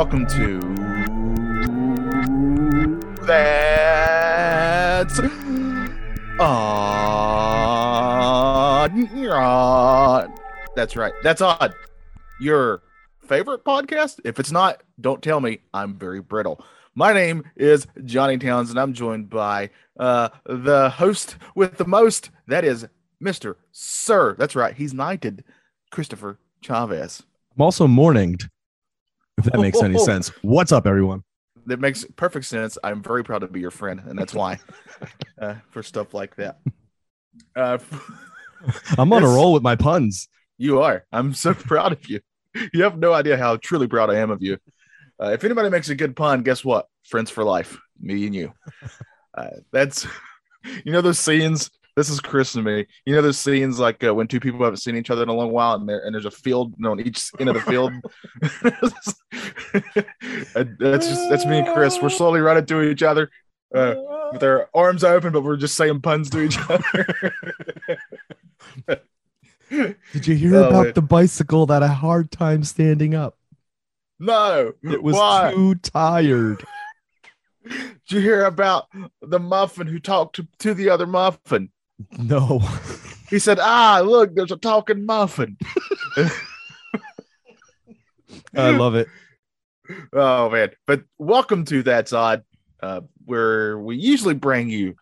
Welcome 0.00 0.24
to 0.28 0.60
that's 3.26 5.20
odd. 6.40 7.12
That's 10.74 10.96
right. 10.96 11.12
That's 11.22 11.42
odd. 11.42 11.74
Your 12.40 12.80
favorite 13.28 13.62
podcast? 13.62 14.20
If 14.24 14.40
it's 14.40 14.50
not, 14.50 14.82
don't 15.02 15.22
tell 15.22 15.38
me. 15.38 15.60
I'm 15.74 15.98
very 15.98 16.22
brittle. 16.22 16.64
My 16.94 17.12
name 17.12 17.44
is 17.54 17.86
Johnny 18.06 18.38
Towns, 18.38 18.70
and 18.70 18.80
I'm 18.80 18.94
joined 18.94 19.28
by 19.28 19.68
uh, 19.98 20.30
the 20.46 20.88
host 20.88 21.36
with 21.54 21.76
the 21.76 21.84
most. 21.84 22.30
That 22.46 22.64
is 22.64 22.88
Mister 23.20 23.58
Sir. 23.70 24.34
That's 24.38 24.56
right. 24.56 24.74
He's 24.74 24.94
knighted, 24.94 25.44
Christopher 25.90 26.38
Chavez. 26.62 27.22
I'm 27.54 27.60
also 27.60 27.86
morninged, 27.86 28.48
if 29.46 29.52
that 29.52 29.60
makes 29.60 29.82
any 29.82 29.98
sense. 29.98 30.28
What's 30.42 30.72
up, 30.72 30.86
everyone? 30.86 31.24
that 31.66 31.80
makes 31.80 32.04
perfect 32.16 32.46
sense. 32.46 32.78
I'm 32.82 33.02
very 33.02 33.24
proud 33.24 33.40
to 33.40 33.48
be 33.48 33.60
your 33.60 33.70
friend, 33.70 34.00
and 34.06 34.18
that's 34.18 34.34
why 34.34 34.58
uh, 35.40 35.56
for 35.70 35.82
stuff 35.82 36.14
like 36.14 36.36
that. 36.36 36.58
Uh, 37.54 37.78
I'm 38.98 39.12
on 39.12 39.22
a 39.22 39.28
roll 39.28 39.52
with 39.52 39.62
my 39.62 39.76
puns. 39.76 40.28
you 40.58 40.80
are. 40.82 41.06
I'm 41.12 41.32
so 41.32 41.54
proud 41.54 41.92
of 41.92 42.08
you. 42.08 42.20
You 42.72 42.82
have 42.82 42.98
no 42.98 43.12
idea 43.12 43.36
how 43.36 43.56
truly 43.56 43.86
proud 43.86 44.10
I 44.10 44.16
am 44.16 44.30
of 44.30 44.42
you. 44.42 44.58
Uh, 45.22 45.28
if 45.28 45.44
anybody 45.44 45.70
makes 45.70 45.88
a 45.88 45.94
good 45.94 46.16
pun, 46.16 46.42
guess 46.42 46.64
what? 46.64 46.86
Friends 47.04 47.30
for 47.30 47.44
life, 47.44 47.78
me 48.00 48.26
and 48.26 48.34
you. 48.34 48.52
Uh, 49.34 49.50
that's 49.72 50.06
you 50.84 50.92
know 50.92 51.00
those 51.00 51.18
scenes. 51.18 51.70
This 52.00 52.08
is 52.08 52.18
Chris 52.18 52.54
and 52.54 52.64
me. 52.64 52.86
You 53.04 53.14
know 53.14 53.20
those 53.20 53.38
scenes 53.38 53.78
like 53.78 54.02
uh, 54.02 54.14
when 54.14 54.26
two 54.26 54.40
people 54.40 54.64
haven't 54.64 54.78
seen 54.78 54.96
each 54.96 55.10
other 55.10 55.22
in 55.22 55.28
a 55.28 55.34
long 55.34 55.50
while, 55.52 55.74
and 55.74 55.86
there 55.86 56.02
and 56.02 56.14
there's 56.14 56.24
a 56.24 56.30
field 56.30 56.72
you 56.78 56.84
know, 56.84 56.92
on 56.92 57.00
each 57.00 57.30
end 57.38 57.50
of 57.50 57.56
the 57.56 57.60
field. 57.60 57.92
That's 60.78 61.06
just 61.06 61.28
that's 61.28 61.44
me 61.44 61.58
and 61.58 61.74
Chris. 61.74 62.00
We're 62.00 62.08
slowly 62.08 62.40
running 62.40 62.64
to 62.64 62.80
each 62.80 63.02
other 63.02 63.28
uh, 63.74 63.96
with 64.32 64.42
our 64.42 64.70
arms 64.72 65.04
open, 65.04 65.34
but 65.34 65.42
we're 65.42 65.58
just 65.58 65.76
saying 65.76 66.00
puns 66.00 66.30
to 66.30 66.40
each 66.40 66.56
other. 66.70 67.34
Did 69.70 70.26
you 70.26 70.36
hear 70.36 70.56
Oh, 70.56 70.68
about 70.68 70.84
man. 70.86 70.92
the 70.94 71.02
bicycle 71.02 71.66
that 71.66 71.82
had 71.82 71.90
a 71.90 71.94
hard 71.94 72.30
time 72.30 72.64
standing 72.64 73.14
up? 73.14 73.36
no, 74.18 74.72
It 74.82 75.02
was 75.02 75.16
Why? 75.16 75.52
too 75.54 75.74
tired. 75.74 76.64
Did 77.68 77.92
you 78.08 78.20
hear 78.20 78.46
about 78.46 78.86
the 79.20 79.38
muffin 79.38 79.86
who 79.86 79.98
talked 79.98 80.36
to, 80.36 80.48
to 80.60 80.72
the 80.72 80.88
other 80.88 81.06
muffin? 81.06 81.70
No. 82.18 82.60
He 83.28 83.38
said, 83.38 83.58
"Ah, 83.60 84.02
look, 84.04 84.34
there's 84.34 84.50
a 84.50 84.56
talking 84.56 85.06
muffin." 85.06 85.56
I 88.56 88.70
love 88.70 88.94
it. 88.94 89.08
oh 90.12 90.50
man! 90.50 90.70
But 90.86 91.04
welcome 91.18 91.64
to 91.66 91.82
That's 91.82 92.12
Odd, 92.12 92.42
uh, 92.82 93.02
where 93.24 93.78
we 93.78 93.96
usually 93.96 94.34
bring 94.34 94.68
you. 94.68 94.96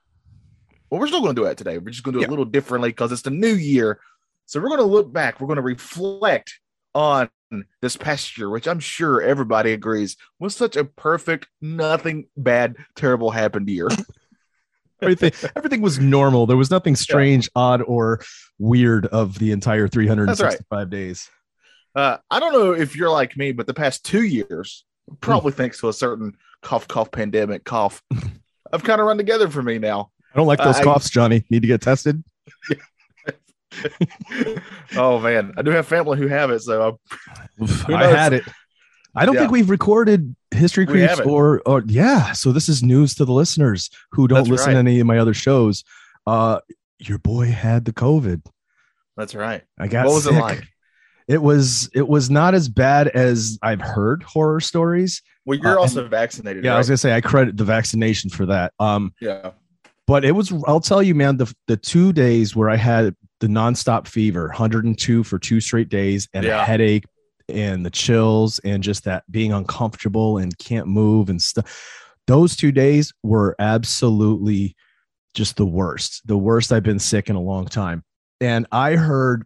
Well, 0.90 1.00
we're 1.00 1.06
still 1.06 1.20
going 1.20 1.34
to 1.34 1.42
do 1.42 1.46
it 1.46 1.56
today. 1.56 1.78
We're 1.78 1.90
just 1.90 2.02
going 2.02 2.14
to 2.14 2.20
do 2.20 2.24
it 2.24 2.28
a 2.28 2.30
little 2.30 2.44
differently 2.44 2.90
because 2.90 3.12
it's 3.12 3.22
the 3.22 3.30
new 3.30 3.54
year. 3.54 4.00
So 4.46 4.60
we're 4.60 4.68
going 4.68 4.80
to 4.80 4.86
look 4.86 5.12
back. 5.12 5.40
We're 5.40 5.46
going 5.46 5.56
to 5.56 5.62
reflect 5.62 6.60
on 6.94 7.28
this 7.80 7.96
past 7.96 8.38
year, 8.38 8.48
which 8.50 8.66
I'm 8.66 8.80
sure 8.80 9.20
everybody 9.20 9.72
agrees 9.72 10.16
was 10.38 10.56
such 10.56 10.76
a 10.76 10.84
perfect, 10.84 11.48
nothing 11.60 12.26
bad, 12.36 12.76
terrible 12.96 13.30
happened 13.30 13.68
year. 13.68 13.88
Everything 15.00 15.32
everything 15.56 15.80
was 15.80 15.98
normal. 15.98 16.46
There 16.46 16.56
was 16.56 16.70
nothing 16.70 16.96
strange, 16.96 17.48
odd, 17.54 17.82
or 17.82 18.20
weird 18.58 19.06
of 19.06 19.38
the 19.38 19.52
entire 19.52 19.86
365 19.88 20.90
days. 20.90 21.28
Uh, 21.94 22.18
I 22.30 22.40
don't 22.40 22.52
know 22.52 22.72
if 22.72 22.96
you're 22.96 23.10
like 23.10 23.36
me, 23.36 23.52
but 23.52 23.66
the 23.66 23.74
past 23.74 24.04
two 24.04 24.22
years, 24.22 24.84
probably 25.20 25.52
thanks 25.60 25.80
to 25.80 25.88
a 25.88 25.92
certain 25.92 26.36
cough, 26.62 26.88
cough, 26.88 27.10
pandemic 27.10 27.64
cough, 27.64 28.02
I've 28.72 28.82
kind 28.84 29.00
of 29.00 29.06
run 29.06 29.16
together 29.18 29.48
for 29.48 29.62
me 29.62 29.78
now. 29.78 30.10
I 30.34 30.36
don't 30.36 30.46
like 30.46 30.58
those 30.58 30.76
I- 30.76 30.84
coughs, 30.84 31.10
Johnny. 31.10 31.44
Need 31.50 31.62
to 31.62 31.68
get 31.68 31.80
tested. 31.80 32.22
oh 34.96 35.18
man, 35.20 35.54
I 35.56 35.62
do 35.62 35.70
have 35.70 35.86
family 35.86 36.18
who 36.18 36.26
have 36.28 36.50
it, 36.50 36.60
so 36.60 36.98
I 37.60 37.60
knows? 37.60 38.14
had 38.14 38.32
it. 38.32 38.44
I 39.14 39.26
don't 39.26 39.34
Yeah. 39.34 39.42
think 39.42 39.52
we've 39.52 39.70
recorded 39.70 40.34
history 40.58 40.86
creeps 40.86 41.20
or 41.20 41.62
or 41.66 41.82
yeah. 41.86 42.32
So 42.32 42.52
this 42.52 42.68
is 42.68 42.82
news 42.82 43.14
to 43.16 43.24
the 43.24 43.32
listeners 43.32 43.90
who 44.12 44.28
don't 44.28 44.38
That's 44.38 44.48
listen 44.50 44.66
right. 44.68 44.72
to 44.74 44.78
any 44.78 45.00
of 45.00 45.06
my 45.06 45.18
other 45.18 45.34
shows. 45.34 45.84
Uh, 46.26 46.60
your 46.98 47.18
boy 47.18 47.46
had 47.46 47.84
the 47.84 47.92
COVID. 47.92 48.42
that's 49.16 49.34
right. 49.34 49.62
I 49.78 49.88
got 49.88 50.06
what 50.06 50.14
was 50.14 50.24
sick. 50.24 50.34
it 50.34 50.40
like? 50.40 50.64
It 51.28 51.42
was 51.42 51.90
it 51.94 52.08
was 52.08 52.30
not 52.30 52.54
as 52.54 52.68
bad 52.68 53.08
as 53.08 53.58
I've 53.62 53.80
heard 53.80 54.22
horror 54.22 54.60
stories. 54.60 55.22
Well, 55.44 55.58
you're 55.58 55.78
Uh, 55.78 55.82
also 55.82 56.06
vaccinated. 56.08 56.64
Yeah, 56.64 56.74
I 56.74 56.78
was 56.78 56.88
gonna 56.88 56.96
say 56.98 57.14
I 57.14 57.20
credit 57.20 57.56
the 57.56 57.64
vaccination 57.64 58.30
for 58.30 58.46
that. 58.46 58.72
Um, 58.78 59.12
yeah. 59.20 59.50
but 60.06 60.24
it 60.24 60.32
was 60.32 60.52
I'll 60.66 60.80
tell 60.80 61.02
you, 61.02 61.14
man, 61.14 61.36
the 61.36 61.52
the 61.66 61.76
two 61.76 62.12
days 62.12 62.56
where 62.56 62.70
I 62.70 62.76
had 62.76 63.14
the 63.40 63.46
nonstop 63.46 64.06
fever, 64.08 64.48
102 64.48 65.22
for 65.22 65.38
two 65.38 65.60
straight 65.60 65.88
days, 65.88 66.28
and 66.34 66.44
Yeah. 66.44 66.62
a 66.62 66.64
headache 66.64 67.04
and 67.48 67.84
the 67.84 67.90
chills 67.90 68.58
and 68.60 68.82
just 68.82 69.04
that 69.04 69.24
being 69.30 69.52
uncomfortable 69.52 70.38
and 70.38 70.56
can't 70.58 70.86
move 70.86 71.30
and 71.30 71.40
stuff. 71.40 71.94
Those 72.26 72.56
two 72.56 72.72
days 72.72 73.12
were 73.22 73.56
absolutely 73.58 74.76
just 75.34 75.56
the 75.56 75.66
worst, 75.66 76.26
the 76.26 76.36
worst 76.38 76.72
I've 76.72 76.82
been 76.82 76.98
sick 76.98 77.30
in 77.30 77.36
a 77.36 77.40
long 77.40 77.66
time. 77.66 78.04
And 78.40 78.66
I 78.70 78.96
heard 78.96 79.44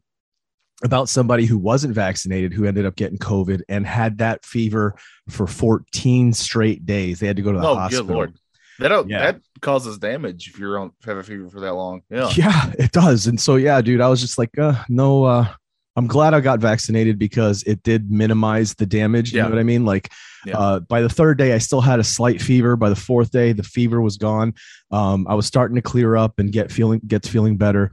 about 0.84 1.08
somebody 1.08 1.44
who 1.46 1.58
wasn't 1.58 1.94
vaccinated 1.94 2.52
who 2.52 2.64
ended 2.64 2.84
up 2.86 2.96
getting 2.96 3.18
COVID 3.18 3.62
and 3.68 3.86
had 3.86 4.18
that 4.18 4.44
fever 4.44 4.96
for 5.28 5.46
14 5.46 6.32
straight 6.32 6.84
days. 6.84 7.20
They 7.20 7.28
had 7.28 7.36
to 7.36 7.42
go 7.42 7.52
to 7.52 7.60
the 7.60 7.66
Oh, 7.68 7.76
hospital. 7.76 8.06
good 8.06 8.12
lord. 8.14 8.34
That 8.80 9.06
Yeah. 9.08 9.32
that 9.32 9.40
causes 9.60 9.98
damage 9.98 10.48
if 10.48 10.58
you're 10.58 10.78
on 10.78 10.90
have 11.04 11.18
a 11.18 11.22
fever 11.22 11.48
for 11.48 11.60
that 11.60 11.74
long. 11.74 12.02
Yeah. 12.10 12.30
Yeah, 12.34 12.72
it 12.78 12.90
does. 12.90 13.28
And 13.28 13.40
so, 13.40 13.54
yeah, 13.56 13.80
dude, 13.80 14.00
I 14.00 14.08
was 14.08 14.20
just 14.20 14.38
like, 14.38 14.58
uh, 14.58 14.82
no, 14.88 15.22
uh, 15.24 15.46
I'm 15.96 16.06
glad 16.06 16.32
I 16.32 16.40
got 16.40 16.58
vaccinated 16.60 17.18
because 17.18 17.62
it 17.64 17.82
did 17.82 18.10
minimize 18.10 18.74
the 18.74 18.86
damage. 18.86 19.32
You 19.32 19.38
Yeah. 19.38 19.44
know 19.44 19.50
what 19.50 19.58
I 19.58 19.62
mean? 19.62 19.84
Like, 19.84 20.10
Yeah. 20.46 20.58
uh, 20.58 20.80
by 20.80 21.02
the 21.02 21.08
third 21.08 21.36
day, 21.38 21.52
I 21.52 21.58
still 21.58 21.82
had 21.82 22.00
a 22.00 22.04
slight 22.04 22.40
fever. 22.40 22.76
By 22.76 22.88
the 22.88 22.96
fourth 22.96 23.30
day, 23.30 23.52
the 23.52 23.62
fever 23.62 24.00
was 24.00 24.16
gone. 24.16 24.54
Um, 24.90 25.26
I 25.28 25.34
was 25.34 25.46
starting 25.46 25.74
to 25.76 25.82
clear 25.82 26.16
up 26.16 26.38
and 26.38 26.50
get 26.50 26.72
feeling, 26.72 27.00
gets 27.06 27.28
feeling 27.28 27.56
better. 27.58 27.92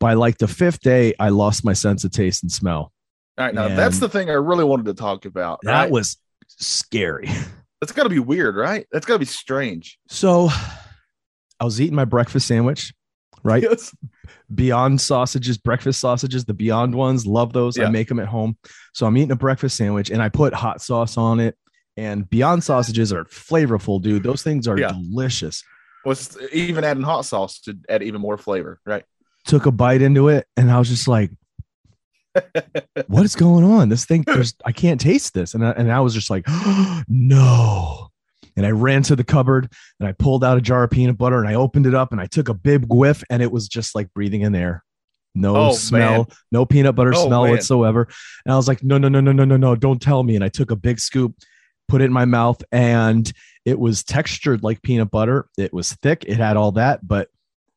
By 0.00 0.14
like 0.14 0.38
the 0.38 0.48
fifth 0.48 0.80
day, 0.80 1.14
I 1.20 1.28
lost 1.28 1.64
my 1.64 1.72
sense 1.72 2.02
of 2.04 2.10
taste 2.10 2.42
and 2.42 2.50
smell. 2.50 2.92
All 3.38 3.44
right. 3.44 3.54
Now 3.54 3.68
that's 3.68 3.98
the 4.00 4.08
thing 4.08 4.28
I 4.30 4.34
really 4.34 4.64
wanted 4.64 4.86
to 4.86 4.94
talk 4.94 5.24
about. 5.24 5.60
That 5.62 5.72
right? 5.72 5.90
was 5.90 6.16
scary. 6.48 7.28
that's 7.80 7.92
got 7.92 8.04
to 8.04 8.08
be 8.08 8.18
weird, 8.18 8.56
right? 8.56 8.86
That's 8.90 9.06
got 9.06 9.14
to 9.14 9.18
be 9.20 9.24
strange. 9.24 9.98
So, 10.08 10.48
I 11.60 11.64
was 11.64 11.80
eating 11.80 11.94
my 11.94 12.04
breakfast 12.04 12.46
sandwich, 12.48 12.92
right? 13.42 13.62
Yes. 13.62 13.94
Beyond 14.54 15.00
sausages, 15.00 15.58
breakfast 15.58 16.00
sausages, 16.00 16.44
the 16.44 16.54
Beyond 16.54 16.94
ones, 16.94 17.26
love 17.26 17.52
those. 17.52 17.78
I 17.78 17.88
make 17.90 18.08
them 18.08 18.20
at 18.20 18.28
home. 18.28 18.56
So 18.94 19.06
I'm 19.06 19.16
eating 19.16 19.32
a 19.32 19.36
breakfast 19.36 19.76
sandwich 19.76 20.10
and 20.10 20.22
I 20.22 20.28
put 20.28 20.54
hot 20.54 20.80
sauce 20.80 21.16
on 21.16 21.40
it. 21.40 21.56
And 21.96 22.28
Beyond 22.28 22.62
sausages 22.62 23.12
are 23.12 23.24
flavorful, 23.24 24.00
dude. 24.02 24.22
Those 24.22 24.42
things 24.42 24.68
are 24.68 24.78
Yeah. 24.78 24.92
delicious. 24.92 25.62
Was 26.04 26.36
even 26.52 26.84
adding 26.84 27.02
hot 27.02 27.22
sauce 27.24 27.58
to 27.62 27.76
add 27.88 28.02
even 28.02 28.20
more 28.20 28.36
flavor, 28.38 28.80
right? 28.86 29.04
Took 29.46 29.66
a 29.66 29.72
bite 29.72 30.02
into 30.02 30.28
it 30.28 30.46
and 30.56 30.70
I 30.70 30.78
was 30.78 30.88
just 30.88 31.08
like, 31.08 31.30
what 33.06 33.24
is 33.24 33.34
going 33.34 33.64
on? 33.64 33.88
This 33.88 34.04
thing, 34.04 34.22
there's, 34.26 34.54
I 34.64 34.72
can't 34.72 35.00
taste 35.00 35.34
this. 35.34 35.54
And 35.54 35.66
I, 35.66 35.70
and 35.70 35.90
I 35.90 36.00
was 36.00 36.14
just 36.14 36.30
like, 36.30 36.46
no. 37.08 38.08
And 38.56 38.64
I 38.66 38.70
ran 38.70 39.02
to 39.04 39.16
the 39.16 39.24
cupboard 39.24 39.70
and 40.00 40.08
I 40.08 40.12
pulled 40.12 40.42
out 40.42 40.56
a 40.56 40.60
jar 40.62 40.84
of 40.84 40.90
peanut 40.90 41.18
butter 41.18 41.38
and 41.38 41.48
I 41.48 41.54
opened 41.54 41.86
it 41.86 41.94
up 41.94 42.12
and 42.12 42.20
I 42.20 42.26
took 42.26 42.48
a 42.48 42.54
big 42.54 42.86
whiff 42.88 43.22
and 43.28 43.42
it 43.42 43.52
was 43.52 43.68
just 43.68 43.94
like 43.94 44.12
breathing 44.14 44.40
in 44.42 44.54
air. 44.54 44.82
No 45.34 45.54
Oh, 45.54 45.72
smell, 45.72 46.12
man. 46.24 46.26
no 46.50 46.64
peanut 46.64 46.94
butter 46.94 47.12
Oh, 47.14 47.26
smell 47.26 47.42
man. 47.44 47.50
whatsoever. 47.52 48.08
And 48.46 48.52
I 48.54 48.56
was 48.56 48.66
like, 48.68 48.82
no, 48.82 48.96
no, 48.96 49.08
no, 49.08 49.20
no, 49.20 49.32
no, 49.32 49.44
no, 49.44 49.56
no, 49.58 49.76
don't 49.76 50.00
tell 50.00 50.22
me. 50.22 50.34
And 50.34 50.42
I 50.44 50.48
took 50.48 50.70
a 50.70 50.76
big 50.76 50.98
scoop, 50.98 51.34
put 51.88 52.00
it 52.00 52.06
in 52.06 52.12
my 52.12 52.24
mouth, 52.24 52.62
and 52.72 53.30
it 53.66 53.78
was 53.78 54.02
textured 54.02 54.62
like 54.62 54.80
peanut 54.80 55.10
butter. 55.10 55.48
It 55.58 55.74
was 55.74 55.92
thick, 55.92 56.24
it 56.26 56.38
had 56.38 56.56
all 56.56 56.72
that, 56.72 57.06
but 57.06 57.28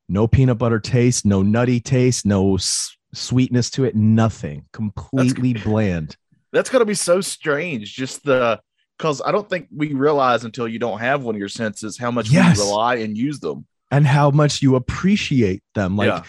no 0.08 0.26
peanut 0.28 0.58
butter 0.58 0.80
taste, 0.80 1.26
no 1.26 1.42
nutty 1.44 1.82
taste, 1.82 2.26
no 2.26 2.56
s- 2.56 2.96
sweetness 3.14 3.70
to 3.72 3.84
it, 3.84 3.96
nothing. 3.96 4.66
Completely 4.72 5.52
bland. 5.66 6.16
That's 6.54 6.70
gotta 6.70 6.86
be 6.86 6.94
so 6.94 7.20
strange. 7.20 7.94
Just 7.94 8.24
the 8.24 8.62
because 9.00 9.22
I 9.26 9.32
don't 9.32 9.50
think 9.50 9.68
we 9.74 9.94
realize 9.94 10.44
until 10.44 10.68
you 10.68 10.78
don't 10.78 11.00
have 11.00 11.24
one 11.24 11.34
of 11.34 11.40
your 11.40 11.48
senses 11.50 11.98
how 11.98 12.12
much 12.12 12.30
Yes. 12.30 12.58
we 12.60 12.66
rely 12.66 12.96
and 12.98 13.18
use 13.18 13.40
them. 13.40 13.66
and 13.92 14.06
how 14.06 14.30
much 14.30 14.62
you 14.62 14.76
appreciate 14.76 15.64
them. 15.74 15.96
Like 15.98 16.08
Yeah. 16.10 16.24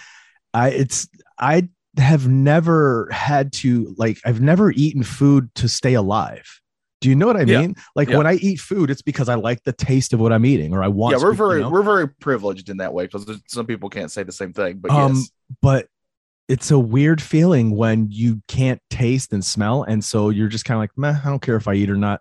I 0.55 0.71
it's 0.71 1.09
I 1.39 1.69
have 1.99 2.27
never 2.29 3.09
had 3.13 3.53
to 3.55 3.95
like 3.99 4.19
I've 4.25 4.41
never 4.41 4.71
eaten 4.71 5.03
food 5.03 5.55
to 5.57 5.69
stay 5.69 5.93
alive. 5.95 6.47
Do 7.03 7.09
you 7.11 7.17
know 7.17 7.27
what 7.27 7.37
I 7.37 7.43
Yeah. 7.43 7.61
mean? 7.63 7.75
Like 7.97 8.09
Yeah. 8.09 8.17
when 8.19 8.27
I 8.27 8.35
eat 8.37 8.61
food, 8.61 8.89
it's 8.91 9.03
because 9.03 9.29
I 9.29 9.35
like 9.35 9.63
the 9.65 9.73
taste 9.73 10.13
of 10.15 10.21
what 10.21 10.33
I'm 10.33 10.47
eating 10.47 10.73
or 10.73 10.83
I 10.83 10.89
want 10.89 11.17
yeah, 11.19 11.23
we're 11.23 11.35
very 11.35 11.57
you 11.57 11.63
know? 11.65 11.71
we're 11.71 11.83
very 11.83 12.09
privileged 12.09 12.71
in 12.71 12.77
that 12.79 12.95
way 12.95 13.05
because 13.07 13.27
some 13.49 13.67
people 13.67 13.91
can't 13.91 14.11
say 14.13 14.23
the 14.23 14.33
same 14.33 14.53
thing. 14.55 14.79
But 14.79 14.91
Um, 14.93 15.17
yes, 15.17 15.31
but 15.61 15.89
it's 16.49 16.71
a 16.71 16.79
weird 16.79 17.21
feeling 17.21 17.77
when 17.77 18.09
you 18.11 18.43
can't 18.49 18.81
taste 18.91 19.33
and 19.33 19.45
smell. 19.45 19.83
And 19.83 20.03
so 20.05 20.31
you're 20.31 20.49
just 20.49 20.65
kind 20.65 20.77
of 20.77 20.81
like, 20.83 20.97
meh, 20.97 21.17
I 21.25 21.29
don't 21.29 21.43
care 21.43 21.57
if 21.57 21.69
I 21.69 21.75
eat 21.75 21.91
or 21.91 21.97
not. 21.97 22.21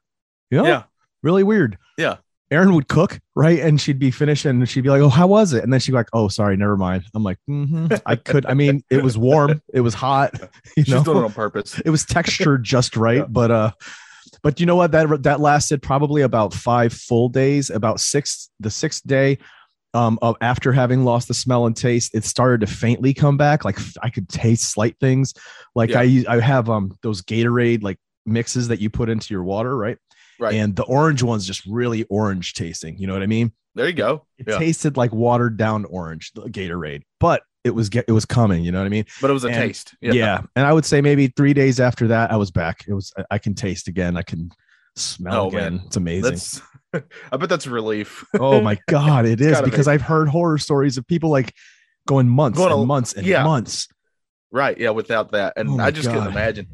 Know? 0.52 0.66
yeah, 0.66 0.84
Really 1.24 1.44
weird. 1.44 1.78
Yeah. 1.98 2.18
Erin 2.52 2.74
would 2.74 2.88
cook, 2.88 3.20
right? 3.36 3.60
And 3.60 3.80
she'd 3.80 4.00
be 4.00 4.10
finished 4.10 4.46
and 4.46 4.68
she'd 4.68 4.82
be 4.82 4.90
like, 4.90 5.02
Oh, 5.02 5.10
how 5.10 5.28
was 5.28 5.54
it? 5.54 5.64
And 5.64 5.72
then 5.72 5.80
she'd 5.80 5.92
be 5.92 5.98
like, 5.98 6.10
Oh, 6.14 6.28
sorry, 6.30 6.58
never 6.58 6.78
mind. 6.78 7.04
I'm 7.14 7.24
like, 7.24 7.38
mm-hmm. 7.48 7.94
I 8.08 8.16
could, 8.16 8.46
I 8.48 8.56
mean, 8.56 8.84
it 8.90 9.04
was 9.04 9.18
warm, 9.18 9.62
it 9.72 9.82
was 9.82 9.94
hot, 9.94 10.34
you 10.76 10.84
she's 10.84 10.94
know, 10.94 11.04
doing 11.04 11.18
it 11.18 11.24
on 11.26 11.32
purpose. 11.34 11.80
it 11.80 11.92
was 11.92 12.06
textured 12.06 12.64
just 12.64 12.98
right. 12.98 13.18
Yeah. 13.18 13.26
But 13.30 13.52
uh, 13.52 13.72
but 14.42 14.60
you 14.60 14.66
know 14.66 14.76
what? 14.76 14.92
That 14.94 15.24
that 15.24 15.40
lasted 15.42 15.82
probably 15.82 16.22
about 16.22 16.54
five 16.54 16.94
full 16.94 17.30
days. 17.30 17.70
About 17.70 18.00
six, 18.00 18.50
the 18.60 18.70
sixth 18.72 19.06
day, 19.06 19.38
um, 19.94 20.18
of 20.22 20.36
after 20.40 20.72
having 20.72 21.04
lost 21.04 21.28
the 21.28 21.34
smell 21.34 21.66
and 21.66 21.76
taste, 21.76 22.16
it 22.16 22.24
started 22.24 22.62
to 22.62 22.68
faintly 22.68 23.14
come 23.14 23.38
back. 23.38 23.66
Like 23.66 23.78
I 24.02 24.10
could 24.10 24.30
taste 24.30 24.72
slight 24.72 24.96
things. 25.00 25.34
Like 25.76 25.90
Yeah. 25.92 26.00
I 26.02 26.26
I 26.28 26.40
have 26.40 26.70
um 26.70 26.98
those 27.04 27.22
Gatorade 27.22 27.84
like 27.84 27.98
mixes 28.26 28.70
that 28.70 28.80
you 28.80 28.90
put 28.90 29.10
into 29.10 29.34
your 29.34 29.44
water, 29.44 29.76
right? 29.76 29.98
Right. 30.40 30.56
And 30.56 30.76
the 30.76 30.84
orange 30.84 31.22
one's 31.24 31.46
just 31.46 31.66
really 31.66 32.04
orange 32.06 32.54
tasting. 32.54 32.98
You 32.98 33.08
know 33.08 33.14
what 33.14 33.24
I 33.24 33.28
mean? 33.28 33.52
there 33.76 33.88
you 33.88 33.94
go. 33.94 34.26
It 34.38 34.48
Yeah. 34.50 34.58
tasted 34.58 34.98
like 34.98 35.14
watered 35.14 35.56
down 35.58 35.86
orange 35.86 36.32
the 36.34 36.42
Gatorade, 36.44 37.04
but 37.20 37.44
it 37.64 37.70
was 37.70 37.90
it 37.94 38.12
was 38.12 38.26
coming. 38.26 38.64
You 38.64 38.72
know 38.72 38.80
what 38.80 38.86
I 38.86 38.90
mean? 38.90 39.06
But 39.22 39.30
it 39.30 39.34
was 39.34 39.44
a 39.46 39.48
And- 39.50 39.56
taste. 39.56 39.96
Yeah. 40.02 40.14
yeah. 40.14 40.42
And 40.56 40.66
I 40.66 40.74
would 40.74 40.86
say 40.86 41.02
maybe 41.02 41.28
three 41.28 41.54
days 41.54 41.80
after 41.80 42.08
that, 42.08 42.32
I 42.32 42.36
was 42.38 42.52
back. 42.52 42.84
It 42.88 42.94
was 42.94 43.14
I- 43.30 43.38
can 43.38 43.54
taste 43.56 43.88
again. 43.88 44.18
I 44.18 44.22
can 44.24 44.50
smell 44.96 45.44
Oh, 45.44 45.48
again. 45.50 45.76
man. 45.76 45.84
It's 45.86 45.96
amazing. 45.98 46.24
That's. 46.32 46.62
I 47.32 47.38
bet 47.38 47.48
that's 47.50 47.68
a 47.68 47.70
relief. 47.70 48.26
oh 48.40 48.60
my 48.60 48.78
god, 48.90 49.26
it 49.26 49.40
is 49.40 49.52
gotta 49.52 49.66
be. 49.66 49.70
because 49.72 49.88
I've 49.88 50.02
heard 50.02 50.28
horror 50.28 50.58
stories 50.58 50.98
of 50.98 51.06
people 51.06 51.30
like 51.30 51.54
going 52.08 52.28
months 52.28 52.58
Going 52.58 52.74
and 52.74 52.88
months 52.88 53.14
and 53.14 53.26
yeah. 53.28 53.44
months. 53.44 53.88
right. 54.52 54.78
Yeah. 54.78 54.90
Without 54.90 55.32
that, 55.34 55.54
and 55.58 55.70
Oh 55.70 55.80
I 55.80 55.92
just 55.92 56.10
couldn't 56.10 56.28
imagine. 56.28 56.68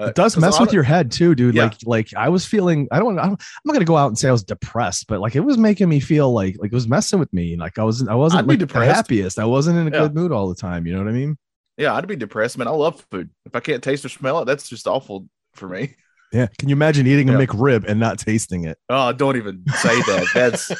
Uh, 0.00 0.06
It 0.06 0.14
does 0.14 0.36
mess 0.36 0.60
with 0.60 0.72
your 0.72 0.82
head 0.82 1.10
too, 1.10 1.34
dude. 1.34 1.54
Yeah. 1.54 1.64
Like, 1.64 1.76
like 1.84 2.14
I 2.16 2.28
was 2.28 2.44
feeling. 2.44 2.86
I 2.92 2.98
don't. 2.98 3.18
I 3.18 3.26
don't. 3.26 3.40
I'm 3.40 3.62
not 3.64 3.72
gonna 3.72 3.84
go 3.84 3.96
out 3.96 4.06
and 4.08 4.18
say 4.18 4.28
I 4.28 4.32
was 4.32 4.44
depressed, 4.44 5.06
but 5.08 5.20
like 5.20 5.34
it 5.34 5.40
was 5.40 5.58
making 5.58 5.88
me 5.88 6.00
feel 6.00 6.32
like 6.32 6.56
like 6.58 6.70
it 6.72 6.74
was 6.74 6.88
messing 6.88 7.18
with 7.18 7.32
me. 7.32 7.56
Like 7.56 7.78
I 7.78 7.84
wasn't. 7.84 8.10
I 8.10 8.14
wasn't 8.14 8.46
like, 8.46 8.58
the 8.60 8.84
happiest. 8.84 9.38
I 9.38 9.44
wasn't 9.44 9.78
in 9.78 9.88
a 9.88 9.90
Yeah. 9.90 10.02
good 10.04 10.14
mood 10.14 10.30
all 10.32 10.48
the 10.48 10.54
time. 10.54 10.86
You 10.86 10.92
know 10.94 11.00
what 11.00 11.08
I 11.08 11.12
mean? 11.12 11.36
Yeah, 11.76 11.94
I'd 11.94 12.06
be 12.08 12.16
depressed, 12.16 12.58
man. 12.58 12.68
I 12.68 12.72
love 12.72 13.04
food. 13.10 13.30
If 13.46 13.54
I 13.54 13.60
can't 13.60 13.82
taste 13.82 14.04
or 14.04 14.08
smell 14.08 14.40
it, 14.40 14.44
that's 14.46 14.68
just 14.68 14.86
awful 14.86 15.28
for 15.54 15.68
me. 15.68 15.94
Yeah. 16.32 16.48
Can 16.58 16.68
you 16.68 16.74
imagine 16.74 17.06
eating 17.06 17.30
a 17.30 17.32
Yeah. 17.38 17.46
McRib 17.46 17.84
and 17.86 17.98
not 17.98 18.18
tasting 18.18 18.64
it? 18.64 18.78
Oh, 18.88 19.12
don't 19.12 19.36
even 19.36 19.64
say 19.76 19.96
that. 20.02 20.26
That's 20.34 20.70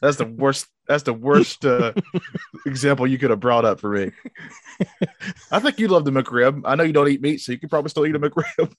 that's 0.00 0.16
the 0.16 0.26
worst. 0.26 0.66
That's 0.86 1.02
the 1.02 1.12
worst 1.14 1.64
uh, 1.64 1.92
example 2.66 3.06
you 3.06 3.18
could 3.18 3.30
have 3.30 3.40
brought 3.40 3.64
up 3.64 3.80
for 3.80 3.90
me. 3.90 4.12
I 5.50 5.58
think 5.60 5.78
you 5.78 5.88
love 5.88 6.04
the 6.04 6.10
McRib. 6.10 6.62
I 6.64 6.74
know 6.76 6.84
you 6.84 6.92
don't 6.92 7.08
eat 7.08 7.20
meat, 7.22 7.40
so 7.40 7.52
you 7.52 7.58
could 7.58 7.70
probably 7.70 7.88
still 7.90 8.06
eat 8.06 8.14
a 8.14 8.20
McRib. 8.20 8.72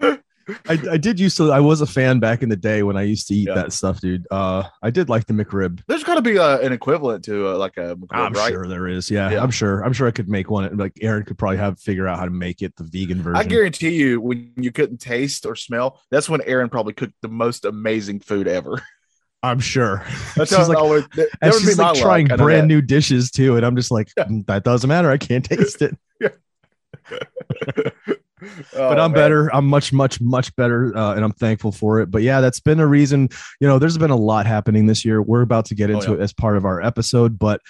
I, 0.68 0.78
I 0.92 0.96
did 0.96 1.18
used 1.20 1.36
to. 1.38 1.50
I 1.52 1.60
was 1.60 1.80
a 1.80 1.86
fan 1.86 2.18
back 2.20 2.42
in 2.42 2.48
the 2.48 2.56
day 2.56 2.82
when 2.82 2.96
I 2.96 3.02
used 3.02 3.28
to 3.28 3.34
eat 3.34 3.48
Yeah. 3.48 3.54
that 3.54 3.72
stuff, 3.72 4.00
dude. 4.00 4.26
Uh, 4.30 4.64
I 4.82 4.90
did 4.90 5.08
like 5.08 5.26
the 5.26 5.32
McRib. 5.34 5.80
There's 5.86 6.04
got 6.04 6.16
to 6.16 6.22
be 6.22 6.38
uh 6.38 6.58
an 6.58 6.72
equivalent 6.72 7.24
to 7.24 7.48
uh, 7.48 7.56
like 7.56 7.76
a 7.76 7.96
McRib, 7.96 8.06
I'm 8.12 8.32
right? 8.32 8.50
sure 8.52 8.66
there 8.66 8.88
is. 8.88 9.10
Yeah, 9.10 9.30
Yeah. 9.30 9.42
I'm 9.42 9.50
sure. 9.50 9.82
I'm 9.82 9.92
sure 9.92 10.08
I 10.08 10.10
could 10.10 10.28
make 10.28 10.50
one. 10.50 10.76
Like 10.76 10.92
Erin 11.00 11.24
could 11.24 11.38
probably 11.38 11.58
have 11.58 11.78
figure 11.80 12.06
out 12.08 12.18
how 12.18 12.24
to 12.24 12.30
make 12.30 12.62
it 12.62 12.74
the 12.76 12.84
vegan 12.84 13.22
version. 13.22 13.36
I 13.36 13.44
guarantee 13.44 13.90
you, 13.94 14.20
when 14.20 14.52
you 14.56 14.72
couldn't 14.72 14.98
taste 14.98 15.46
or 15.46 15.54
smell, 15.56 16.00
that's 16.10 16.28
when 16.28 16.40
Erin 16.42 16.68
probably 16.68 16.92
cooked 16.92 17.14
the 17.22 17.28
most 17.28 17.64
amazing 17.64 18.20
food 18.20 18.48
ever. 18.48 18.82
I'm 19.42 19.60
sure. 19.60 20.04
That's 20.36 20.54
She's 20.54 20.68
like- 20.68 20.76
always. 20.76 21.04
That, 21.16 21.28
and 21.40 21.54
she's 21.54 21.78
like 21.78 21.98
trying 21.98 22.26
brand 22.28 22.68
new 22.68 22.82
dishes 22.82 23.30
too, 23.30 23.56
and 23.56 23.64
I'm 23.64 23.74
just 23.74 23.90
like, 23.90 24.10
Yeah. 24.16 24.24
"Mm, 24.24 24.44
that 24.46 24.64
doesn't 24.64 24.88
matter. 24.88 25.10
I 25.10 25.16
can't 25.16 25.44
taste 25.44 25.80
it. 25.80 25.96
Oh, 28.42 28.88
but 28.88 28.98
I'm 28.98 29.12
man. 29.12 29.20
better. 29.20 29.54
I'm 29.54 29.66
much, 29.66 29.92
much, 29.92 30.20
much 30.20 30.54
better, 30.56 30.96
uh, 30.96 31.14
and 31.14 31.24
I'm 31.24 31.32
thankful 31.32 31.72
for 31.72 32.00
it. 32.00 32.10
But 32.10 32.22
yeah, 32.22 32.40
that's 32.40 32.60
been 32.60 32.80
a 32.80 32.86
reason. 32.86 33.28
You 33.60 33.68
know, 33.68 33.78
there's 33.78 33.98
been 33.98 34.10
a 34.10 34.16
lot 34.16 34.46
happening 34.46 34.86
this 34.86 35.04
year. 35.04 35.20
We're 35.22 35.42
about 35.42 35.64
to 35.66 35.74
get 35.74 35.90
Oh, 35.90 35.94
into 35.94 36.10
yeah. 36.12 36.16
it 36.18 36.20
as 36.20 36.32
part 36.32 36.56
of 36.56 36.64
our 36.64 36.80
episode, 36.82 37.38
but. 37.38 37.60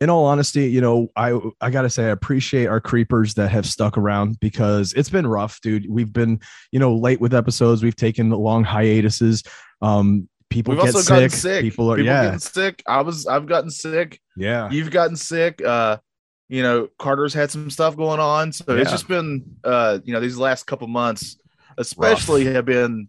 In 0.00 0.10
all 0.10 0.24
honesty, 0.24 0.68
you 0.68 0.80
know, 0.80 1.12
I 1.14 1.38
I 1.60 1.70
gotta 1.70 1.88
say 1.88 2.06
I 2.06 2.08
appreciate 2.08 2.66
our 2.66 2.80
creepers 2.80 3.34
that 3.34 3.52
have 3.52 3.64
stuck 3.64 3.96
around 3.96 4.40
because 4.40 4.92
it's 4.94 5.08
been 5.08 5.28
rough, 5.28 5.60
dude. 5.60 5.86
We've 5.88 6.12
been, 6.12 6.40
you 6.72 6.80
know, 6.80 6.96
late 6.96 7.20
with 7.20 7.32
episodes. 7.32 7.84
We've 7.84 7.94
taken 7.94 8.30
long 8.30 8.64
hiatuses. 8.64 9.44
Um, 9.80 10.28
people 10.50 10.74
We've 10.74 10.80
get 10.82 10.88
also 10.96 11.02
sick. 11.02 11.08
gotten 11.08 11.30
sick. 11.30 11.62
People 11.62 11.92
are 11.92 11.96
People 11.98 12.06
yeah, 12.12 12.24
getting 12.24 12.38
sick. 12.40 12.82
I 12.84 13.02
was. 13.02 13.28
I've 13.28 13.46
gotten 13.46 13.70
sick. 13.70 14.20
yeah. 14.36 14.68
You've 14.72 14.90
gotten 14.90 15.14
sick. 15.14 15.62
Uh, 15.64 15.98
you 16.52 16.62
know, 16.62 16.88
Carter's 16.98 17.32
had 17.32 17.50
some 17.50 17.70
stuff 17.70 17.96
going 17.96 18.20
on, 18.20 18.52
so 18.52 18.76
it's 18.76 18.90
just 18.90 19.08
been. 19.08 19.56
Uh, 19.64 19.98
you 20.04 20.12
know, 20.12 20.20
these 20.20 20.36
last 20.36 20.66
couple 20.66 20.86
months, 20.86 21.38
especially, 21.78 22.44
have 22.44 22.66
been 22.66 23.08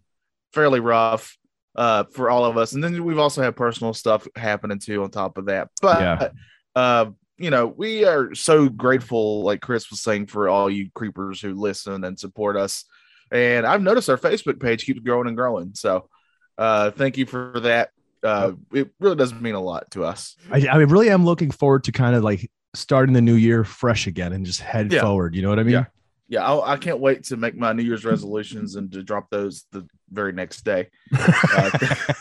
fairly 0.52 0.80
rough. 0.80 1.36
Uh, 1.76 2.04
for 2.12 2.30
all 2.30 2.44
of 2.44 2.56
us, 2.56 2.72
and 2.72 2.84
then 2.84 3.02
we've 3.02 3.18
also 3.18 3.42
had 3.42 3.56
personal 3.56 3.92
stuff 3.92 4.28
happening 4.36 4.78
too 4.78 5.02
on 5.02 5.10
top 5.10 5.38
of 5.38 5.46
that. 5.46 5.70
But 5.82 6.00
Yeah. 6.00 6.28
uh, 6.76 7.06
you 7.36 7.50
know, 7.50 7.66
we 7.66 8.04
are 8.04 8.32
so 8.32 8.68
grateful, 8.68 9.42
like 9.42 9.60
Chris 9.60 9.90
was 9.90 10.00
saying, 10.00 10.26
for 10.26 10.48
all 10.48 10.70
you 10.70 10.88
creepers 10.94 11.40
who 11.40 11.52
listen 11.54 12.04
and 12.04 12.16
support 12.16 12.56
us. 12.56 12.84
And 13.32 13.66
I've 13.66 13.82
noticed 13.82 14.08
our 14.08 14.16
Facebook 14.16 14.60
page 14.60 14.84
keeps 14.86 15.00
growing 15.00 15.26
and 15.26 15.36
growing. 15.36 15.72
So 15.74 16.08
uh 16.56 16.92
thank 16.92 17.18
you 17.18 17.26
for 17.26 17.58
that. 17.58 17.90
Uh 18.22 18.52
it 18.72 18.90
really 19.00 19.16
doesn't 19.16 19.42
mean 19.42 19.56
a 19.56 19.60
lot 19.60 19.90
to 19.90 20.04
us. 20.04 20.36
I, 20.52 20.64
I 20.70 20.76
really 20.76 21.10
am 21.10 21.24
looking 21.24 21.50
forward 21.50 21.82
to 21.84 21.92
kind 21.92 22.14
of 22.14 22.22
like 22.22 22.48
starting 22.74 23.12
the 23.14 23.20
new 23.22 23.34
year 23.34 23.64
fresh 23.64 24.06
again 24.06 24.32
and 24.32 24.44
just 24.44 24.60
head 24.60 24.92
Yeah. 24.92 25.02
forward. 25.02 25.34
You 25.34 25.42
know 25.42 25.48
what 25.48 25.58
I 25.58 25.62
mean? 25.62 25.72
Yeah. 25.72 25.84
Yeah, 26.26 26.46
I'll, 26.46 26.62
I 26.62 26.78
can't 26.78 27.00
wait 27.00 27.24
to 27.24 27.36
make 27.36 27.54
my 27.54 27.74
New 27.74 27.82
Year's 27.82 28.04
resolutions 28.04 28.76
and 28.76 28.90
to 28.92 29.02
drop 29.02 29.28
those 29.30 29.66
the 29.72 29.86
very 30.10 30.32
next 30.32 30.64
day. 30.64 30.88
Uh, 31.16 31.70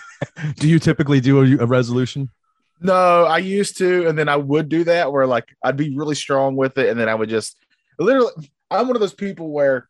do 0.58 0.68
you 0.68 0.78
typically 0.78 1.22
do 1.22 1.40
a, 1.42 1.64
a 1.64 1.66
resolution? 1.66 2.30
No, 2.82 3.24
I 3.24 3.38
used 3.38 3.78
to, 3.78 4.08
and 4.08 4.20
then 4.20 4.28
I 4.28 4.36
would 4.36 4.68
do 4.68 4.84
that 4.84 5.12
where 5.12 5.26
like 5.26 5.46
I'd 5.64 5.78
be 5.78 5.96
really 5.96 6.16
strong 6.16 6.58
with 6.58 6.78
it, 6.78 6.90
and 6.90 7.00
then 7.00 7.08
I 7.08 7.16
would 7.16 7.30
just 7.30 7.56
literally. 7.98 8.32
I'm 8.70 8.88
one 8.88 8.98
of 8.98 9.00
those 9.00 9.14
people 9.14 9.50
where 9.52 9.88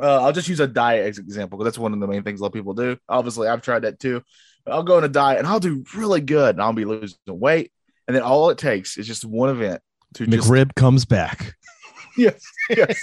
uh, 0.00 0.22
I'll 0.22 0.32
just 0.32 0.48
use 0.48 0.58
a 0.60 0.66
diet 0.66 1.06
as 1.06 1.18
an 1.18 1.24
example 1.24 1.56
because 1.56 1.66
that's 1.72 1.78
one 1.78 1.92
of 1.92 2.00
the 2.00 2.08
main 2.08 2.24
things 2.24 2.40
a 2.40 2.42
lot 2.42 2.48
of 2.48 2.54
people 2.54 2.74
do. 2.74 2.96
Obviously, 3.08 3.46
I've 3.46 3.62
tried 3.62 3.82
that 3.82 4.00
too. 4.00 4.22
I'll 4.66 4.82
go 4.82 4.96
on 4.96 5.04
a 5.04 5.08
diet 5.08 5.38
and 5.38 5.46
I'll 5.46 5.60
do 5.60 5.84
really 5.94 6.20
good, 6.20 6.56
and 6.56 6.62
I'll 6.62 6.72
be 6.72 6.84
losing 6.84 7.16
weight, 7.28 7.70
and 8.10 8.16
then 8.16 8.24
all 8.24 8.50
it 8.50 8.58
takes 8.58 8.96
is 8.98 9.06
just 9.06 9.24
one 9.24 9.50
event 9.50 9.80
to 10.14 10.26
just 10.26 10.74
comes 10.74 11.04
back. 11.04 11.54
yes, 12.16 12.42
yes. 12.68 13.00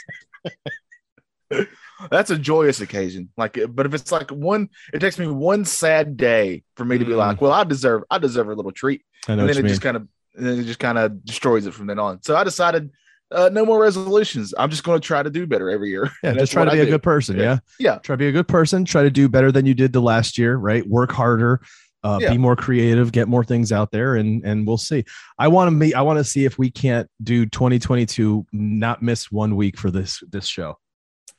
That's 2.11 2.29
a 2.29 2.37
joyous 2.37 2.81
occasion. 2.81 3.29
Like, 3.37 3.57
but 3.69 3.85
if 3.85 3.93
it's 3.93 4.11
like 4.11 4.29
one, 4.31 4.67
it 4.93 4.99
takes 4.99 5.17
me 5.17 5.27
one 5.27 5.63
sad 5.63 6.17
day 6.17 6.63
for 6.75 6.83
me 6.83 6.97
to 6.97 7.05
be 7.05 7.13
Mm. 7.13 7.17
like, 7.17 7.39
well, 7.39 7.53
I 7.53 7.63
deserve, 7.63 8.03
I 8.11 8.17
deserve 8.17 8.49
a 8.49 8.53
little 8.53 8.73
treat 8.73 9.03
I 9.29 9.35
know 9.35 9.41
and 9.43 9.49
then 9.49 9.57
it 9.57 9.63
mean. 9.63 9.69
just 9.69 9.81
kind 9.81 9.95
of 9.95 10.07
then 10.35 10.59
it 10.59 10.65
just 10.65 10.79
kind 10.79 10.97
of 10.97 11.23
destroys 11.23 11.65
it 11.67 11.73
from 11.73 11.87
then 11.87 11.99
on. 11.99 12.21
So 12.21 12.35
I 12.35 12.43
decided 12.43 12.91
uh, 13.31 13.49
no 13.51 13.65
more 13.65 13.81
resolutions. 13.81 14.53
I'm 14.57 14.69
just 14.69 14.83
going 14.83 14.99
to 14.99 15.05
try 15.07 15.23
to 15.23 15.29
do 15.29 15.47
better 15.47 15.69
every 15.69 15.89
year. 15.89 16.11
yeah, 16.21 16.29
And 16.31 16.39
just 16.39 16.51
try 16.51 16.65
to 16.65 16.71
be 16.71 16.79
I 16.79 16.81
a 16.81 16.85
do. 16.85 16.91
good 16.91 17.03
person. 17.03 17.37
Yeah. 17.39 17.59
Yeah. 17.79 17.99
Try 17.99 18.13
to 18.13 18.17
be 18.17 18.27
a 18.27 18.31
good 18.33 18.47
person. 18.49 18.83
Try 18.83 19.03
to 19.03 19.09
do 19.09 19.29
better 19.29 19.51
than 19.53 19.65
you 19.65 19.73
did 19.73 19.93
the 19.93 20.01
last 20.01 20.37
year, 20.37 20.57
right? 20.57 20.85
Work 20.87 21.13
harder. 21.13 21.61
Uh, 22.03 22.19
Yeah. 22.21 22.31
Be 22.31 22.37
more 22.37 22.55
creative, 22.55 23.11
get 23.11 23.27
more 23.27 23.43
things 23.43 23.71
out 23.71 23.91
there, 23.91 24.15
and 24.15 24.43
and 24.45 24.67
we'll 24.67 24.77
see. 24.77 25.03
I 25.37 25.47
want 25.47 25.67
to 25.67 25.71
meet. 25.71 25.95
I 25.95 26.01
want 26.03 26.17
to 26.19 26.23
see 26.23 26.45
if 26.45 26.57
we 26.57 26.69
can't 26.69 27.09
do 27.21 27.45
2022, 27.45 28.45
not 28.51 29.01
miss 29.01 29.31
one 29.31 29.55
week 29.55 29.77
for 29.77 29.89
this 29.91 30.21
this 30.29 30.45
show 30.45 30.77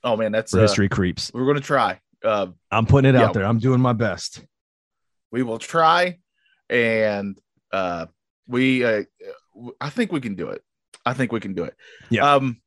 Oh 0.05 0.17
man, 0.17 0.33
that's 0.33 0.55
uh, 0.55 0.61
History 0.61 0.89
Creeps. 0.89 1.31
we're 1.35 1.45
going 1.45 1.57
to 1.57 1.61
try. 1.61 2.01
Uh, 2.25 2.49
I'm 2.71 2.87
putting 2.87 3.15
it 3.15 3.19
yeah. 3.19 3.27
out 3.27 3.35
there. 3.35 3.45
I'm 3.45 3.59
doing 3.59 3.81
my 3.81 3.93
best. 3.93 4.45
we 5.31 5.43
will 5.43 5.59
try, 5.59 6.19
and 6.71 7.39
uh, 7.73 8.07
we 8.47 8.85
uh, 8.85 9.03
I 9.81 9.91
think 9.91 10.13
we 10.13 10.21
can 10.21 10.35
do 10.35 10.49
it. 10.49 10.63
I 11.05 11.15
think 11.15 11.33
we 11.33 11.41
can 11.41 11.55
do 11.55 11.65
it. 11.65 11.75
Yeah. 12.11 12.35
Um, 12.35 12.61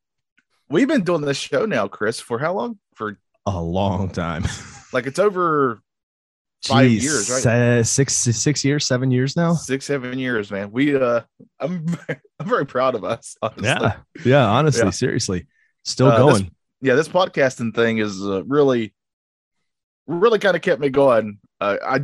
we've 0.69 0.87
been 0.87 1.03
doing 1.03 1.21
this 1.21 1.37
show 1.37 1.65
now, 1.65 1.87
Chris, 1.87 2.19
for 2.19 2.39
how 2.39 2.53
long? 2.53 2.79
For 2.95 3.17
A 3.45 3.61
long 3.61 4.09
time. 4.09 4.45
like 4.93 5.07
it's 5.07 5.19
over 5.19 5.81
Five 6.63 6.91
Jeez, 6.91 7.01
years, 7.01 7.29
right? 7.31 7.41
se- 7.41 7.83
six 7.83 8.13
six 8.13 8.63
years, 8.63 8.85
seven 8.85 9.09
years 9.09 9.35
now. 9.35 9.53
six, 9.53 9.85
seven 9.85 10.19
years, 10.19 10.51
man. 10.51 10.71
We 10.71 10.95
uh, 10.95 11.21
I'm 11.59 11.85
I'm 12.39 12.47
very 12.47 12.65
proud 12.67 12.93
of 12.95 13.03
us. 13.03 13.35
Honestly. 13.41 13.65
Yeah, 13.65 13.97
yeah. 14.23 14.45
Honestly, 14.45 14.83
Yeah. 14.83 14.89
seriously, 14.91 15.47
still 15.83 16.07
Uh, 16.07 16.25
this- 16.25 16.39
going. 16.39 16.51
yeah, 16.81 16.93
this 16.95 17.07
podcasting 17.09 17.73
thing 17.73 17.97
is 17.97 18.21
uh, 18.21 18.43
really, 18.43 18.93
really 20.07 20.39
kind 20.39 20.55
of 20.55 20.61
kept 20.61 20.79
me 20.81 20.89
going. 20.89 21.39
Uh, 21.59 21.77
I, 21.83 21.99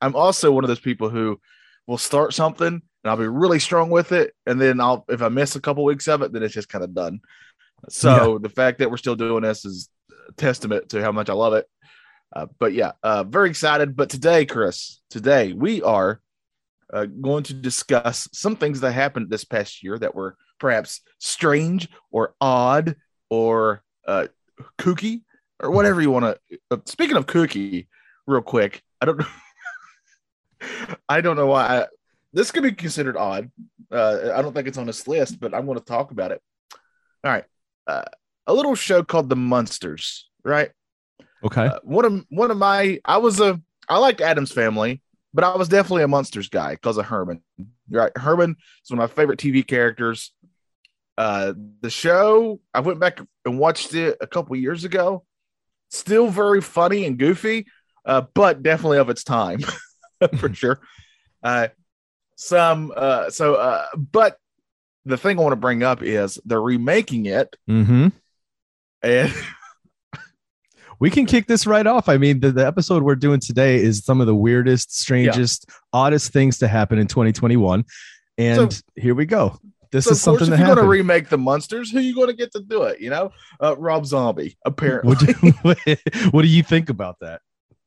I'm 0.00 0.14
also 0.16 0.50
one 0.52 0.64
of 0.64 0.68
those 0.68 0.80
people 0.80 1.08
who 1.10 1.40
will 1.86 1.98
start 1.98 2.32
something 2.34 2.66
and 2.68 3.10
I'll 3.10 3.16
be 3.16 3.26
really 3.28 3.58
strong 3.58 3.90
with 3.90 4.12
it, 4.12 4.34
and 4.46 4.60
then 4.60 4.80
I'll 4.80 5.04
if 5.08 5.22
I 5.22 5.28
miss 5.28 5.56
a 5.56 5.60
couple 5.60 5.84
weeks 5.84 6.06
of 6.08 6.22
it, 6.22 6.32
then 6.32 6.42
it's 6.42 6.54
just 6.54 6.68
kind 6.68 6.84
of 6.84 6.94
done. 6.94 7.20
So 7.88 8.38
the 8.38 8.50
fact 8.50 8.78
that 8.78 8.90
we're 8.90 8.98
still 8.98 9.16
doing 9.16 9.42
this 9.42 9.64
is 9.64 9.88
a 10.28 10.32
testament 10.32 10.90
to 10.90 11.02
how 11.02 11.12
much 11.12 11.30
I 11.30 11.32
love 11.34 11.54
it. 11.54 11.66
Uh, 12.34 12.46
but 12.58 12.72
yeah, 12.72 12.92
uh, 13.02 13.24
very 13.24 13.50
excited. 13.50 13.96
But 13.96 14.10
today, 14.10 14.46
Chris, 14.46 15.00
today 15.10 15.52
we 15.52 15.82
are 15.82 16.20
uh, 16.92 17.06
going 17.06 17.44
to 17.44 17.54
discuss 17.54 18.28
some 18.32 18.56
things 18.56 18.80
that 18.80 18.92
happened 18.92 19.30
this 19.30 19.44
past 19.44 19.82
year 19.82 19.98
that 19.98 20.14
were 20.14 20.36
perhaps 20.58 21.00
strange 21.18 21.88
or 22.10 22.34
odd 22.40 22.96
or 23.28 23.82
uh, 24.06 24.26
kooky 24.78 25.22
or 25.60 25.70
whatever 25.70 26.00
you 26.00 26.10
want 26.10 26.24
to. 26.50 26.58
Uh, 26.70 26.76
speaking 26.86 27.16
of 27.16 27.26
kooky, 27.26 27.86
real 28.26 28.42
quick, 28.42 28.82
I 29.00 29.06
don't 29.06 29.18
know. 29.18 29.26
I 31.08 31.20
don't 31.20 31.36
know 31.36 31.46
why 31.46 31.80
I, 31.80 31.86
this 32.32 32.50
could 32.50 32.62
be 32.62 32.72
considered 32.72 33.16
odd. 33.16 33.50
Uh, 33.90 34.32
I 34.34 34.42
don't 34.42 34.52
think 34.52 34.68
it's 34.68 34.78
on 34.78 34.86
this 34.86 35.08
list, 35.08 35.40
but 35.40 35.54
I'm 35.54 35.66
going 35.66 35.78
to 35.78 35.84
talk 35.84 36.10
about 36.10 36.32
it. 36.32 36.40
All 37.24 37.32
right, 37.32 37.44
uh, 37.86 38.04
a 38.46 38.54
little 38.54 38.74
show 38.74 39.02
called 39.02 39.28
The 39.28 39.36
Munsters, 39.36 40.28
right? 40.44 40.70
Okay. 41.44 41.66
Uh, 41.66 41.78
one 41.82 42.04
of 42.04 42.24
one 42.28 42.50
of 42.50 42.56
my 42.56 43.00
I 43.04 43.18
was 43.18 43.40
a 43.40 43.60
I 43.88 43.98
liked 43.98 44.20
Addams 44.20 44.52
Family, 44.52 45.02
but 45.32 45.44
I 45.44 45.56
was 45.56 45.68
definitely 45.68 46.02
a 46.02 46.08
Munsters 46.08 46.48
guy 46.48 46.74
because 46.74 46.96
of 46.96 47.06
Herman. 47.06 47.42
Right, 47.90 48.16
Herman 48.16 48.56
is 48.84 48.90
one 48.90 49.00
of 49.00 49.10
my 49.10 49.14
favorite 49.14 49.38
TV 49.38 49.66
characters. 49.66 50.32
Uh, 51.18 51.52
the 51.80 51.90
show 51.90 52.60
I 52.72 52.80
went 52.80 53.00
back 53.00 53.20
and 53.44 53.58
watched 53.58 53.94
it 53.94 54.16
a 54.20 54.26
couple 54.26 54.56
years 54.56 54.84
ago. 54.84 55.24
Still 55.90 56.28
very 56.28 56.60
funny 56.60 57.04
and 57.04 57.18
goofy, 57.18 57.66
uh, 58.04 58.22
but 58.32 58.62
definitely 58.62 58.98
of 58.98 59.10
its 59.10 59.24
time 59.24 59.60
for 60.38 60.54
sure. 60.54 60.80
Uh, 61.42 61.68
some 62.36 62.92
uh, 62.96 63.30
so 63.30 63.54
uh, 63.54 63.86
but 63.96 64.38
the 65.04 65.16
thing 65.16 65.38
I 65.38 65.42
want 65.42 65.52
to 65.52 65.56
bring 65.56 65.82
up 65.82 66.02
is 66.02 66.38
they're 66.44 66.60
remaking 66.60 67.26
it, 67.26 67.54
mm-hmm. 67.68 68.08
and 69.02 69.34
we 71.00 71.10
can 71.10 71.26
kick 71.26 71.46
this 71.46 71.66
right 71.66 71.86
off. 71.86 72.08
I 72.08 72.18
mean, 72.18 72.40
the, 72.40 72.52
the 72.52 72.66
episode 72.66 73.02
we're 73.02 73.16
doing 73.16 73.40
today 73.40 73.76
is 73.76 74.04
some 74.04 74.20
of 74.20 74.26
the 74.26 74.34
weirdest, 74.34 74.96
strangest, 74.96 75.68
oddest 75.92 76.32
things 76.32 76.58
to 76.58 76.68
happen 76.68 76.98
in 76.98 77.06
2021. 77.06 77.84
And 78.38 78.72
So- 78.72 78.82
here 78.96 79.14
we 79.14 79.26
go. 79.26 79.58
This 79.92 80.04
so 80.04 80.12
is 80.12 80.20
of 80.20 80.24
course, 80.24 80.40
something 80.40 80.54
if 80.54 80.60
you're 80.60 80.76
going 80.76 80.84
to 80.84 80.88
remake 80.88 81.28
the 81.28 81.38
Munsters, 81.38 81.90
who 81.90 81.98
you 81.98 82.14
going 82.14 82.28
to 82.28 82.32
get 82.32 82.52
to 82.52 82.60
do 82.60 82.84
it? 82.84 83.00
You 83.00 83.10
know, 83.10 83.32
uh, 83.60 83.76
Rob 83.76 84.06
Zombie. 84.06 84.56
Apparently, 84.64 85.08
what, 85.62 85.78
do, 85.84 85.96
what 86.30 86.42
do 86.42 86.48
you 86.48 86.62
think 86.62 86.90
about 86.90 87.16
that? 87.20 87.40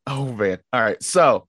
oh 0.08 0.34
man. 0.34 0.60
All 0.74 0.82
right. 0.82 1.02
So 1.02 1.48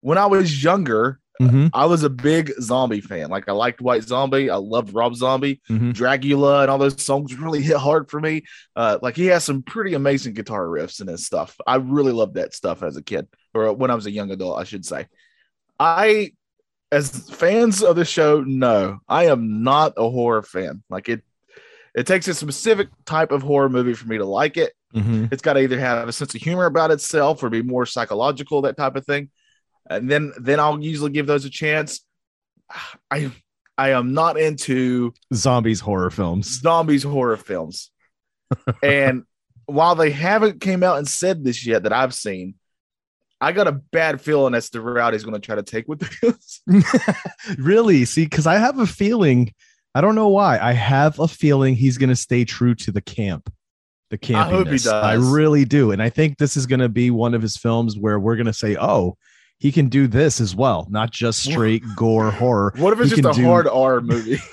when 0.00 0.16
I 0.16 0.26
was 0.26 0.62
younger, 0.62 1.19
Mhm, 1.40 1.70
I 1.72 1.86
was 1.86 2.02
a 2.02 2.10
big 2.10 2.52
zombie 2.60 3.00
fan. 3.00 3.30
Like 3.30 3.48
I 3.48 3.52
liked 3.52 3.80
White 3.80 4.02
Zombie. 4.02 4.50
I 4.50 4.56
loved 4.56 4.92
Rob 4.92 5.14
Zombie, 5.14 5.60
mhm. 5.70 5.94
Dragula, 5.94 6.62
and 6.62 6.70
all 6.70 6.76
those 6.78 7.02
songs 7.02 7.34
really 7.34 7.62
hit 7.62 7.78
hard 7.78 8.10
for 8.10 8.20
me. 8.20 8.42
Uh, 8.76 8.98
like 9.00 9.16
he 9.16 9.26
has 9.26 9.44
some 9.44 9.62
pretty 9.62 9.94
amazing 9.94 10.34
guitar 10.34 10.66
riffs 10.66 11.00
and 11.00 11.08
his 11.08 11.24
stuff. 11.24 11.56
I 11.66 11.76
really 11.76 12.12
loved 12.12 12.34
that 12.34 12.54
stuff 12.54 12.82
as 12.82 12.96
a 12.96 13.02
kid, 13.02 13.26
or 13.54 13.72
when 13.72 13.90
I 13.90 13.94
was 13.94 14.06
a 14.06 14.10
young 14.10 14.30
adult, 14.30 14.58
I 14.58 14.64
should 14.64 14.84
say. 14.84 15.06
I, 15.78 16.32
as 16.92 17.30
fans 17.30 17.82
of 17.82 17.96
the 17.96 18.04
show, 18.04 18.42
know 18.42 18.98
I 19.08 19.26
am 19.26 19.62
not 19.62 19.94
a 19.96 20.10
horror 20.10 20.42
fan. 20.42 20.82
Like 20.90 21.08
it, 21.08 21.22
it 21.94 22.06
takes 22.06 22.28
a 22.28 22.34
specific 22.34 22.88
type 23.06 23.32
of 23.32 23.42
horror 23.42 23.70
movie 23.70 23.94
for 23.94 24.06
me 24.06 24.18
to 24.18 24.26
like 24.26 24.56
it. 24.58 24.74
Mhm. 24.94 25.32
It's 25.32 25.42
got 25.42 25.54
to 25.54 25.60
either 25.60 25.78
have 25.80 26.08
a 26.08 26.12
sense 26.12 26.34
of 26.34 26.42
humor 26.42 26.66
about 26.66 26.90
itself 26.90 27.42
or 27.42 27.48
be 27.48 27.62
more 27.62 27.86
psychological, 27.86 28.62
that 28.62 28.76
type 28.76 28.96
of 28.96 29.06
thing. 29.06 29.30
And 29.90 30.08
then 30.08 30.32
then 30.40 30.60
I'll 30.60 30.80
usually 30.80 31.10
give 31.10 31.26
those 31.26 31.44
a 31.44 31.50
chance. 31.50 32.00
I 33.10 33.32
I 33.76 33.90
am 33.90 34.14
not 34.14 34.38
into 34.38 35.12
Zombies 35.34 35.80
horror 35.80 36.10
films. 36.10 36.60
zombies 36.60 37.02
horror 37.02 37.36
films. 37.36 37.90
and 38.82 39.24
while 39.66 39.94
they 39.94 40.10
haven't 40.10 40.60
came 40.60 40.82
out 40.82 40.98
and 40.98 41.08
said 41.08 41.44
this 41.44 41.66
yet 41.66 41.82
that 41.82 41.92
I've 41.92 42.14
seen, 42.14 42.54
I 43.40 43.52
got 43.52 43.68
a 43.68 43.72
bad 43.72 44.20
feeling 44.20 44.52
that's 44.52 44.68
the 44.68 44.80
route 44.80 45.14
he's 45.14 45.24
going 45.24 45.40
to 45.40 45.44
try 45.44 45.56
to 45.56 45.62
take 45.62 45.88
with 45.88 46.00
this. 46.20 46.62
really? 47.58 48.04
See, 48.04 48.24
because 48.24 48.46
I 48.46 48.58
have 48.58 48.78
a 48.78 48.86
feeling, 48.86 49.54
I 49.94 50.02
don't 50.02 50.14
know 50.14 50.28
why, 50.28 50.58
I 50.58 50.72
have 50.72 51.18
a 51.18 51.26
feeling 51.26 51.74
he's 51.74 51.96
going 51.96 52.10
to 52.10 52.16
stay 52.16 52.44
true 52.44 52.74
to 52.76 52.92
the 52.92 53.00
camp. 53.00 53.50
The 54.10 54.18
campiness. 54.18 54.34
I 54.34 54.50
hope 54.50 54.66
he 54.66 54.72
does. 54.72 54.88
I 54.88 55.14
really 55.14 55.64
do. 55.64 55.92
And 55.92 56.02
I 56.02 56.10
think 56.10 56.36
this 56.36 56.56
is 56.56 56.66
going 56.66 56.80
to 56.80 56.88
be 56.88 57.10
one 57.10 57.32
of 57.32 57.40
his 57.40 57.56
films 57.56 57.96
where 57.96 58.18
we're 58.18 58.36
going 58.36 58.46
to 58.46 58.52
say, 58.52 58.76
oh, 58.76 59.16
he 59.60 59.70
can 59.70 59.88
do 59.88 60.08
this 60.08 60.40
as 60.40 60.56
well, 60.56 60.88
not 60.90 61.12
just 61.12 61.44
straight 61.44 61.84
gore 61.94 62.30
horror. 62.32 62.72
What 62.76 62.92
if 62.94 63.00
it's 63.00 63.14
He 63.14 63.22
just 63.22 63.38
a 63.38 63.40
do- 63.40 63.46
hard 63.46 63.68
R 63.68 64.00
movie? 64.00 64.38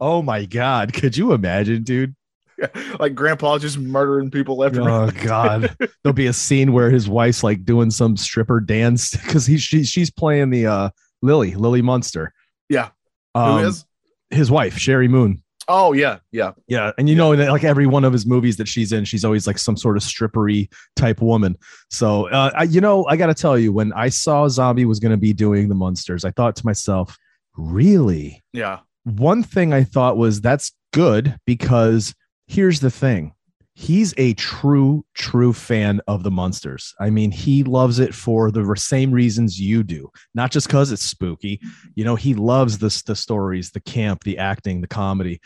Oh 0.00 0.22
my 0.22 0.44
God. 0.44 0.92
Could 0.92 1.16
you 1.16 1.32
imagine, 1.32 1.82
dude? 1.82 2.14
like 3.00 3.14
grandpa 3.14 3.58
just 3.58 3.78
murdering 3.78 4.30
people 4.30 4.56
left 4.56 4.76
and 4.76 4.86
right. 4.86 5.12
Oh 5.16 5.24
God. 5.24 5.76
There'll 6.02 6.14
be 6.14 6.26
a 6.26 6.32
scene 6.32 6.72
where 6.72 6.90
his 6.90 7.08
wife's 7.08 7.42
like 7.42 7.64
doing 7.64 7.90
some 7.90 8.16
stripper 8.16 8.60
dance 8.60 9.10
because 9.10 9.44
he's 9.46 9.62
she, 9.62 9.82
she's 9.84 10.10
playing 10.10 10.50
the 10.50 10.66
uh 10.66 10.90
Lily, 11.20 11.54
Lily 11.54 11.82
Munster. 11.82 12.32
Yeah. 12.68 12.90
Um, 13.34 13.60
Who 13.60 13.66
is? 13.68 13.84
his 14.30 14.50
wife, 14.50 14.76
Sheri 14.76 15.08
Moon. 15.08 15.41
Oh 15.68 15.92
yeah, 15.92 16.18
yeah. 16.32 16.52
Yeah, 16.66 16.92
and 16.98 17.08
you 17.08 17.14
know 17.14 17.36
that 17.36 17.50
like 17.50 17.64
every 17.64 17.86
one 17.86 18.04
of 18.04 18.12
his 18.12 18.26
movies 18.26 18.56
that 18.56 18.68
she's 18.68 18.92
in, 18.92 19.04
she's 19.04 19.24
always 19.24 19.46
like 19.46 19.58
some 19.58 19.76
sort 19.76 19.96
of 19.96 20.02
strippery 20.02 20.68
type 20.96 21.20
woman. 21.20 21.56
So, 21.90 22.28
uh, 22.28 22.50
I, 22.54 22.64
you 22.64 22.80
know, 22.80 23.06
I 23.06 23.16
got 23.16 23.26
to 23.26 23.34
tell 23.34 23.58
you, 23.58 23.72
when 23.72 23.92
I 23.92 24.08
saw 24.08 24.48
Zombie 24.48 24.84
was 24.84 24.98
going 24.98 25.12
to 25.12 25.16
be 25.18 25.32
doing 25.32 25.68
the 25.68 25.74
Munsters, 25.74 26.24
I 26.24 26.30
thought 26.30 26.56
to 26.56 26.66
myself, 26.66 27.16
really? 27.56 28.42
Yeah. 28.52 28.80
One 29.04 29.42
thing 29.42 29.72
I 29.72 29.84
thought 29.84 30.16
was 30.16 30.40
that's 30.40 30.72
good 30.92 31.36
because 31.46 32.14
here's 32.46 32.80
the 32.80 32.90
thing. 32.90 33.32
He's 33.74 34.12
a 34.18 34.34
true, 34.34 35.04
true 35.14 35.52
fan 35.54 36.00
of 36.06 36.22
the 36.22 36.30
Munsters. 36.30 36.94
I 37.00 37.08
mean, 37.08 37.30
he 37.30 37.64
loves 37.64 37.98
it 38.00 38.14
for 38.14 38.50
the 38.50 38.74
same 38.76 39.10
reasons 39.10 39.58
you 39.58 39.82
do, 39.82 40.10
not 40.34 40.50
just 40.50 40.66
because 40.66 40.92
it's 40.92 41.02
spooky. 41.04 41.60
You 41.94 42.04
know, 42.04 42.14
he 42.14 42.34
loves 42.34 42.78
the, 42.78 43.02
the 43.06 43.16
stories, 43.16 43.70
the 43.70 43.80
camp, 43.80 44.24
the 44.24 44.36
acting, 44.36 44.82
the 44.82 44.86
comedy. 44.88 45.40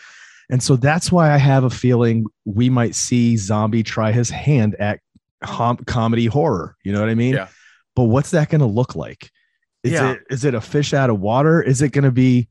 And 0.51 0.61
so 0.63 0.75
that's 0.77 1.13
why 1.13 1.33
I 1.33 1.37
have 1.37 1.65
a 1.65 1.71
feeling 1.71 2.27
we 2.45 2.69
might 2.69 2.95
see 2.97 3.37
Zombie 3.37 3.83
try 3.85 4.11
his 4.11 4.31
hand 4.31 4.75
at 4.81 4.99
hom- 5.45 5.79
comedy 5.87 6.27
horror. 6.27 6.77
You 6.85 6.93
know 6.93 7.01
what 7.01 7.09
I 7.11 7.15
mean? 7.15 7.35
Yeah. 7.35 7.49
But 7.95 8.05
what's 8.05 8.33
that 8.33 8.49
going 8.51 8.61
to 8.61 8.67
look 8.67 8.97
like? 8.97 9.31
Is 9.85 9.93
Yeah. 9.93 10.13
it 10.13 10.21
is 10.31 10.45
it 10.45 10.55
a 10.55 10.61
fish 10.61 10.93
out 10.93 11.11
of 11.11 11.21
water? 11.21 11.63
Is 11.63 11.81
it 11.81 11.91
going 11.93 12.05
to 12.05 12.11
be 12.11 12.49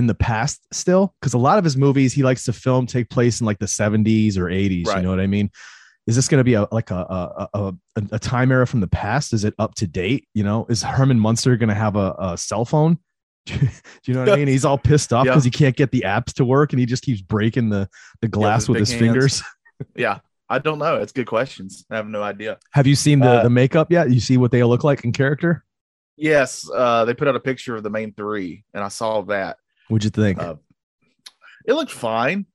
in 0.00 0.06
the 0.08 0.14
past 0.14 0.66
still? 0.72 1.14
Because 1.20 1.34
a 1.34 1.38
lot 1.38 1.58
of 1.58 1.64
his 1.64 1.76
movies 1.76 2.12
he 2.12 2.22
likes 2.24 2.44
to 2.44 2.52
film 2.52 2.86
take 2.86 3.08
place 3.10 3.40
in 3.40 3.46
like 3.46 3.58
the 3.58 3.66
70s 3.66 4.36
or 4.36 4.46
80s. 4.46 4.96
You 4.96 5.02
know 5.02 5.10
what 5.10 5.20
I 5.20 5.26
mean? 5.28 5.50
Is 6.06 6.16
this 6.16 6.26
going 6.28 6.40
to 6.40 6.44
be 6.44 6.54
a 6.54 6.66
like 6.72 6.90
a 6.90 6.96
a, 6.96 7.48
a 7.54 7.74
a 8.12 8.18
time 8.18 8.50
era 8.50 8.66
from 8.66 8.80
the 8.80 8.88
past? 8.88 9.32
Is 9.32 9.44
it 9.44 9.54
up 9.58 9.74
to 9.76 9.86
date? 9.86 10.26
You 10.34 10.42
know, 10.42 10.66
is 10.68 10.82
Herman 10.82 11.20
Munster 11.20 11.56
going 11.56 11.68
to 11.68 11.74
have 11.74 11.94
a, 11.94 12.14
a 12.18 12.38
cell 12.38 12.64
phone? 12.64 12.98
Do 13.46 13.56
you 14.06 14.14
know 14.14 14.20
what 14.20 14.30
I 14.30 14.36
mean? 14.36 14.48
He's 14.48 14.64
all 14.64 14.78
pissed 14.78 15.12
off 15.12 15.24
Yeah. 15.26 15.32
because 15.32 15.44
he 15.44 15.50
can't 15.50 15.76
get 15.76 15.92
the 15.92 16.02
apps 16.06 16.32
to 16.34 16.44
work, 16.44 16.72
and 16.72 16.80
he 16.80 16.86
just 16.86 17.02
keeps 17.04 17.20
breaking 17.20 17.68
the 17.68 17.88
the 18.22 18.28
glass 18.28 18.68
with 18.68 18.76
with 18.80 18.80
his 18.80 18.90
his 18.90 19.00
hands. 19.00 19.12
fingers. 19.12 19.42
Yeah. 19.96 20.18
I 20.48 20.58
don't 20.58 20.78
know. 20.80 20.96
It's 20.96 21.12
good 21.12 21.28
questions. 21.28 21.86
I 21.90 21.96
have 21.96 22.08
no 22.08 22.22
idea. 22.22 22.58
Have 22.72 22.86
you 22.88 22.96
seen 22.96 23.20
the 23.20 23.30
Uh, 23.30 23.42
the 23.44 23.50
makeup 23.50 23.92
yet? 23.92 24.10
You 24.10 24.18
see 24.20 24.36
what 24.36 24.50
they 24.50 24.64
look 24.64 24.82
like 24.82 25.04
in 25.04 25.12
character? 25.12 25.64
Yes, 26.16 26.68
uh, 26.74 27.04
they 27.06 27.14
put 27.14 27.28
out 27.28 27.36
a 27.36 27.40
picture 27.40 27.76
of 27.76 27.82
the 27.82 27.88
main 27.88 28.12
three, 28.12 28.64
and 28.74 28.82
I 28.84 28.88
saw 28.88 29.22
that. 29.22 29.56
What'd 29.90 30.04
you 30.04 30.10
think? 30.10 30.38
Uh, 30.38 30.54
it 31.66 31.74
looked 31.74 31.92
fine. 31.92 32.46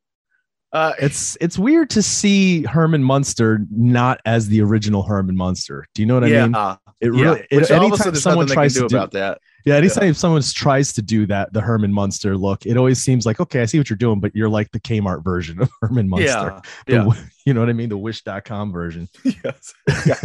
Uh, 0.74 0.94
it's 1.00 1.38
it's 1.40 1.58
weird 1.58 1.90
to 1.90 2.02
see 2.02 2.64
Herman 2.64 3.02
Munster 3.04 3.62
not 3.72 4.20
as 4.26 4.48
the 4.50 4.62
original 4.62 5.04
Herman 5.04 5.38
Munster. 5.38 5.86
Do 5.94 6.02
you 6.02 6.06
know 6.06 6.16
what 6.16 6.26
I 6.26 6.28
yeah, 6.28 6.44
mean? 6.48 6.56
uh, 6.56 6.76
It 7.00 7.14
yeah. 7.14 7.22
really 7.22 7.48
it, 7.50 7.62
of 7.64 7.70
a 7.70 7.74
anytime 7.76 8.16
someone 8.16 8.48
tries 8.48 8.74
to 8.74 8.82
do 8.82 8.86
about 8.98 9.12
that. 9.12 9.40
yeah, 9.66 9.76
anytime 9.76 10.14
someone 10.14 10.42
tries 10.42 10.92
to 10.94 11.02
do 11.02 11.26
that, 11.28 11.54
the 11.54 11.62
Herman 11.62 11.94
Munster 11.94 12.36
look, 12.36 12.66
it 12.66 12.76
always 12.76 13.00
seems 13.02 13.26
like 13.26 13.40
okay, 13.40 13.62
I 13.62 13.66
see 13.66 13.78
what 13.78 13.90
you're 13.90 13.96
doing, 13.96 14.20
but 14.20 14.36
you're 14.36 14.50
like 14.50 14.70
the 14.72 14.82
Kmart 14.82 15.24
version 15.24 15.62
of 15.62 15.70
Herman 15.82 16.10
Munster. 16.10 16.28
Yeah, 16.28 16.62
The 16.88 16.94
yeah. 16.94 17.24
you 17.46 17.54
know 17.54 17.62
what 17.62 17.70
I 17.70 17.74
mean? 17.74 17.88
The 17.90 17.98
Wish.com 17.98 18.74
version. 18.74 19.08
yes, 19.24 19.74
yeah, 20.06 20.20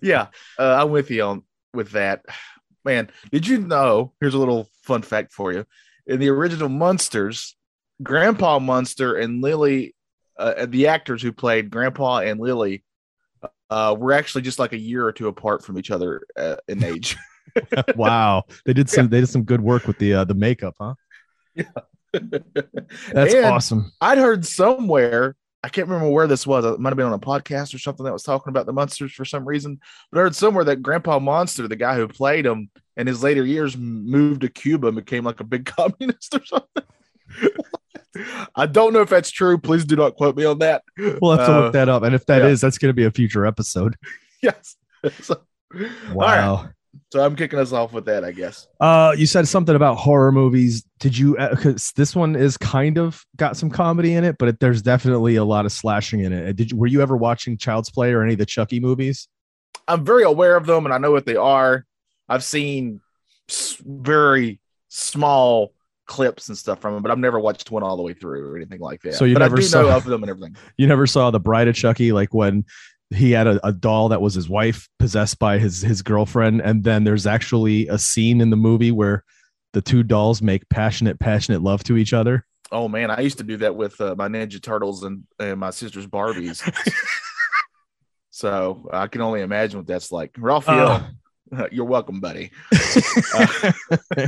yeah. 0.00 0.26
Uh, 0.58 0.76
I'm 0.82 0.90
with 0.90 1.10
you 1.10 1.24
on 1.24 1.42
with 1.74 1.90
that. 1.90 2.24
Man, 2.86 3.10
did 3.30 3.46
you 3.46 3.58
know? 3.58 4.12
Here's 4.18 4.34
a 4.34 4.38
little 4.38 4.68
fun 4.82 5.02
fact 5.02 5.32
for 5.32 5.52
you. 5.52 5.66
In 6.06 6.20
the 6.20 6.28
original 6.28 6.68
Munsters, 6.68 7.56
Grandpa 8.02 8.58
Munster 8.58 9.16
and 9.16 9.42
Lily, 9.42 9.94
uh, 10.38 10.66
the 10.66 10.88
actors 10.88 11.22
who 11.22 11.32
played 11.32 11.70
Grandpa 11.70 12.18
and 12.18 12.40
Lily, 12.40 12.84
uh, 13.70 13.94
were 13.98 14.12
actually 14.12 14.42
just 14.42 14.58
like 14.58 14.72
a 14.72 14.78
year 14.78 15.06
or 15.06 15.12
two 15.12 15.28
apart 15.28 15.64
from 15.64 15.78
each 15.78 15.90
other 15.90 16.22
uh, 16.36 16.56
in 16.68 16.82
age. 16.84 17.16
wow, 17.96 18.44
they 18.64 18.72
did 18.72 18.88
some 18.88 19.08
they 19.08 19.20
did 19.20 19.28
some 19.28 19.42
good 19.42 19.60
work 19.60 19.86
with 19.86 19.98
the 19.98 20.14
uh, 20.14 20.24
the 20.24 20.34
makeup, 20.34 20.74
huh? 20.80 20.94
That's 22.12 23.34
And 23.34 23.44
awesome. 23.44 23.92
I'd 24.00 24.16
heard 24.16 24.46
somewhere 24.46 25.36
I 25.64 25.68
can't 25.68 25.86
remember 25.86 26.10
where 26.10 26.26
this 26.26 26.46
was. 26.46 26.64
It 26.64 26.80
might 26.80 26.90
have 26.90 26.96
been 26.96 27.06
on 27.06 27.12
a 27.12 27.18
podcast 27.18 27.72
or 27.72 27.78
something 27.78 28.04
that 28.04 28.12
was 28.12 28.24
talking 28.24 28.50
about 28.50 28.66
the 28.66 28.72
Munsters 28.72 29.12
for 29.12 29.24
some 29.24 29.46
reason. 29.46 29.78
But 30.10 30.18
I 30.18 30.22
heard 30.22 30.34
somewhere 30.34 30.64
that 30.64 30.82
Grandpa 30.82 31.20
Munster, 31.20 31.68
the 31.68 31.76
guy 31.76 31.94
who 31.94 32.08
played 32.08 32.46
him 32.46 32.68
in 32.96 33.06
his 33.06 33.22
later 33.22 33.44
years, 33.44 33.76
moved 33.76 34.42
to 34.42 34.48
Cuba 34.48 34.88
and 34.88 34.96
became 34.96 35.24
like 35.24 35.40
a 35.40 35.44
big 35.44 35.64
communist 35.76 36.34
or 36.34 36.44
something. 36.44 36.82
I 38.54 38.66
don't 38.66 38.92
know 38.92 39.00
if 39.00 39.08
that's 39.08 39.30
true. 39.30 39.56
Please 39.58 39.84
do 39.84 39.96
not 39.96 40.16
quote 40.16 40.36
me 40.36 40.44
on 40.44 40.58
that. 40.58 40.82
We'll 40.98 41.36
have 41.36 41.46
to 41.46 41.52
Uh, 41.54 41.60
look 41.62 41.72
that 41.72 41.88
up. 41.88 42.02
And 42.02 42.14
if 42.14 42.26
that 42.26 42.42
is, 42.42 42.62
yeah. 42.62 42.66
that's 42.66 42.78
going 42.78 42.90
to 42.90 42.94
be 42.94 43.04
a 43.04 43.10
future 43.10 43.46
episode. 43.46 43.96
Yes. 44.42 44.74
So, 45.20 45.40
Wow. 46.12 46.56
right. 46.64 46.70
So 47.12 47.24
I'm 47.24 47.36
kicking 47.36 47.60
us 47.60 47.70
off 47.72 47.92
with 47.92 48.06
that, 48.06 48.24
I 48.24 48.32
guess. 48.32 48.66
Uh, 48.80 49.14
you 49.16 49.24
said 49.24 49.46
something 49.46 49.76
about 49.76 49.98
horror 49.98 50.32
movies. 50.32 50.84
Did 50.98 51.16
you? 51.16 51.36
Because 51.38 51.92
this 51.92 52.16
one 52.16 52.34
is 52.34 52.56
kind 52.56 52.98
of 52.98 53.24
got 53.36 53.56
some 53.56 53.70
comedy 53.70 54.14
in 54.14 54.24
it, 54.24 54.36
but 54.38 54.48
it, 54.48 54.58
there's 54.58 54.82
definitely 54.82 55.36
a 55.36 55.44
lot 55.44 55.64
of 55.64 55.70
slashing 55.70 56.20
in 56.24 56.32
it. 56.32 56.56
Did 56.56 56.72
you? 56.72 56.76
Were 56.76 56.88
you 56.88 57.02
ever 57.02 57.16
watching 57.16 57.56
Child's 57.56 57.88
Play 57.88 58.12
or 58.12 58.24
any 58.24 58.32
of 58.32 58.38
the 58.40 58.46
Chucky 58.46 58.80
movies? 58.80 59.28
I'm 59.86 60.04
very 60.04 60.24
aware 60.24 60.56
of 60.56 60.66
them 60.66 60.84
and 60.84 60.92
I 60.92 60.98
know 60.98 61.12
what 61.12 61.24
they 61.24 61.36
are. 61.36 61.86
I've 62.32 62.42
seen 62.42 63.02
very 63.84 64.58
small 64.88 65.74
clips 66.06 66.48
and 66.48 66.56
stuff 66.56 66.80
from 66.80 66.94
them, 66.94 67.02
but 67.02 67.12
I've 67.12 67.18
never 67.18 67.38
watched 67.38 67.70
one 67.70 67.82
all 67.82 67.98
the 67.98 68.02
way 68.02 68.14
through 68.14 68.50
or 68.50 68.56
anything 68.56 68.80
like 68.80 69.02
that. 69.02 69.14
So 69.14 69.26
you 69.26 69.34
but 69.34 69.40
never 69.40 69.60
saw- 69.60 69.94
of 69.94 70.04
them 70.04 70.22
and 70.22 70.30
everything. 70.30 70.56
You 70.78 70.86
never 70.86 71.06
saw 71.06 71.30
the 71.30 71.40
Bride 71.40 71.68
of 71.68 71.74
Chucky, 71.74 72.12
like 72.12 72.32
when 72.32 72.64
he 73.10 73.32
had 73.32 73.46
a, 73.46 73.66
a 73.66 73.72
doll 73.72 74.08
that 74.08 74.22
was 74.22 74.32
his 74.32 74.48
wife 74.48 74.88
possessed 74.98 75.38
by 75.38 75.58
his 75.58 75.82
his 75.82 76.00
girlfriend, 76.00 76.62
and 76.62 76.84
then 76.84 77.04
there's 77.04 77.26
actually 77.26 77.86
a 77.88 77.98
scene 77.98 78.40
in 78.40 78.48
the 78.48 78.56
movie 78.56 78.92
where 78.92 79.24
the 79.74 79.82
two 79.82 80.02
dolls 80.02 80.40
make 80.40 80.66
passionate, 80.70 81.20
passionate 81.20 81.60
love 81.60 81.84
to 81.84 81.98
each 81.98 82.14
other. 82.14 82.46
Oh 82.70 82.88
man, 82.88 83.10
I 83.10 83.20
used 83.20 83.38
to 83.38 83.44
do 83.44 83.58
that 83.58 83.76
with 83.76 84.00
uh, 84.00 84.14
my 84.16 84.28
Ninja 84.28 84.62
Turtles 84.62 85.02
and, 85.02 85.24
and 85.38 85.60
my 85.60 85.68
sister's 85.68 86.06
Barbies. 86.06 86.62
so 88.30 88.88
I 88.90 89.08
can 89.08 89.20
only 89.20 89.42
imagine 89.42 89.80
what 89.80 89.86
that's 89.86 90.10
like. 90.10 90.34
Raphael, 90.38 91.10
you're 91.72 91.84
welcome, 91.84 92.20
buddy. 92.20 92.50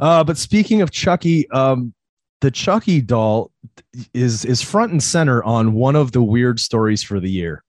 uh, 0.00 0.24
but 0.24 0.36
speaking 0.38 0.82
of 0.82 0.90
Chucky, 0.90 1.48
um, 1.50 1.94
the 2.40 2.50
Chucky 2.50 3.00
doll 3.00 3.50
is 4.12 4.44
is 4.44 4.60
front 4.62 4.92
and 4.92 5.02
center 5.02 5.42
on 5.44 5.72
one 5.72 5.96
of 5.96 6.12
the 6.12 6.22
weird 6.22 6.60
stories 6.60 7.02
for 7.02 7.20
the 7.20 7.30
year. 7.30 7.62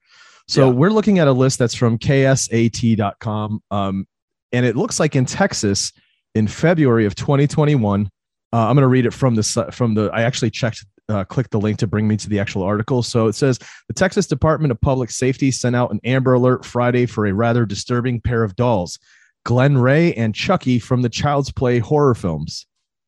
So 0.48 0.68
Yeah. 0.70 0.74
we're 0.76 0.90
looking 0.92 1.20
at 1.20 1.28
a 1.28 1.32
list 1.32 1.60
that's 1.60 1.76
from 1.76 1.98
ksat.com, 1.98 3.62
um, 3.72 4.08
and 4.52 4.66
it 4.66 4.76
looks 4.76 5.00
like 5.00 5.16
in 5.16 5.26
Texas 5.26 5.92
in 6.36 6.48
February 6.48 7.06
of 7.06 7.16
2021. 7.16 8.10
Uh, 8.54 8.58
I'm 8.58 8.76
going 8.76 8.84
to 8.84 8.88
read 8.88 9.06
it 9.06 9.14
from 9.14 9.36
the 9.36 9.44
from 9.72 9.96
the. 9.96 10.10
I 10.14 10.22
actually 10.22 10.52
checked, 10.52 10.86
uh, 11.10 11.24
clicked 11.26 11.52
the 11.52 11.60
link 11.60 11.80
to 11.80 11.88
bring 11.88 12.08
me 12.08 12.18
to 12.18 12.30
the 12.30 12.40
actual 12.40 12.64
article. 12.64 13.04
So 13.04 13.28
it 13.28 13.34
says 13.34 13.60
the 13.88 13.94
Texas 13.94 14.28
Department 14.28 14.72
of 14.72 14.82
Public 14.82 15.12
Safety 15.12 15.52
sent 15.52 15.76
out 15.76 15.92
an 15.92 16.00
Amber 16.04 16.34
Alert 16.34 16.66
Friday 16.66 17.06
for 17.06 17.26
a 17.26 17.34
rather 17.34 17.66
disturbing 17.66 18.22
pair 18.22 18.44
of 18.44 18.56
dolls. 18.56 19.00
Glenn 19.44 19.78
Ray 19.78 20.14
and 20.14 20.34
Chucky 20.34 20.80
from 20.80 21.02
the 21.02 21.10
Child's 21.10 21.52
Play 21.52 21.80
horror 21.80 22.16
films. 22.16 22.66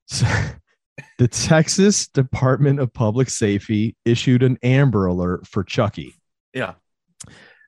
So, 0.07 0.27
the 1.17 1.27
Texas 1.27 2.07
Department 2.07 2.79
of 2.79 2.93
Public 2.93 3.29
Safety 3.29 3.95
issued 4.05 4.43
an 4.43 4.57
Amber 4.61 5.07
Alert 5.07 5.47
for 5.47 5.63
Chucky. 5.63 6.15
Yeah. 6.53 6.73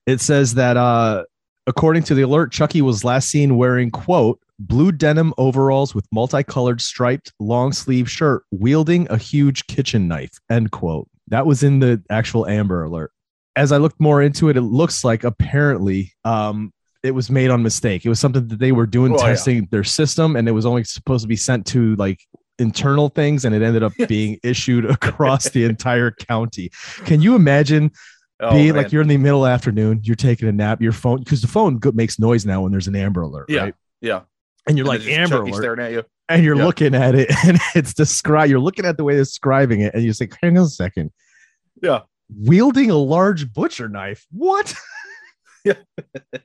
It 0.06 0.22
says 0.22 0.56
that 0.56 0.78
uh, 0.78 1.24
according 1.70 2.04
to 2.04 2.14
the 2.16 2.24
alert, 2.24 2.52
Chucky 2.52 2.82
was 2.82 3.04
last 3.06 3.30
seen 3.30 3.56
wearing 3.56 3.92
quote 3.92 4.40
blue 4.60 4.92
denim 4.92 5.34
overalls 5.38 5.96
with 5.96 6.06
multicolored 6.12 6.82
striped 6.82 7.32
long 7.40 7.72
sleeve 7.72 8.12
shirt, 8.12 8.44
wielding 8.52 9.08
a 9.10 9.18
huge 9.18 9.66
kitchen 9.68 10.08
knife. 10.10 10.32
End 10.50 10.72
quote. 10.72 11.08
That 11.30 11.46
was 11.46 11.64
in 11.64 11.80
the 11.80 12.04
actual 12.10 12.46
Amber 12.46 12.84
Alert. 12.84 13.12
As 13.56 13.72
I 13.72 13.78
looked 13.78 14.00
more 14.02 14.22
into 14.22 14.50
it, 14.50 14.58
it 14.58 14.62
looks 14.62 15.04
like 15.06 15.24
apparently 15.24 16.12
um, 16.26 16.74
it 17.04 17.12
was 17.12 17.30
made 17.30 17.50
on 17.52 17.64
mistake. 17.64 18.06
It 18.06 18.10
was 18.10 18.20
something 18.20 18.48
that 18.50 18.60
they 18.60 18.72
were 18.74 18.86
doing 18.86 19.14
Oh, 19.14 19.18
yeah. 19.18 19.28
testing 19.30 19.68
their 19.72 19.84
system, 19.86 20.36
and 20.36 20.48
it 20.50 20.52
was 20.52 20.66
only 20.66 20.84
supposed 20.84 21.22
to 21.24 21.28
be 21.28 21.36
sent 21.38 21.66
to 21.68 21.96
like 21.96 22.20
internal 22.58 23.08
things, 23.10 23.46
and 23.46 23.56
it 23.56 23.62
ended 23.62 23.84
up 23.84 23.94
being 24.10 24.40
issued 24.44 24.86
across 24.86 25.50
the 25.50 25.64
entire 25.64 26.12
county. 26.12 26.70
Can 27.06 27.22
you 27.22 27.36
imagine 27.36 27.92
Oh, 28.42 28.52
being 28.52 28.74
man. 28.74 28.84
like 28.84 28.92
you're 28.94 29.02
in 29.02 29.08
the 29.10 29.18
middle 29.18 29.46
afternoon, 29.46 30.00
you're 30.04 30.16
taking 30.16 30.48
a 30.48 30.52
nap, 30.52 30.82
your 30.82 30.92
phone 30.94 31.20
because 31.20 31.42
the 31.42 31.48
phone 31.48 31.80
makes 31.94 32.20
noise 32.20 32.46
now 32.46 32.62
when 32.62 32.72
there's 32.72 32.88
an 32.88 32.96
Amber 32.96 33.22
Alert, 33.22 33.50
Yeah. 33.50 33.62
right? 33.64 33.76
yeah. 34.02 34.22
And 34.68 34.78
you're 34.78 34.90
And 34.90 35.04
like 35.04 35.08
Amber 35.12 35.42
Alert, 35.42 35.56
staring 35.56 35.80
at 35.82 35.92
you. 35.92 36.04
and 36.30 36.44
you're 36.44 36.56
Yeah. 36.56 36.66
looking 36.66 36.96
at 36.96 37.16
it, 37.16 37.30
and 37.46 37.58
it's 37.76 37.94
described. 37.94 38.50
You're 38.50 38.60
looking 38.60 38.86
at 38.86 38.98
the 38.98 39.04
way 39.04 39.16
they're 39.16 39.24
describing 39.24 39.82
it, 39.82 39.94
and 39.94 40.04
you're 40.04 40.14
like, 40.20 40.36
hang 40.42 40.58
on 40.58 40.66
a 40.66 40.70
second, 40.70 41.12
Yeah. 41.82 42.02
wielding 42.34 42.92
a 42.92 42.96
large 42.96 43.52
butcher 43.54 43.90
knife. 43.90 44.26
What? 44.32 44.74
Yeah. 45.66 45.74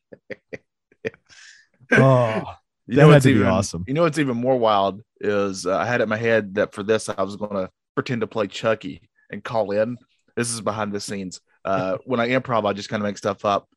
oh, 1.93 2.43
You 2.87 2.97
That 2.97 3.03
know 3.03 3.09
what's 3.09 3.25
be 3.25 3.31
even 3.33 3.47
awesome. 3.47 3.85
You 3.87 3.95
know 3.95 4.03
what's 4.03 4.19
even 4.19 4.37
more 4.37 4.59
wild 4.59 5.01
is 5.21 5.67
uh, 5.67 5.77
I 5.77 5.87
had 5.87 6.01
it 6.01 6.05
in 6.05 6.09
my 6.09 6.17
head 6.17 6.57
that 6.57 6.73
for 6.75 6.83
this 6.83 7.09
I 7.09 7.23
was 7.23 7.37
going 7.37 7.55
to 7.55 7.71
pretend 7.95 8.23
to 8.23 8.27
play 8.27 8.47
Chucky 8.49 9.09
and 9.31 9.43
call 9.45 9.71
in. 9.71 9.97
This 10.37 10.53
is 10.53 10.61
behind 10.61 10.93
the 10.93 11.01
scenes. 11.01 11.41
Uh, 11.65 11.99
when 12.05 12.21
I 12.21 12.29
improv, 12.29 12.67
I 12.69 12.73
just 12.73 12.89
kind 12.89 13.03
of 13.03 13.07
make 13.07 13.19
stuff 13.19 13.45
up. 13.45 13.69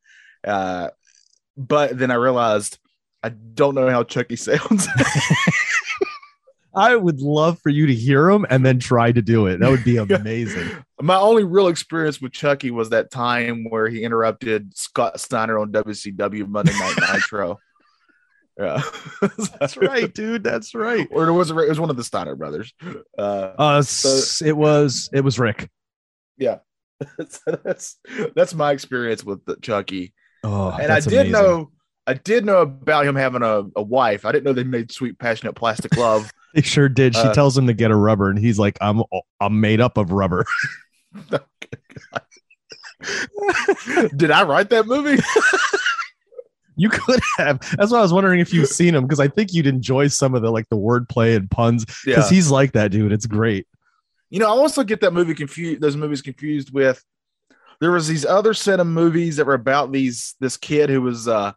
Uh, 0.46 0.88
but 1.56 1.98
then 1.98 2.10
I 2.10 2.14
realized 2.14 2.78
I 3.22 3.30
don't 3.30 3.74
know 3.74 3.88
how 3.90 4.02
Chucky 4.04 4.36
sounds. 4.48 4.86
I 6.74 6.94
would 6.94 7.20
love 7.20 7.58
for 7.60 7.70
you 7.70 7.86
to 7.86 7.94
hear 7.94 8.30
him 8.30 8.46
and 8.50 8.64
then 8.64 8.78
try 8.78 9.10
to 9.10 9.22
do 9.22 9.46
it. 9.46 9.58
That 9.58 9.70
would 9.70 9.84
be 9.84 9.96
amazing. 10.14 10.68
my 11.00 11.16
only 11.16 11.42
real 11.42 11.68
experience 11.68 12.20
with 12.20 12.32
Chucky 12.32 12.70
was 12.70 12.90
that 12.90 13.10
time 13.10 13.64
where 13.68 13.88
he 13.88 14.04
interrupted 14.04 14.76
Scott 14.76 15.18
Steiner 15.18 15.58
on 15.58 15.72
WCW 15.72 16.46
Monday 16.46 16.72
Night 16.78 16.94
Nitro. 17.14 17.58
Yeah, 18.58 18.82
That's 19.60 19.76
right, 19.76 20.12
dude. 20.12 20.42
That's 20.42 20.74
right. 20.74 21.06
Or 21.12 21.28
it 21.28 21.32
was 21.32 21.50
it 21.50 21.54
was 21.54 21.78
one 21.80 21.90
of 21.90 21.96
the 21.96 22.02
Steiner 22.04 22.34
brothers. 22.34 22.72
Uh, 23.16 23.52
Uh, 23.58 23.76
s- 23.78 24.42
it 24.44 24.56
was 24.56 25.08
it 25.12 25.22
was 25.22 25.38
Rick. 25.38 25.70
yeah, 26.36 26.58
so 27.28 27.58
that's 27.64 27.96
that's 28.34 28.54
my 28.54 28.72
experience 28.72 29.24
with 29.24 29.44
the 29.44 29.56
Chucky. 29.62 30.14
Oh, 30.44 30.70
and 30.70 30.90
I 30.92 31.00
did 31.00 31.12
amazing. 31.12 31.32
know 31.32 31.70
I 32.06 32.14
did 32.14 32.44
know 32.44 32.62
about 32.62 33.06
him 33.06 33.14
having 33.16 33.42
a, 33.42 33.64
a 33.76 33.82
wife. 33.82 34.24
I 34.24 34.32
didn't 34.32 34.44
know 34.44 34.52
they 34.52 34.64
made 34.64 34.90
sweet 34.90 35.18
passionate 35.18 35.54
plastic 35.54 35.96
love. 35.96 36.30
They 36.54 36.62
sure 36.62 36.88
did. 36.88 37.14
She 37.14 37.20
Uh, 37.20 37.34
tells 37.34 37.56
him 37.58 37.66
to 37.66 37.74
get 37.74 37.90
a 37.90 37.94
rubber, 37.94 38.30
and 38.30 38.38
he's 38.38 38.58
like, 38.58 38.78
"I'm 38.80 39.02
I'm 39.38 39.60
made 39.60 39.82
up 39.82 39.98
of 39.98 40.12
rubber." 40.12 40.46
did 44.16 44.30
I 44.30 44.42
write 44.44 44.70
that 44.70 44.86
movie? 44.86 45.22
you 46.76 46.88
could 46.88 47.20
have. 47.36 47.60
That's 47.76 47.92
why 47.92 47.98
I 47.98 48.02
was 48.02 48.12
wondering 48.14 48.40
if 48.40 48.52
you've 48.52 48.68
seen 48.68 48.94
him 48.94 49.04
because 49.04 49.20
I 49.20 49.28
think 49.28 49.52
you'd 49.52 49.66
enjoy 49.66 50.08
some 50.08 50.34
of 50.34 50.40
the 50.42 50.50
like 50.50 50.68
the 50.70 50.76
wordplay 50.76 51.36
and 51.36 51.50
puns 51.50 51.84
Yeah. 52.06 52.14
because 52.16 52.30
he's 52.30 52.50
like 52.50 52.72
that 52.72 52.90
dude. 52.92 53.12
It's 53.12 53.26
great. 53.26 53.66
You 54.30 54.38
know, 54.40 54.46
I 54.46 54.50
also 54.50 54.84
get 54.84 55.00
that 55.00 55.12
movie 55.12 55.34
confused. 55.34 55.80
Those 55.80 55.96
movies 55.96 56.22
confused 56.22 56.72
with. 56.72 57.02
There 57.80 57.92
was 57.92 58.08
these 58.08 58.26
other 58.26 58.54
set 58.54 58.80
of 58.80 58.86
movies 58.86 59.36
that 59.36 59.46
were 59.46 59.54
about 59.54 59.92
these 59.92 60.34
this 60.40 60.56
kid 60.56 60.90
who 60.90 61.00
was 61.02 61.28
uh 61.28 61.52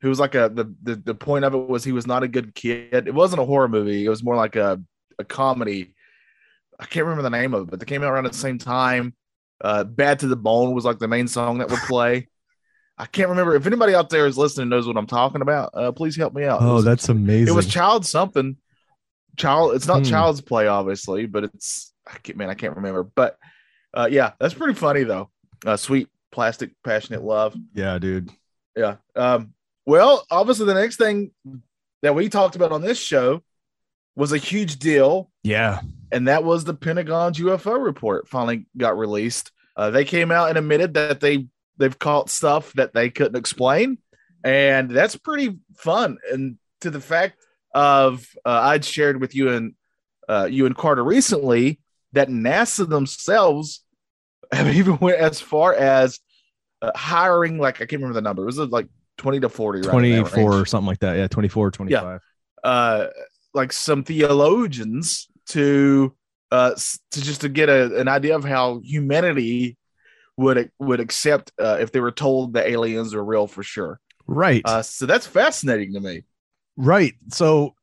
who 0.00 0.08
was 0.08 0.20
like 0.20 0.34
a 0.36 0.48
the 0.48 0.72
the, 0.82 0.94
the 0.96 1.14
point 1.14 1.44
of 1.44 1.54
it 1.54 1.68
was 1.68 1.82
he 1.84 1.92
was 1.92 2.06
not 2.06 2.22
a 2.22 2.28
good 2.28 2.54
kid. 2.54 3.08
It 3.08 3.14
wasn't 3.14 3.42
a 3.42 3.44
horror 3.44 3.68
movie. 3.68 4.04
It 4.04 4.08
was 4.08 4.22
more 4.22 4.36
like 4.36 4.56
a 4.56 4.80
a 5.18 5.24
comedy. 5.24 5.94
I 6.78 6.86
can't 6.86 7.06
remember 7.06 7.22
the 7.22 7.30
name 7.36 7.54
of 7.54 7.62
it, 7.64 7.70
but 7.70 7.80
they 7.80 7.86
came 7.86 8.04
out 8.04 8.12
around 8.12 8.26
at 8.26 8.32
the 8.32 8.38
same 8.38 8.58
time. 8.58 9.14
Uh, 9.60 9.82
Bad 9.82 10.20
to 10.20 10.28
the 10.28 10.36
Bone 10.36 10.72
was 10.72 10.84
like 10.84 11.00
the 11.00 11.08
main 11.08 11.26
song 11.26 11.58
that 11.58 11.68
would 11.70 11.80
play. 11.80 12.28
I 12.96 13.06
can't 13.06 13.28
remember 13.30 13.56
if 13.56 13.66
anybody 13.66 13.94
out 13.96 14.10
there 14.10 14.26
is 14.26 14.38
listening 14.38 14.68
knows 14.68 14.86
what 14.86 14.96
I'm 14.96 15.06
talking 15.08 15.40
about. 15.42 15.70
Uh, 15.74 15.90
please 15.90 16.14
help 16.16 16.32
me 16.34 16.44
out. 16.44 16.62
Oh, 16.62 16.74
was- 16.74 16.84
that's 16.84 17.08
amazing. 17.08 17.48
it 17.52 17.56
was 17.56 17.66
child 17.66 18.06
something. 18.06 18.56
Child, 19.36 19.74
it's 19.74 19.86
not 19.88 19.98
Hmm. 19.98 20.10
child's 20.10 20.40
play, 20.40 20.68
obviously, 20.68 21.26
but 21.26 21.44
it's 21.44 21.92
I 22.12 22.18
can't 22.18 22.38
man, 22.38 22.50
I 22.50 22.54
can't 22.54 22.76
remember. 22.76 23.02
But 23.02 23.38
uh, 23.94 24.08
yeah, 24.10 24.32
that's 24.38 24.54
pretty 24.54 24.74
funny 24.74 25.04
though. 25.04 25.30
Uh, 25.64 25.76
sweet 25.76 26.08
plastic, 26.30 26.70
passionate 26.84 27.22
love. 27.22 27.56
yeah, 27.74 27.98
dude. 27.98 28.30
Yeah. 28.76 28.96
Um, 29.16 29.54
well, 29.86 30.24
obviously, 30.30 30.66
the 30.66 30.74
next 30.74 30.96
thing 30.96 31.32
that 32.02 32.14
we 32.14 32.28
talked 32.28 32.56
about 32.56 32.72
on 32.72 32.82
this 32.82 32.98
show 32.98 33.42
was 34.14 34.32
a 34.32 34.38
huge 34.38 34.78
deal, 34.78 35.30
Yeah, 35.42 35.80
and 36.12 36.28
that 36.28 36.44
was 36.44 36.64
the 36.64 36.74
Pentagon's 36.74 37.38
UFO 37.38 37.82
report 37.82 38.28
finally 38.28 38.66
got 38.76 38.98
released. 38.98 39.52
Uh, 39.76 39.90
they 39.90 40.04
came 40.04 40.30
out 40.30 40.48
and 40.48 40.58
admitted 40.58 40.94
that 40.94 41.20
they 41.20 41.46
they've 41.76 41.98
caught 41.98 42.28
stuff 42.28 42.72
that 42.74 42.92
they 42.92 43.10
couldn't 43.10 43.36
explain, 43.36 43.98
and 44.44 44.90
that's 44.90 45.16
pretty 45.16 45.58
fun. 45.76 46.18
And 46.30 46.58
to 46.82 46.90
the 46.90 47.00
fact 47.00 47.38
of 47.74 48.26
uh, 48.44 48.60
I'd 48.62 48.84
shared 48.84 49.20
with 49.20 49.34
you 49.34 49.50
and 49.50 49.74
uh, 50.28 50.48
you 50.50 50.66
and 50.66 50.76
Carter 50.76 51.04
recently 51.04 51.80
that 52.12 52.28
NASA 52.28 52.88
themselves 52.88 53.84
have 54.52 54.74
even 54.74 54.98
went 54.98 55.18
as 55.18 55.40
far 55.40 55.74
as 55.74 56.20
uh, 56.82 56.92
hiring 56.94 57.58
like 57.58 57.76
I 57.76 57.86
can't 57.86 58.02
remember 58.02 58.14
the 58.14 58.22
number. 58.22 58.42
It 58.42 58.46
was 58.46 58.58
uh, 58.58 58.66
like 58.66 58.88
twenty 59.16 59.40
to 59.40 59.48
forty, 59.48 59.80
right 59.80 59.90
24 59.90 60.60
or 60.60 60.66
something 60.66 60.86
like 60.86 61.00
that. 61.00 61.16
Yeah, 61.16 61.28
24, 61.28 61.70
25. 61.72 62.20
uh, 62.64 63.06
like 63.54 63.72
some 63.72 64.04
theologians 64.04 65.28
to 65.46 66.14
uh 66.50 66.74
to 67.10 67.22
just 67.22 67.42
to 67.42 67.48
get 67.48 67.68
a, 67.68 67.98
an 68.00 68.08
idea 68.08 68.34
of 68.34 68.44
how 68.44 68.80
humanity 68.82 69.76
would 70.36 70.70
would 70.78 71.00
accept 71.00 71.52
uh, 71.58 71.78
if 71.80 71.92
they 71.92 72.00
were 72.00 72.12
told 72.12 72.54
the 72.54 72.66
aliens 72.66 73.12
are 73.12 73.24
real 73.24 73.46
for 73.46 73.62
sure. 73.62 74.00
Right. 74.26 74.62
Uh, 74.64 74.82
so 74.82 75.04
that's 75.04 75.26
fascinating 75.26 75.94
to 75.94 76.00
me. 76.00 76.24
Right. 76.76 77.14
So 77.30 77.74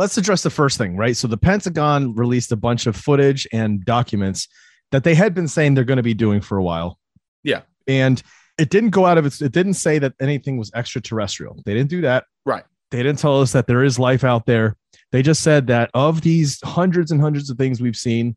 let's 0.00 0.16
address 0.16 0.42
the 0.42 0.48
first 0.48 0.78
thing, 0.78 0.96
right? 0.96 1.14
So 1.14 1.28
the 1.28 1.36
Pentagon 1.36 2.14
released 2.14 2.52
a 2.52 2.56
bunch 2.56 2.86
of 2.86 2.96
footage 2.96 3.46
and 3.52 3.84
documents 3.84 4.48
that 4.92 5.04
they 5.04 5.14
had 5.14 5.34
been 5.34 5.46
saying 5.46 5.74
they're 5.74 5.84
going 5.84 5.98
to 5.98 6.02
be 6.02 6.14
doing 6.14 6.40
for 6.40 6.56
a 6.56 6.62
while. 6.62 6.98
Yeah. 7.44 7.62
And 7.86 8.22
it 8.56 8.70
didn't 8.70 8.90
go 8.90 9.04
out 9.04 9.18
of 9.18 9.26
its, 9.26 9.42
it 9.42 9.52
didn't 9.52 9.74
say 9.74 9.98
that 9.98 10.14
anything 10.18 10.56
was 10.56 10.70
extraterrestrial. 10.74 11.60
They 11.66 11.74
didn't 11.74 11.90
do 11.90 12.00
that. 12.00 12.24
Right. 12.46 12.64
They 12.90 13.02
didn't 13.02 13.18
tell 13.18 13.42
us 13.42 13.52
that 13.52 13.66
there 13.66 13.84
is 13.84 13.98
life 13.98 14.24
out 14.24 14.46
there. 14.46 14.74
They 15.12 15.20
just 15.20 15.42
said 15.42 15.66
that 15.66 15.90
of 15.92 16.22
these 16.22 16.58
hundreds 16.64 17.10
and 17.10 17.20
hundreds 17.20 17.50
of 17.50 17.58
things 17.58 17.82
we've 17.82 17.94
seen, 17.94 18.36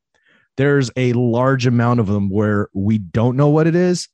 there's 0.58 0.92
a 0.98 1.14
large 1.14 1.66
amount 1.66 2.02
of 2.02 2.08
them 2.08 2.30
where 2.30 2.68
we 2.74 2.98
don't 2.98 3.38
know 3.38 3.48
what 3.48 3.68
it 3.68 3.76
is. 3.76 4.10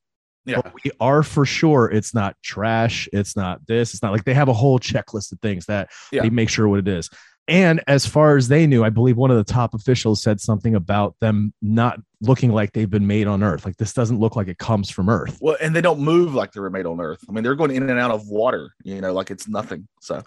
Yeah. 0.45 0.61
But 0.61 0.73
we 0.83 0.91
are 0.99 1.23
for 1.23 1.45
sure 1.45 1.89
it's 1.91 2.13
not 2.13 2.35
trash. 2.43 3.09
It's 3.11 3.35
not 3.35 3.65
this. 3.65 3.93
It's 3.95 4.03
not 4.03 4.11
like 4.11 4.23
they 4.23 4.35
have 4.35 4.49
a 4.49 4.53
whole 4.53 4.79
checklist 4.79 5.31
of 5.31 5.39
things 5.41 5.65
that 5.65 5.89
Yeah. 6.11 6.21
they 6.21 6.29
make 6.29 6.49
sure 6.49 6.67
what 6.67 6.79
it 6.79 6.87
is. 6.87 7.09
And 7.49 7.81
as 7.87 8.05
far 8.05 8.37
as 8.37 8.47
they 8.47 8.67
knew, 8.67 8.83
I 8.83 8.89
believe 8.89 9.17
one 9.17 9.31
of 9.31 9.37
the 9.37 9.43
top 9.43 9.73
officials 9.73 10.21
said 10.21 10.39
something 10.39 10.75
about 10.75 11.15
them 11.19 11.51
not 11.61 11.99
looking 12.21 12.51
like 12.51 12.73
they've 12.73 12.89
been 12.89 13.07
made 13.07 13.27
on 13.27 13.41
Earth. 13.43 13.65
Like 13.65 13.77
this 13.77 13.91
doesn't 13.91 14.19
look 14.19 14.35
like 14.35 14.47
it 14.47 14.59
comes 14.59 14.91
from 14.91 15.09
Earth. 15.09 15.39
Well, 15.41 15.57
and 15.59 15.75
they 15.75 15.81
don't 15.81 15.99
move 15.99 16.35
like 16.35 16.51
they 16.51 16.59
were 16.59 16.69
made 16.69 16.85
on 16.85 17.01
Earth. 17.01 17.23
I 17.27 17.31
mean, 17.31 17.43
they're 17.43 17.55
going 17.55 17.71
in 17.71 17.89
and 17.89 17.99
out 17.99 18.11
of 18.11 18.27
water, 18.27 18.75
you 18.83 19.01
know, 19.01 19.13
like 19.13 19.31
it's 19.31 19.47
nothing. 19.47 19.87
So 19.99 20.21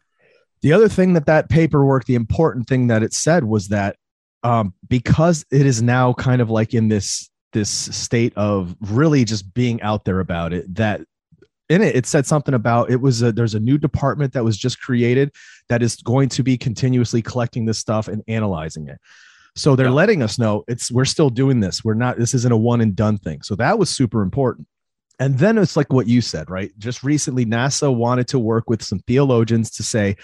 The 0.63 0.73
other 0.73 0.89
thing 0.89 1.13
that 1.13 1.27
that 1.27 1.49
paperwork, 1.49 2.07
the 2.07 2.17
important 2.17 2.67
thing 2.67 2.89
that 2.89 3.03
it 3.03 3.15
said 3.15 3.45
was 3.45 3.69
that 3.69 3.97
um, 4.43 4.75
because 4.89 5.45
it 5.53 5.65
is 5.67 5.81
now 5.81 6.13
kind 6.15 6.43
of 6.43 6.51
like 6.51 6.75
in 6.75 6.89
this 6.89 7.31
this 7.53 7.71
state 7.71 8.33
of 8.35 8.75
really 8.81 9.25
just 9.25 9.53
being 9.55 9.81
out 9.83 10.05
there 10.05 10.21
about 10.21 10.53
it, 10.53 10.75
that 10.75 11.03
in 11.73 11.83
it 11.83 11.97
it 11.97 12.07
said 12.07 12.27
something 12.27 12.55
about 12.55 12.91
it 12.91 13.01
was 13.01 13.23
a, 13.23 13.33
there's 13.33 13.55
a 13.55 13.61
new 13.61 13.79
department 13.79 14.33
that 14.35 14.45
was 14.45 14.57
just 14.57 14.81
created 14.81 15.31
that 15.69 15.83
is 15.83 15.97
going 15.97 16.29
to 16.29 16.43
be 16.43 16.57
continuously 16.59 17.23
collecting 17.23 17.65
this 17.67 17.79
stuff 17.79 18.09
and 18.09 18.23
analyzing 18.29 18.89
it. 18.89 18.99
So 19.55 19.77
they're 19.77 19.87
Yeah. 19.87 19.93
letting 20.03 20.23
us 20.23 20.39
know 20.39 20.65
it's 20.69 20.91
we're 20.91 21.05
still 21.05 21.31
doing 21.31 21.61
this. 21.61 21.85
We're 21.85 21.95
not 22.05 22.19
this 22.19 22.35
isn't 22.35 22.53
a 22.53 22.57
one 22.57 22.81
and 22.81 22.95
done 22.95 23.19
thing. 23.19 23.43
So 23.43 23.55
that 23.57 23.79
was 23.79 23.91
super 23.91 24.23
important. 24.23 24.67
And 25.19 25.39
then 25.39 25.59
it's 25.59 25.77
like 25.77 25.93
what 25.93 26.09
you 26.09 26.21
said, 26.21 26.51
right? 26.51 26.71
Just 26.79 27.03
recently, 27.05 27.45
NASA 27.47 27.95
wanted 27.95 28.27
to 28.29 28.39
work 28.39 28.69
with 28.69 28.83
some 28.83 28.99
theologians 29.07 29.71
to 29.73 29.83
say, 29.83 30.17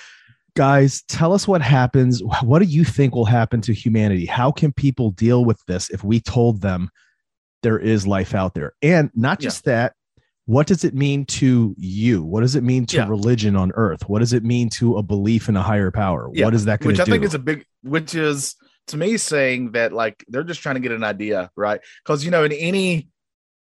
guys, 0.57 1.03
tell 1.09 1.33
us 1.33 1.47
what 1.47 1.63
happens. 1.63 2.21
What 2.43 2.59
do 2.61 2.65
you 2.65 2.85
think 2.85 3.15
will 3.15 3.27
happen 3.27 3.61
to 3.63 3.73
humanity? 3.73 4.27
How 4.27 4.51
can 4.51 4.73
people 4.73 5.11
deal 5.13 5.45
with 5.45 5.61
this 5.67 5.89
if 5.91 6.03
we 6.03 6.21
told 6.21 6.63
them 6.63 6.91
there 7.63 7.79
is 7.79 8.07
life 8.07 8.35
out 8.35 8.55
there? 8.55 8.73
And 8.83 9.11
not 9.15 9.39
just 9.41 9.65
that, 9.67 9.93
what 10.49 10.67
does 10.67 10.83
it 10.83 10.95
mean 10.95 11.27
to 11.27 11.75
you? 11.77 12.25
What 12.25 12.41
does 12.41 12.57
it 12.57 12.63
mean 12.63 12.87
to 12.87 12.97
Yeah. 12.97 13.09
religion 13.09 13.55
on 13.55 13.71
earth? 13.75 14.09
What 14.09 14.21
does 14.21 14.33
it 14.33 14.43
mean 14.43 14.71
to 14.71 14.97
a 14.97 15.03
belief 15.03 15.51
in 15.51 15.59
a 15.59 15.63
higher 15.63 15.91
power? 15.91 16.31
Yeah, 16.33 16.47
What 16.47 16.55
is 16.55 16.65
that 16.65 16.81
going 16.81 16.95
to 16.95 16.97
do? 16.97 17.03
which 17.03 17.07
I 17.07 17.13
think 17.13 17.23
is 17.23 17.35
a 17.35 17.39
big, 17.39 17.67
which 17.83 18.15
is 18.15 18.57
to 18.87 18.97
me 18.97 19.19
saying 19.19 19.73
that 19.73 19.93
like 19.93 20.25
they're 20.27 20.45
just 20.45 20.63
trying 20.63 20.77
to 20.77 20.81
get 20.81 20.93
an 20.93 21.05
idea, 21.05 21.51
right? 21.55 21.83
Because 22.03 22.25
you 22.25 22.31
know, 22.31 22.45
in 22.45 22.53
any 22.53 23.11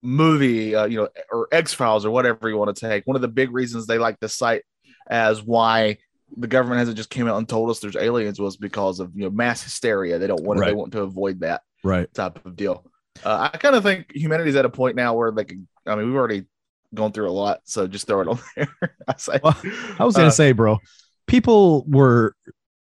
movie, 0.02 0.74
uh, 0.76 0.86
you 0.86 0.98
know, 0.98 1.10
or 1.32 1.48
X 1.52 1.76
Files 1.76 2.08
or 2.08 2.10
whatever 2.10 2.50
you 2.50 2.58
want 2.58 2.76
to 2.76 2.88
take, 2.90 3.06
one 3.06 3.16
of 3.16 3.22
the 3.22 3.28
big 3.28 3.52
reasons 3.52 3.86
they 3.86 4.00
like 4.00 4.20
to 4.22 4.28
cite 4.28 4.64
as 5.08 5.44
why 5.44 6.00
the 6.36 6.48
government 6.48 6.80
hasn't 6.80 6.98
just 6.98 7.12
came 7.12 7.28
out 7.28 7.38
and 7.38 7.48
told 7.48 7.70
us 7.70 7.82
there's 7.82 7.96
aliens 7.96 8.40
was 8.40 8.58
because 8.58 9.00
of 9.00 9.12
you 9.14 9.26
know 9.26 9.30
mass 9.30 9.62
hysteria. 9.62 10.18
They 10.18 10.26
don't 10.26 10.42
want 10.42 10.60
to, 10.60 10.66
they 10.66 10.74
want 10.74 10.94
to 10.94 11.02
avoid 11.02 11.42
that 11.42 11.62
right. 11.84 12.12
type 12.16 12.44
of 12.48 12.56
deal. 12.56 12.84
Uh, 13.24 13.52
I 13.54 13.58
kind 13.58 13.76
of 13.76 13.84
think 13.84 14.12
humanity's 14.16 14.56
at 14.56 14.66
a 14.66 14.70
point 14.70 14.96
now 14.96 15.14
where 15.14 15.32
they 15.32 15.44
can. 15.44 15.68
I 15.86 15.94
mean, 15.96 16.08
we've 16.08 16.16
already 16.16 16.46
gone 16.94 17.12
through 17.12 17.30
a 17.30 17.32
lot, 17.32 17.62
so 17.66 17.88
just 17.88 18.08
throw 18.08 18.22
it 18.22 18.28
on 18.28 18.40
there. 18.56 18.68
I 19.08 19.14
say. 19.18 19.40
Well, 19.44 19.58
I 20.00 20.04
was 20.06 20.16
going 20.16 20.26
to 20.26 20.28
Uh, 20.28 20.32
say, 20.32 20.52
bro, 20.52 20.80
people 21.28 21.84
were 21.88 22.36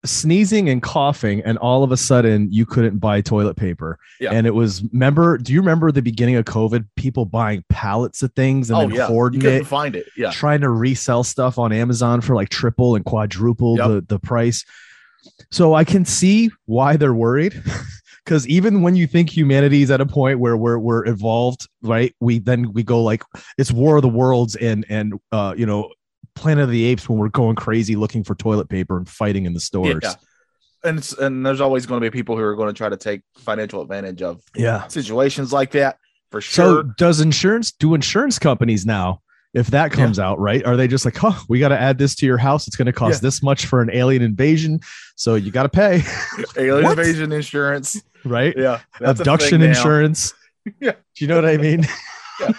sneezing 0.05 0.69
and 0.69 0.83
coughing, 0.83 1.41
and 1.43 1.59
all 1.59 1.83
of 1.83 1.91
a 1.91 1.97
sudden 1.97 2.49
you 2.53 2.65
couldn't 2.65 2.99
buy 2.99 3.21
toilet 3.21 3.57
paper. 3.57 3.99
Yeah. 4.21 4.31
And 4.33 4.47
it 4.47 4.55
was, 4.55 4.85
remember, 4.93 5.37
do 5.39 5.53
you 5.53 5.61
remember 5.61 5.91
the 5.91 6.03
beginning 6.03 6.37
of 6.37 6.45
COVID? 6.45 6.87
People 6.97 7.25
buying 7.25 7.65
pallets 7.69 8.23
of 8.23 8.33
things 8.35 8.71
and 8.71 8.77
oh 8.79 8.81
then 8.83 8.91
yeah, 8.91 9.07
hoarding 9.07 9.41
couldn't 9.41 9.63
it, 9.63 9.67
find 9.67 9.97
it. 9.97 10.07
Yeah, 10.17 10.31
trying 10.31 10.61
to 10.61 10.71
resell 10.71 11.25
stuff 11.25 11.59
on 11.59 11.73
Amazon 11.73 12.21
for 12.21 12.35
like 12.37 12.51
triple 12.51 12.95
and 12.95 13.05
quadruple 13.05 13.77
Yep. 13.79 13.89
the, 13.89 14.01
the 14.15 14.19
price. 14.21 14.65
So 15.51 15.75
I 15.75 15.83
can 15.85 16.05
see 16.05 16.51
why 16.67 16.97
they're 16.97 17.15
worried. 17.15 17.61
Because 18.27 18.47
even 18.49 18.83
when 18.83 18.97
you 18.97 19.07
think 19.07 19.31
humanity 19.31 19.83
is 19.83 19.91
at 19.93 20.01
a 20.01 20.07
point 20.07 20.41
where 20.41 20.57
we're 20.57 20.79
we're 20.79 21.07
evolved, 21.07 21.69
right? 21.81 22.13
We 22.21 22.41
then 22.41 22.73
we 22.73 22.83
go 22.83 23.01
like 23.03 23.23
it's 23.57 23.71
War 23.71 23.97
of 23.97 24.03
the 24.03 24.09
Worlds 24.09 24.57
and 24.57 24.85
and 24.89 25.15
uh 25.31 25.55
you 25.57 25.65
know 25.65 25.93
Planet 26.35 26.65
of 26.65 26.71
the 26.71 26.85
Apes 26.87 27.09
when 27.09 27.19
we're 27.19 27.29
going 27.29 27.55
crazy 27.57 27.95
looking 27.97 28.25
for 28.25 28.35
toilet 28.35 28.69
paper 28.69 28.97
and 28.99 29.09
fighting 29.09 29.47
in 29.47 29.55
the 29.55 29.61
stores. 29.61 30.01
Yeah. 30.03 30.15
and 30.85 30.99
it's, 30.99 31.13
and 31.15 31.47
there's 31.47 31.61
always 31.61 31.87
going 31.87 32.01
to 32.03 32.11
be 32.11 32.13
people 32.15 32.37
who 32.37 32.43
are 32.43 32.57
going 32.57 32.69
to 32.69 32.77
try 32.77 32.89
to 32.89 32.97
take 32.97 33.23
financial 33.39 33.81
advantage 33.81 34.21
of 34.23 34.43
Yeah. 34.57 34.87
situations 34.89 35.53
like 35.53 35.71
that 35.71 35.97
for 36.33 36.41
sure. 36.41 36.65
So 36.65 36.83
does 36.99 37.21
insurance 37.21 37.71
do 37.71 37.95
insurance 37.95 38.39
companies 38.41 38.85
now? 38.85 39.23
If 39.55 39.69
that 39.69 39.91
comes 39.91 40.19
out, 40.19 40.39
right? 40.39 40.63
Are 40.67 40.77
they 40.77 40.87
just 40.87 41.07
like, 41.07 41.25
oh, 41.25 41.43
we 41.49 41.59
got 41.61 41.69
to 41.69 41.81
add 41.81 41.97
this 41.97 42.15
to 42.17 42.27
your 42.27 42.37
house? 42.37 42.67
It's 42.67 42.77
going 42.77 42.87
to 42.87 42.93
cost 42.93 43.23
Yeah. 43.23 43.29
this 43.29 43.43
much 43.43 43.65
for 43.65 43.81
an 43.81 43.89
alien 43.91 44.21
invasion, 44.21 44.81
so 45.15 45.35
you 45.37 45.51
got 45.51 45.63
to 45.63 45.71
pay, 45.71 46.03
Alien 46.59 46.91
invasion 46.91 47.33
insurance. 47.33 48.03
Right? 48.29 48.55
Yeah, 48.57 48.81
Abduction 49.01 49.63
insurance. 49.63 50.33
Yeah. 50.81 50.95
Do 51.15 51.25
you 51.25 51.29
know 51.29 51.37
what 51.37 51.47
I 51.47 51.59
mean? 51.59 51.87
Yeah. 52.41 52.53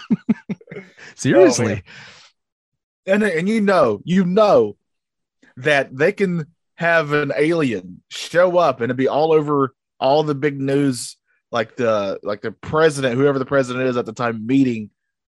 Seriously. 1.16 1.84
Oh, 3.06 3.12
man. 3.14 3.22
and 3.22 3.24
and 3.24 3.50
you 3.50 3.62
know, 3.62 4.02
you 4.06 4.26
know 4.26 4.76
that 5.58 5.96
they 5.96 6.12
can 6.12 6.48
have 6.76 7.12
an 7.12 7.32
alien 7.36 8.02
show 8.10 8.58
up 8.58 8.78
and 8.78 8.86
it'd 8.86 8.98
be 8.98 9.08
all 9.08 9.34
over 9.34 9.76
all 10.00 10.24
the 10.24 10.36
big 10.36 10.60
news, 10.60 11.18
like 11.52 11.76
the 11.76 12.20
like 12.24 12.42
the 12.42 12.52
president, 12.52 13.16
whoever 13.16 13.40
the 13.40 13.46
president 13.46 13.88
is 13.88 13.98
at 13.98 14.06
the 14.06 14.14
time, 14.14 14.48
meeting 14.48 14.90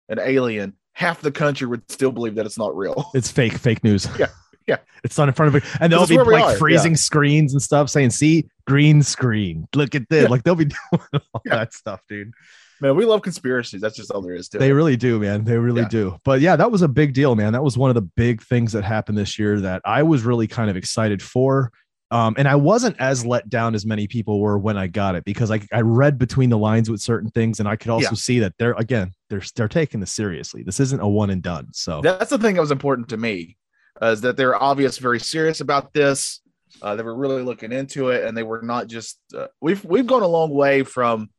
an 0.09 0.19
alien. 0.19 0.75
Half 0.93 1.23
the 1.23 1.33
country 1.33 1.67
would 1.67 1.91
still 1.91 2.13
believe 2.13 2.35
that 2.35 2.47
it's 2.47 2.59
not 2.59 2.77
real. 2.77 3.11
It's 3.15 3.31
fake, 3.31 3.55
fake 3.55 3.83
news. 3.83 4.07
Yeah, 4.19 4.29
yeah. 4.67 4.79
It's 5.03 5.19
not 5.19 5.29
in 5.29 5.35
front 5.35 5.55
of 5.55 5.63
it. 5.63 5.69
And 5.81 5.93
they'll 5.93 6.07
be 6.07 6.19
like 6.19 6.57
freezing 6.59 6.97
screens 6.97 7.53
and 7.53 7.61
stuff 7.63 7.91
saying, 7.91 8.11
see, 8.11 8.49
green 8.67 9.03
screen. 9.03 9.69
Look 9.75 9.95
at 9.95 10.09
this. 10.09 10.23
Yeah. 10.25 10.29
Like 10.29 10.43
they'll 10.43 10.55
be 10.55 10.65
doing 10.93 11.23
all 11.33 11.43
Yeah. 11.45 11.57
that 11.57 11.75
stuff, 11.75 12.01
dude. 12.09 12.33
Man, 12.81 12.97
we 12.97 13.05
love 13.05 13.23
conspiracies. 13.23 13.81
That's 13.81 13.97
just 13.97 14.11
all 14.11 14.21
there 14.21 14.35
is 14.35 14.49
to 14.51 14.59
They 14.59 14.71
it. 14.71 14.75
really 14.75 14.97
do, 14.97 15.19
man. 15.21 15.45
They 15.45 15.57
really 15.57 15.83
Yeah. 15.83 15.89
do. 15.89 16.17
But 16.25 16.41
yeah, 16.41 16.57
that 16.57 16.71
was 16.73 16.83
a 16.83 16.89
big 16.89 17.15
deal, 17.15 17.35
man. 17.37 17.53
That 17.53 17.63
was 17.63 17.79
one 17.79 17.89
of 17.91 17.95
the 17.95 18.03
big 18.03 18.43
things 18.43 18.73
that 18.73 18.83
happened 18.85 19.17
this 19.17 19.39
year 19.39 19.61
that 19.61 19.81
I 19.85 20.03
was 20.03 20.23
really 20.23 20.47
kind 20.47 20.71
of 20.71 20.77
excited 20.77 21.23
for. 21.23 21.71
Um, 22.11 22.35
and 22.37 22.47
I 22.47 22.55
wasn't 22.57 22.97
as 23.01 23.25
let 23.25 23.49
down 23.49 23.75
as 23.75 23.87
many 23.87 24.07
people 24.07 24.39
were 24.41 24.59
when 24.59 24.77
I 24.77 24.87
got 24.87 25.15
it 25.15 25.25
because 25.25 25.51
I, 25.51 25.61
I 25.73 25.81
read 25.81 26.19
between 26.19 26.51
the 26.51 26.59
lines 26.59 26.91
with 26.91 27.01
certain 27.01 27.31
things 27.31 27.59
and 27.61 27.69
I 27.69 27.77
could 27.77 27.91
also 27.91 28.11
Yeah. 28.11 28.15
see 28.15 28.39
that 28.41 28.53
they're 28.59 28.75
again 28.75 29.13
they're 29.31 29.43
they're 29.57 29.69
taking 29.69 30.01
this 30.01 30.13
seriously. 30.13 30.63
This 30.63 30.79
isn't 30.81 31.01
a 31.01 31.09
one 31.09 31.31
and 31.31 31.43
done. 31.43 31.69
So 31.73 32.03
That's 32.03 32.31
the 32.31 32.39
thing 32.39 32.55
that 32.57 32.61
was 32.61 32.71
important 32.71 33.09
to 33.09 33.17
me, 33.17 33.57
uh, 34.01 34.07
is 34.09 34.21
that 34.21 34.37
they're 34.37 34.61
obvious 34.61 34.99
very 34.99 35.19
serious 35.19 35.61
about 35.61 35.93
this. 35.93 36.41
Uh, 36.85 36.95
they 36.97 37.03
were 37.03 37.17
really 37.17 37.41
looking 37.43 37.73
into 37.73 38.11
it, 38.11 38.25
and 38.25 38.37
they 38.37 38.43
were 38.43 38.61
not 38.61 38.87
just. 38.89 39.19
Uh, 39.35 39.47
we've 39.63 39.83
we've 39.87 40.07
gone 40.07 40.21
a 40.23 40.27
long 40.29 40.51
way 40.51 40.83
from 40.83 41.31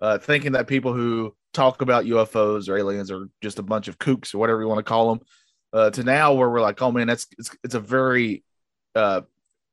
uh, 0.00 0.18
thinking 0.18 0.52
that 0.52 0.66
people 0.66 0.92
who 0.92 1.36
talk 1.54 1.82
about 1.82 2.04
UFOs 2.04 2.68
or 2.68 2.76
aliens 2.76 3.08
are 3.12 3.28
just 3.40 3.60
a 3.60 3.62
bunch 3.62 3.86
of 3.86 3.96
kooks 3.96 4.34
or 4.34 4.38
whatever 4.38 4.60
you 4.60 4.66
want 4.66 4.80
to 4.80 4.82
call 4.82 5.14
them, 5.14 5.24
uh, 5.72 5.90
to 5.90 6.02
now 6.02 6.34
where 6.34 6.50
we're 6.50 6.60
like, 6.60 6.82
oh 6.82 6.90
man, 6.90 7.06
that's 7.06 7.28
it's, 7.38 7.56
it's 7.62 7.76
a 7.76 7.80
very 7.80 8.42
uh, 8.96 9.20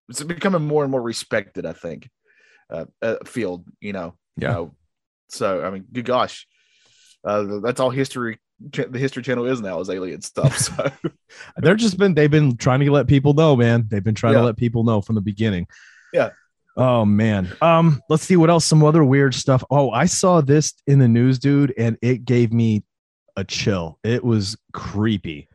it's 0.10 0.22
becoming 0.22 0.62
more 0.68 0.84
and 0.84 0.92
more 0.92 1.02
respected. 1.02 1.66
I 1.66 1.74
think 1.74 2.08
uh, 2.70 2.86
uh, 3.02 3.16
field, 3.26 3.66
you 3.82 3.94
know. 3.94 4.14
you 4.38 4.48
Yeah. 4.48 4.54
know. 4.54 4.76
so 5.30 5.64
I 5.64 5.72
mean, 5.72 5.86
good 5.92 6.06
gosh, 6.06 6.46
uh, 7.24 7.62
that's 7.64 7.80
all 7.80 7.90
history. 7.90 8.38
The 8.60 9.00
History 9.00 9.24
Channel 9.24 9.46
is 9.46 9.62
now 9.62 9.80
is 9.80 9.90
alien 9.90 10.22
stuff. 10.22 10.58
So 10.58 10.92
they're 11.58 11.76
just 11.76 11.98
been 11.98 12.14
they've 12.14 12.30
been 12.30 12.58
trying 12.58 12.82
to 12.82 12.92
let 12.92 13.08
people 13.08 13.34
know, 13.34 13.56
man. 13.56 13.86
They've 13.90 14.04
been 14.04 14.16
trying 14.16 14.34
Yeah. 14.34 14.40
to 14.40 14.46
let 14.46 14.58
people 14.58 14.84
know 14.84 15.02
from 15.02 15.16
the 15.16 15.22
beginning. 15.22 15.68
Yeah. 16.14 16.32
Oh 16.76 17.06
man. 17.06 17.52
Um, 17.62 18.02
let's 18.10 18.24
see 18.24 18.36
what 18.36 18.50
else. 18.50 18.66
Some 18.66 18.84
other 18.84 19.04
weird 19.04 19.34
stuff. 19.34 19.64
Oh, 19.70 19.92
I 19.92 20.06
saw 20.06 20.42
this 20.42 20.74
in 20.88 21.00
the 21.00 21.08
news, 21.08 21.40
dude, 21.40 21.74
and 21.78 21.98
it 22.02 22.26
gave 22.26 22.52
me 22.54 22.84
a 23.38 23.44
chill. 23.44 23.98
It 24.04 24.24
was 24.24 24.58
creepy. 24.74 25.48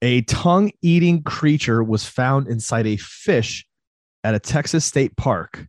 A 0.00 0.22
tongue-eating 0.22 1.22
creature 1.22 1.82
was 1.84 2.04
found 2.04 2.48
inside 2.48 2.86
a 2.88 2.96
fish 2.96 3.66
at 4.24 4.34
a 4.34 4.40
Texas 4.40 4.84
state 4.84 5.16
park. 5.16 5.66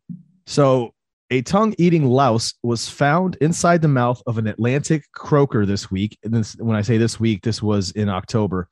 So 0.47 0.93
a 1.34 1.41
tongue-eating 1.41 2.06
louse 2.06 2.54
was 2.62 2.88
found 2.88 3.38
inside 3.41 3.82
the 3.82 3.88
mouth 3.88 4.22
of 4.28 4.38
an 4.38 4.46
Atlantic 4.46 5.12
croaker 5.13 5.65
this 5.65 5.89
week. 5.89 6.15
And 6.24 6.32
this, 6.32 6.56
when 6.60 6.78
I 6.78 6.84
say 6.84 6.98
this 6.98 7.19
week, 7.19 7.41
this 7.41 7.60
was 7.60 7.89
in 7.91 8.08
October. 8.08 8.67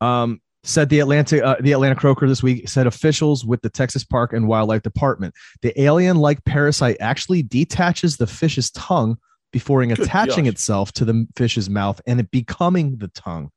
Um, 0.00 0.40
said 0.64 0.88
the 0.88 0.98
Atlantic, 0.98 1.40
uh, 1.40 1.54
the 1.60 1.70
Atlanta 1.70 1.94
croaker 1.94 2.26
this 2.26 2.42
week 2.42 2.68
said 2.68 2.88
officials 2.88 3.44
with 3.44 3.62
the 3.62 3.70
Texas 3.70 4.02
Park 4.02 4.32
and 4.32 4.48
Wildlife 4.48 4.82
Department. 4.82 5.34
The 5.62 5.80
alien-like 5.80 6.44
parasite 6.44 6.96
actually 6.98 7.44
detaches 7.44 8.16
the 8.16 8.26
fish's 8.26 8.72
tongue 8.72 9.16
before 9.52 9.82
attaching 9.82 10.46
gosh. 10.46 10.54
itself 10.54 10.92
to 10.94 11.04
the 11.04 11.28
fish's 11.36 11.70
mouth 11.70 12.00
and 12.08 12.18
it 12.18 12.32
becoming 12.32 12.96
the 12.96 13.08
tongue. 13.08 13.52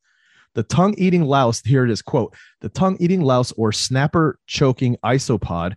The 0.54 0.64
tongue 0.64 0.94
eating 1.00 1.24
louse, 1.24 1.62
here 1.62 1.86
it 1.86 1.90
is 1.90 2.04
quote, 2.04 2.36
the 2.62 2.70
tongue 2.70 2.98
eating 3.00 3.22
louse 3.22 3.52
or 3.54 3.72
snapper 3.72 4.38
choking 4.46 4.96
isopod 5.04 5.74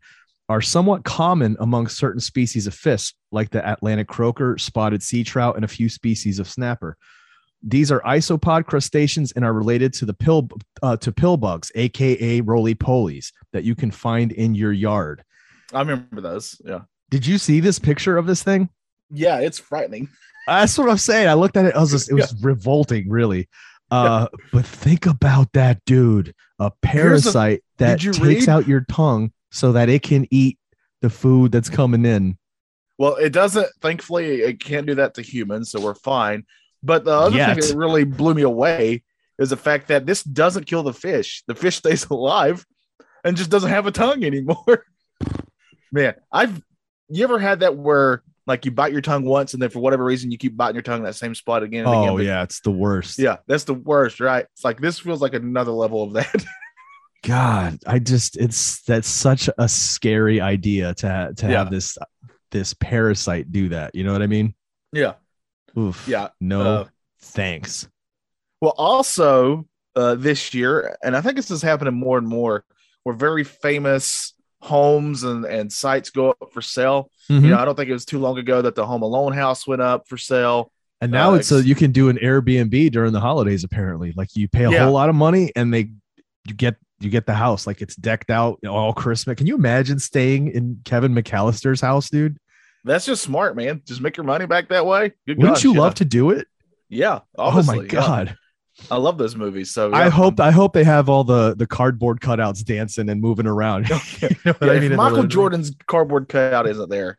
are 0.49 0.61
somewhat 0.61 1.05
common 1.05 1.57
among 1.61 1.89
certain 1.89 2.21
species 2.21 2.67
of 2.67 2.75
fish, 2.75 3.13
like 3.33 3.51
the 3.51 3.69
Atlantic 3.71 4.07
croaker, 4.07 4.57
spotted 4.59 5.03
sea 5.03 5.25
trout, 5.25 5.57
and 5.57 5.65
a 5.65 5.69
few 5.69 5.89
species 5.89 6.39
of 6.39 6.49
snapper. 6.49 6.97
These 7.63 7.91
are 7.91 8.01
isopod 8.03 8.67
crustaceans 8.67 9.33
and 9.33 9.45
are 9.45 9.53
related 9.53 9.93
to 9.95 10.05
the 10.05 10.15
pill 10.15 10.49
uh, 10.83 10.97
to 10.99 11.11
pill 11.11 11.37
bugs, 11.37 11.73
aka 11.75 12.41
roly 12.43 12.75
polies, 12.75 13.33
that 13.53 13.65
you 13.65 13.75
can 13.75 13.91
find 13.91 14.31
in 14.33 14.55
your 14.55 14.73
yard. 14.73 15.25
I 15.73 15.81
remember 15.81 16.21
those. 16.21 16.61
Yeah. 16.65 16.83
Did 17.11 17.27
you 17.27 17.39
see 17.39 17.59
this 17.61 17.79
picture 17.79 18.17
of 18.17 18.27
this 18.27 18.43
thing? 18.43 18.69
Yeah, 19.11 19.41
it's 19.41 19.59
frightening. 19.59 20.09
That's 20.47 20.79
what 20.79 20.89
I'm 20.89 20.99
saying. 20.99 21.27
I 21.29 21.35
looked 21.35 21.57
at 21.57 21.65
it. 21.65 21.75
I 21.75 21.81
was 21.81 21.91
just, 21.91 22.09
it 22.11 22.15
was 22.15 22.35
revolting, 22.41 23.09
really. 23.09 23.49
Uh, 23.91 24.29
but 24.53 24.65
think 24.65 25.07
about 25.07 25.53
that, 25.55 25.85
dude. 25.87 26.35
A 26.61 26.71
Here's 26.87 27.27
a- 27.27 27.33
parasite 27.33 27.65
that 27.79 28.01
takes 28.01 28.19
read- 28.21 28.49
out 28.49 28.69
your 28.69 28.83
tongue 28.89 29.33
so 29.57 29.73
that 29.73 29.89
it 29.89 30.03
can 30.03 30.27
eat 30.31 30.59
the 31.03 31.11
food 31.11 31.53
that's 31.53 31.71
coming 31.71 32.05
in. 32.05 32.39
Well, 32.99 33.17
it 33.17 33.33
doesn't. 33.33 33.69
Thankfully, 33.81 34.43
it 34.43 34.61
can't 34.61 34.87
do 34.87 34.95
that 34.97 35.15
to 35.15 35.23
humans, 35.23 35.71
so 35.71 35.81
we're 35.81 35.95
fine. 35.95 36.45
But 36.83 37.05
the 37.05 37.13
other 37.13 37.37
Yet. 37.37 37.55
thing 37.55 37.69
that 37.69 37.77
really 37.77 38.05
blew 38.05 38.35
me 38.35 38.43
away 38.43 39.03
is 39.39 39.51
the 39.51 39.57
fact 39.57 39.89
that 39.89 40.07
this 40.07 40.23
doesn't 40.23 40.67
kill 40.67 40.83
the 40.83 40.93
fish. 40.93 41.43
The 41.47 41.55
fish 41.55 41.77
stays 41.83 42.07
alive 42.07 42.65
and 43.25 43.37
just 43.37 43.51
doesn't 43.51 43.71
have 43.71 43.87
a 43.87 43.93
tongue 43.93 44.25
anymore. 44.25 44.85
Man, 45.93 46.15
I've 46.33 46.63
you 47.09 47.25
ever 47.25 47.39
had 47.39 47.61
that 47.61 47.77
where 47.77 48.23
like 48.47 48.65
you 48.65 48.71
bite 48.71 48.93
your 48.93 49.01
tongue 49.01 49.25
once 49.25 49.53
and 49.53 49.63
then 49.63 49.71
for 49.71 49.81
whatever 49.81 50.05
reason 50.05 50.31
you 50.31 50.39
keep 50.39 50.57
biting 50.57 50.75
your 50.75 50.83
tongue 50.83 50.99
in 50.99 51.05
that 51.05 51.15
same 51.15 51.35
spot 51.35 51.63
again 51.63 51.85
and 51.85 51.95
again? 51.95 52.09
Oh 52.09 52.19
yeah, 52.19 52.43
it's 52.43 52.61
the 52.61 52.71
worst. 52.71 53.19
yeah, 53.19 53.37
that's 53.47 53.65
the 53.65 53.75
worst, 53.75 54.21
right? 54.21 54.47
It's 54.55 54.65
like 54.65 54.81
this 54.81 54.99
feels 54.99 55.21
like 55.21 55.35
another 55.35 55.73
level 55.73 56.03
of 56.03 56.13
that. 56.15 56.45
God, 57.27 57.79
I 57.87 57.99
just 57.99 58.37
it's 58.37 58.83
that's 58.83 59.09
such 59.09 59.49
a 59.59 59.69
scary 59.69 60.41
idea 60.41 60.95
to 60.95 61.09
ha- 61.11 61.31
to 61.37 61.47
Yeah. 61.47 61.59
have 61.59 61.71
this 61.71 61.99
this 62.51 62.75
parasite 62.75 63.51
do 63.53 63.69
that. 63.71 63.95
You 63.95 64.05
know 64.05 64.13
what 64.13 64.23
I 64.23 64.27
mean? 64.27 64.55
yeah, 64.93 65.15
Oof. 65.77 66.07
yeah. 66.09 66.29
No, 66.41 66.61
Uh, 66.61 66.85
thanks. 67.21 67.89
Well, 68.61 68.75
also 68.79 69.67
uh, 69.95 70.15
this 70.15 70.55
year, 70.55 70.97
and 71.03 71.17
I 71.17 71.21
think 71.21 71.37
this 71.37 71.51
is 71.51 71.63
happening 71.63 71.95
more 71.95 72.19
and 72.19 72.27
more, 72.29 72.65
where 73.03 73.15
very 73.15 73.45
famous 73.45 74.33
homes 74.63 75.23
and, 75.23 75.45
and 75.45 75.71
sites 75.73 76.11
go 76.11 76.31
up 76.31 76.53
for 76.53 76.63
sale. 76.63 77.11
Mhm. 77.31 77.43
You 77.43 77.49
know, 77.51 77.59
I 77.59 77.65
don't 77.65 77.75
think 77.77 77.91
it 77.91 77.93
was 77.95 78.05
too 78.07 78.19
long 78.19 78.39
ago 78.39 78.63
that 78.63 78.75
the 78.75 78.87
Home 78.87 79.03
Alone 79.03 79.33
house 79.33 79.67
went 79.67 79.83
up 79.83 80.09
for 80.09 80.17
sale. 80.17 80.73
And 81.01 81.13
now 81.13 81.33
uh, 81.33 81.37
it's 81.37 81.49
so 81.49 81.59
you 81.59 81.75
can 81.75 81.93
do 81.93 82.09
an 82.09 82.17
Airbnb 82.17 82.91
during 82.93 83.13
the 83.13 83.21
holidays. 83.21 83.65
Apparently, 83.65 84.13
like 84.17 84.35
you 84.35 84.49
pay 84.49 84.65
a 84.65 84.71
Yeah. 84.71 84.85
whole 84.85 84.93
lot 84.95 85.09
of 85.11 85.15
money 85.15 85.53
and 85.55 85.73
they 85.75 85.91
you 86.49 86.55
get 86.55 86.77
you 87.01 87.11
get 87.11 87.27
the 87.27 87.35
house 87.35 87.67
like 87.67 87.83
it's 87.83 87.97
decked 87.97 88.31
out 88.31 88.59
all 88.67 88.93
Christmas. 88.93 89.37
Can 89.37 89.47
you 89.47 89.55
imagine 89.55 89.99
staying 89.99 90.49
in 90.49 90.81
Kevin 90.85 91.15
McAllister's 91.15 91.81
house, 91.81 92.11
dude? 92.11 92.39
That's 92.85 93.05
just 93.05 93.23
smart, 93.23 93.57
man. 93.57 93.83
Just 93.85 94.01
make 94.01 94.17
your 94.17 94.25
money 94.25 94.47
back 94.47 94.69
that 94.69 94.87
way. 94.87 95.13
Good 95.27 95.39
Wouldn't 95.39 95.65
you 95.65 95.75
yeah. 95.75 95.81
love 95.81 95.95
to 95.97 96.05
do 96.05 96.31
it? 96.31 96.47
Yeah. 96.89 97.21
Oh 97.37 97.63
my 97.65 97.77
yeah. 97.77 97.83
god! 97.83 98.37
I 98.91 98.97
love 98.97 99.19
those 99.19 99.35
movies. 99.35 99.73
So 99.73 99.93
I 99.93 100.09
hope 100.09 100.39
I 100.39 100.53
hope 100.53 100.73
they 100.73 100.85
have 100.85 101.09
all 101.09 101.25
the 101.25 101.55
the 101.57 101.67
cardboard 101.67 102.21
cutouts 102.21 102.65
dancing 102.65 103.09
and 103.09 103.21
moving 103.21 103.47
around. 103.47 103.89
you 104.21 104.29
know 104.45 104.55
Yeah, 104.63 104.71
I 104.71 104.79
mean? 104.81 104.95
Michael? 104.95 105.25
Jordan's 105.25 105.73
cardboard 105.87 106.29
cutout 106.29 106.69
isn't 106.69 106.89
there, 106.89 107.19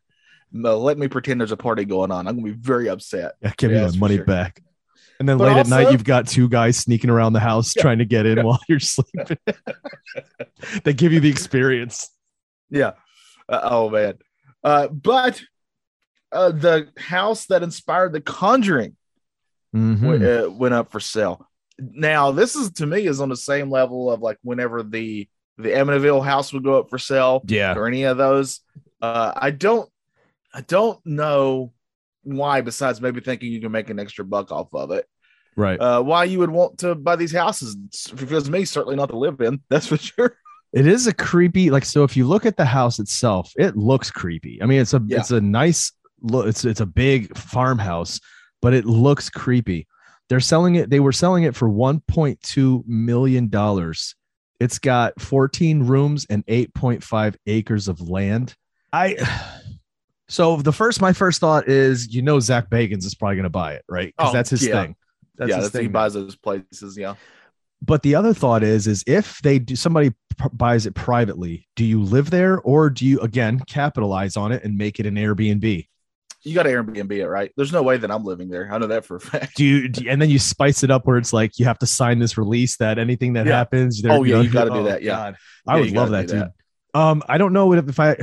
no, 0.51 0.77
let 0.79 0.97
me 0.97 1.07
pretend 1.07 1.41
there's 1.41 1.51
a 1.51 1.57
party 1.57 1.85
going 1.85 2.11
on. 2.11 2.27
I'm 2.27 2.35
gonna 2.35 2.53
be 2.53 2.57
very 2.57 2.89
upset. 2.89 3.33
Yeah, 3.41 3.53
give 3.57 3.71
Yeah, 3.71 3.85
me 3.85 3.91
my 3.91 3.97
money 3.97 4.15
sure. 4.15 4.25
back. 4.25 4.61
And 5.19 5.27
then 5.27 5.37
But 5.37 5.47
late 5.47 5.57
at 5.57 5.67
night, 5.67 5.91
you've 5.91 6.03
got 6.03 6.27
two 6.27 6.47
guys 6.47 6.77
sneaking 6.77 7.09
around 7.09 7.33
the 7.33 7.39
house 7.39 7.73
Yeah. 7.75 7.81
trying 7.81 7.97
to 7.99 8.05
get 8.05 8.25
in 8.25 8.37
Yeah. 8.37 8.43
while 8.43 8.59
you're 8.69 8.79
sleeping. 8.79 9.37
they 10.83 10.93
give 10.93 11.11
you 11.13 11.19
the 11.19 11.29
experience. 11.29 12.09
Yeah. 12.69 12.91
Uh, 13.49 13.59
oh 13.63 13.89
man. 13.89 14.15
Uh, 14.63 14.87
but 14.89 15.41
uh, 16.31 16.51
the 16.51 16.89
house 16.97 17.45
that 17.47 17.63
inspired 17.63 18.13
The 18.13 18.21
Conjuring 18.21 18.95
Mhm. 19.75 20.01
w- 20.01 20.45
uh, 20.45 20.49
went 20.49 20.73
up 20.73 20.91
for 20.91 20.99
sale. 20.99 21.47
Now, 21.79 22.31
this 22.31 22.55
is 22.55 22.71
to 22.73 22.85
me 22.85 23.05
is 23.07 23.21
on 23.21 23.29
the 23.29 23.35
same 23.37 23.69
level 23.69 24.11
of 24.11 24.21
like 24.21 24.37
whenever 24.41 24.83
the 24.83 25.27
the 25.57 25.69
Amityville 25.69 26.23
house 26.23 26.53
would 26.53 26.63
go 26.63 26.79
up 26.79 26.89
for 26.89 26.97
sale 26.99 27.41
Yeah. 27.47 27.73
or 27.75 27.87
any 27.87 28.03
of 28.03 28.17
those. 28.17 28.59
Uh, 29.01 29.31
I 29.35 29.49
don't, 29.51 29.89
I 30.53 30.61
don't 30.61 31.03
know 31.05 31.73
why. 32.35 32.61
Besides 32.61 33.01
maybe 33.01 33.21
thinking 33.21 33.51
you 33.51 33.61
can 33.61 33.71
make 33.71 33.89
an 33.89 33.99
extra 33.99 34.25
buck 34.25 34.51
off 34.51 34.73
of 34.73 34.91
it, 34.91 35.05
Right. 35.55 35.79
uh, 35.79 36.01
why 36.03 36.25
you 36.25 36.39
would 36.39 36.49
want 36.51 36.79
to 36.79 36.93
buy 36.95 37.15
these 37.15 37.33
houses? 37.33 37.75
Was 38.29 38.49
me, 38.49 38.65
certainly 38.65 38.95
not 38.95 39.09
to 39.09 39.17
live 39.17 39.41
in. 39.41 39.61
That's 39.69 39.87
for 39.87 39.97
sure. 39.97 40.37
It 40.73 40.85
is 40.85 41.07
a 41.07 41.13
creepy, 41.13 41.69
like 41.71 41.85
so. 41.85 42.03
If 42.03 42.17
you 42.17 42.27
look 42.27 42.45
at 42.45 42.57
the 42.57 42.65
house 42.65 42.99
itself, 42.99 43.51
it 43.57 43.75
looks 43.77 44.11
creepy. 44.11 44.61
I 44.61 44.65
mean, 44.65 44.81
it's 44.81 44.93
a 44.93 45.01
Yeah. 45.07 45.19
it's 45.19 45.31
a 45.31 45.41
nice 45.41 45.91
look. 46.21 46.45
It's 46.47 46.65
it's 46.65 46.81
a 46.81 46.85
big 46.85 47.35
farmhouse, 47.37 48.19
but 48.61 48.73
it 48.73 48.85
looks 48.85 49.29
creepy. 49.29 49.87
They're 50.29 50.41
selling 50.41 50.75
it. 50.75 50.89
They 50.89 50.99
were 50.99 51.13
selling 51.13 51.43
it 51.45 51.55
for 51.55 51.69
1.2 51.69 52.83
million 52.85 53.47
dollars. 53.47 54.13
It's 54.59 54.77
got 54.79 55.19
14 55.21 55.83
rooms 55.83 56.25
and 56.29 56.45
8.5 56.47 57.35
acres 57.45 57.87
of 57.87 58.01
land. 58.09 58.55
I 58.91 59.15
so 60.29 60.57
the 60.57 60.73
first 60.73 61.01
my 61.01 61.13
first 61.13 61.39
thought 61.39 61.67
is 61.69 62.13
you 62.13 62.21
know 62.21 62.39
Zach 62.39 62.69
Bagans 62.69 63.05
is 63.05 63.15
probably 63.15 63.35
going 63.35 63.43
to 63.43 63.49
buy 63.49 63.73
it, 63.73 63.83
right? 63.87 64.13
Because 64.15 64.31
Oh, 64.31 64.33
that's 64.33 64.49
his 64.49 64.65
yeah. 64.65 64.83
thing. 64.83 64.95
That's 65.37 65.49
yeah, 65.49 65.55
his 65.57 65.65
that's 65.65 65.73
thing. 65.73 65.81
he 65.83 65.87
buys 65.87 66.13
those 66.13 66.35
places. 66.35 66.97
Yeah. 66.97 67.15
but 67.81 68.01
the 68.01 68.15
other 68.15 68.33
thought 68.33 68.63
is 68.63 68.87
is 68.87 69.03
if 69.07 69.39
they 69.41 69.59
do 69.59 69.75
somebody 69.75 70.09
p- 70.09 70.49
buys 70.51 70.85
it 70.87 70.95
privately 70.95 71.67
do 71.75 71.85
you 71.85 72.01
live 72.01 72.29
there 72.31 72.59
or 72.61 72.89
do 72.89 73.05
you 73.05 73.19
again 73.19 73.59
capitalize 73.67 74.35
on 74.35 74.51
it 74.51 74.63
and 74.63 74.75
make 74.77 74.99
it 74.99 75.05
an 75.05 75.13
airbnb 75.15 75.87
You 76.43 76.55
got 76.55 76.63
to 76.63 76.69
Airbnb 76.69 77.11
it, 77.11 77.27
right? 77.27 77.51
There's 77.57 77.71
no 77.73 77.83
way 77.83 77.97
that 77.97 78.09
I'm 78.09 78.23
living 78.23 78.49
there. 78.49 78.69
I 78.71 78.77
know 78.79 78.87
that 78.87 79.05
for 79.05 79.17
a 79.17 79.19
fact. 79.19 79.55
do 79.57 79.63
you 79.65 79.89
do- 79.89 80.09
and 80.09 80.19
then 80.21 80.29
you 80.31 80.39
spice 80.39 80.81
it 80.83 80.89
up 80.89 81.05
where 81.05 81.17
it's 81.17 81.33
like 81.33 81.59
you 81.59 81.65
have 81.65 81.77
to 81.79 81.85
sign 81.87 82.17
this 82.19 82.35
release 82.37 82.77
that 82.77 82.97
anything 82.97 83.33
that 83.33 83.45
Yeah. 83.45 83.57
happens 83.57 84.01
Oh, 84.05 84.23
yeah, 84.23 84.35
know, 84.35 84.41
you 84.41 84.49
gotta 84.49 84.69
do 84.77 84.77
oh, 84.77 84.83
that, 84.83 85.03
yeah. 85.03 85.11
God. 85.15 85.35
i 85.67 85.75
Yeah, 85.75 85.81
would 85.83 85.91
love 85.91 86.09
that 86.11 86.27
do 86.27 86.33
dude 86.39 86.49
um 86.95 87.21
i 87.29 87.37
don't 87.37 87.53
know 87.53 87.67
what 87.67 87.77
if 87.79 87.99
i 87.99 88.15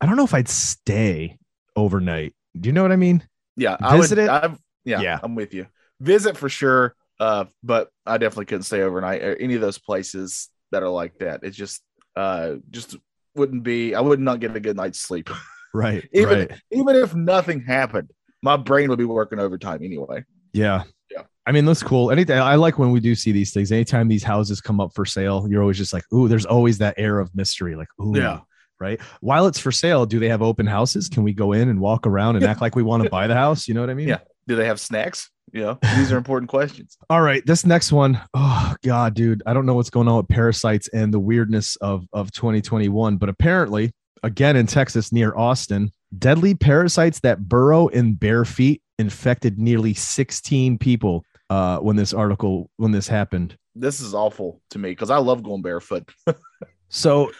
i 0.00 0.06
don't 0.06 0.16
know 0.16 0.24
if 0.24 0.34
i'd 0.34 0.48
stay 0.48 1.36
overnight 1.76 2.34
do 2.58 2.68
you 2.68 2.72
know 2.72 2.82
what 2.82 2.92
i 2.92 2.96
mean 2.96 3.22
Yeah, 3.56 3.76
I 3.80 3.94
would. 3.94 4.02
Visit 4.02 4.18
it? 4.18 4.28
I've, 4.30 4.58
yeah, 4.84 5.00
Yeah. 5.00 5.18
I'm 5.22 5.34
with 5.34 5.52
you. 5.54 5.66
Visit 6.00 6.36
for 6.36 6.48
sure. 6.48 6.94
Uh, 7.18 7.44
but 7.62 7.90
I 8.06 8.16
definitely 8.16 8.46
couldn't 8.46 8.62
stay 8.62 8.80
overnight 8.80 9.22
or 9.22 9.36
any 9.36 9.54
of 9.54 9.60
those 9.60 9.76
places 9.78 10.48
that 10.72 10.82
are 10.82 10.88
like 10.88 11.18
that. 11.18 11.40
It 11.42 11.50
just, 11.50 11.82
uh, 12.16 12.54
just 12.70 12.96
wouldn't 13.34 13.62
be. 13.62 13.94
I 13.94 14.00
would 14.00 14.18
not 14.18 14.40
get 14.40 14.56
a 14.56 14.60
good 14.60 14.76
night's 14.76 15.00
sleep. 15.00 15.28
right 15.74 16.08
Even 16.14 16.38
right 16.38 16.60
even 16.72 16.96
if 16.96 17.14
nothing 17.14 17.60
happened, 17.60 18.10
my 18.42 18.56
brain 18.56 18.88
would 18.88 18.98
be 18.98 19.04
working 19.04 19.38
overtime 19.38 19.80
anyway. 19.84 20.24
Yeah. 20.54 20.84
Yeah. 21.10 21.24
I 21.46 21.52
mean, 21.52 21.66
that's 21.66 21.82
cool. 21.82 22.10
Anything 22.10 22.38
I 22.38 22.54
like 22.54 22.78
when 22.78 22.90
we 22.90 23.00
do 23.00 23.14
see 23.14 23.32
these 23.32 23.52
things. 23.52 23.70
Anytime 23.70 24.08
these 24.08 24.24
houses 24.24 24.62
come 24.62 24.80
up 24.80 24.92
for 24.94 25.04
sale, 25.04 25.46
you're 25.50 25.60
always 25.60 25.76
just 25.76 25.92
like, 25.92 26.04
ooh, 26.14 26.26
there's 26.28 26.46
always 26.46 26.78
that 26.78 26.94
air 26.96 27.18
of 27.20 27.34
mystery. 27.34 27.76
Like, 27.76 27.88
ooh, 28.00 28.14
Yeah. 28.16 28.40
Right. 28.80 29.00
While 29.20 29.46
it's 29.46 29.58
for 29.58 29.70
sale, 29.70 30.06
do 30.06 30.18
they 30.18 30.28
have 30.28 30.42
open 30.42 30.66
houses? 30.66 31.08
Can 31.08 31.22
we 31.22 31.32
go 31.32 31.52
in 31.52 31.68
and 31.68 31.80
walk 31.80 32.06
around 32.06 32.36
and 32.36 32.44
act 32.44 32.60
like 32.60 32.74
we 32.74 32.82
want 32.82 33.02
to 33.02 33.10
buy 33.10 33.26
the 33.26 33.34
house? 33.34 33.68
You 33.68 33.74
know 33.74 33.80
what 33.80 33.90
I 33.90 33.94
mean? 33.94 34.08
Yeah. 34.08 34.18
Do 34.48 34.56
they 34.56 34.66
have 34.66 34.80
snacks? 34.80 35.30
You 35.52 35.62
know, 35.62 35.78
these 35.96 36.12
are 36.12 36.16
important 36.16 36.48
questions. 36.48 36.96
All 37.08 37.20
right. 37.20 37.44
This 37.44 37.66
next 37.66 37.92
one, 37.92 38.20
oh 38.34 38.74
God, 38.84 39.14
dude. 39.14 39.42
I 39.46 39.52
don't 39.52 39.66
know 39.66 39.74
what's 39.74 39.90
going 39.90 40.08
on 40.08 40.16
with 40.16 40.28
parasites 40.28 40.88
and 40.88 41.12
the 41.12 41.20
weirdness 41.20 41.76
of, 41.76 42.06
of 42.12 42.32
2021, 42.32 43.16
but 43.16 43.28
apparently, 43.28 43.92
again 44.22 44.56
in 44.56 44.66
Texas 44.66 45.12
near 45.12 45.36
Austin, 45.36 45.90
deadly 46.18 46.54
parasites 46.54 47.20
that 47.20 47.48
burrow 47.48 47.88
in 47.88 48.14
bare 48.14 48.44
feet 48.44 48.82
infected 48.98 49.58
nearly 49.58 49.94
16 49.94 50.78
people 50.78 51.24
uh, 51.48 51.78
when 51.78 51.96
this 51.96 52.12
article 52.12 52.70
when 52.76 52.92
this 52.92 53.08
happened. 53.08 53.56
This 53.74 54.00
is 54.00 54.14
awful 54.14 54.60
to 54.70 54.78
me 54.78 54.90
because 54.90 55.10
I 55.10 55.18
love 55.18 55.42
going 55.42 55.62
barefoot. 55.62 56.08
So 56.90 57.30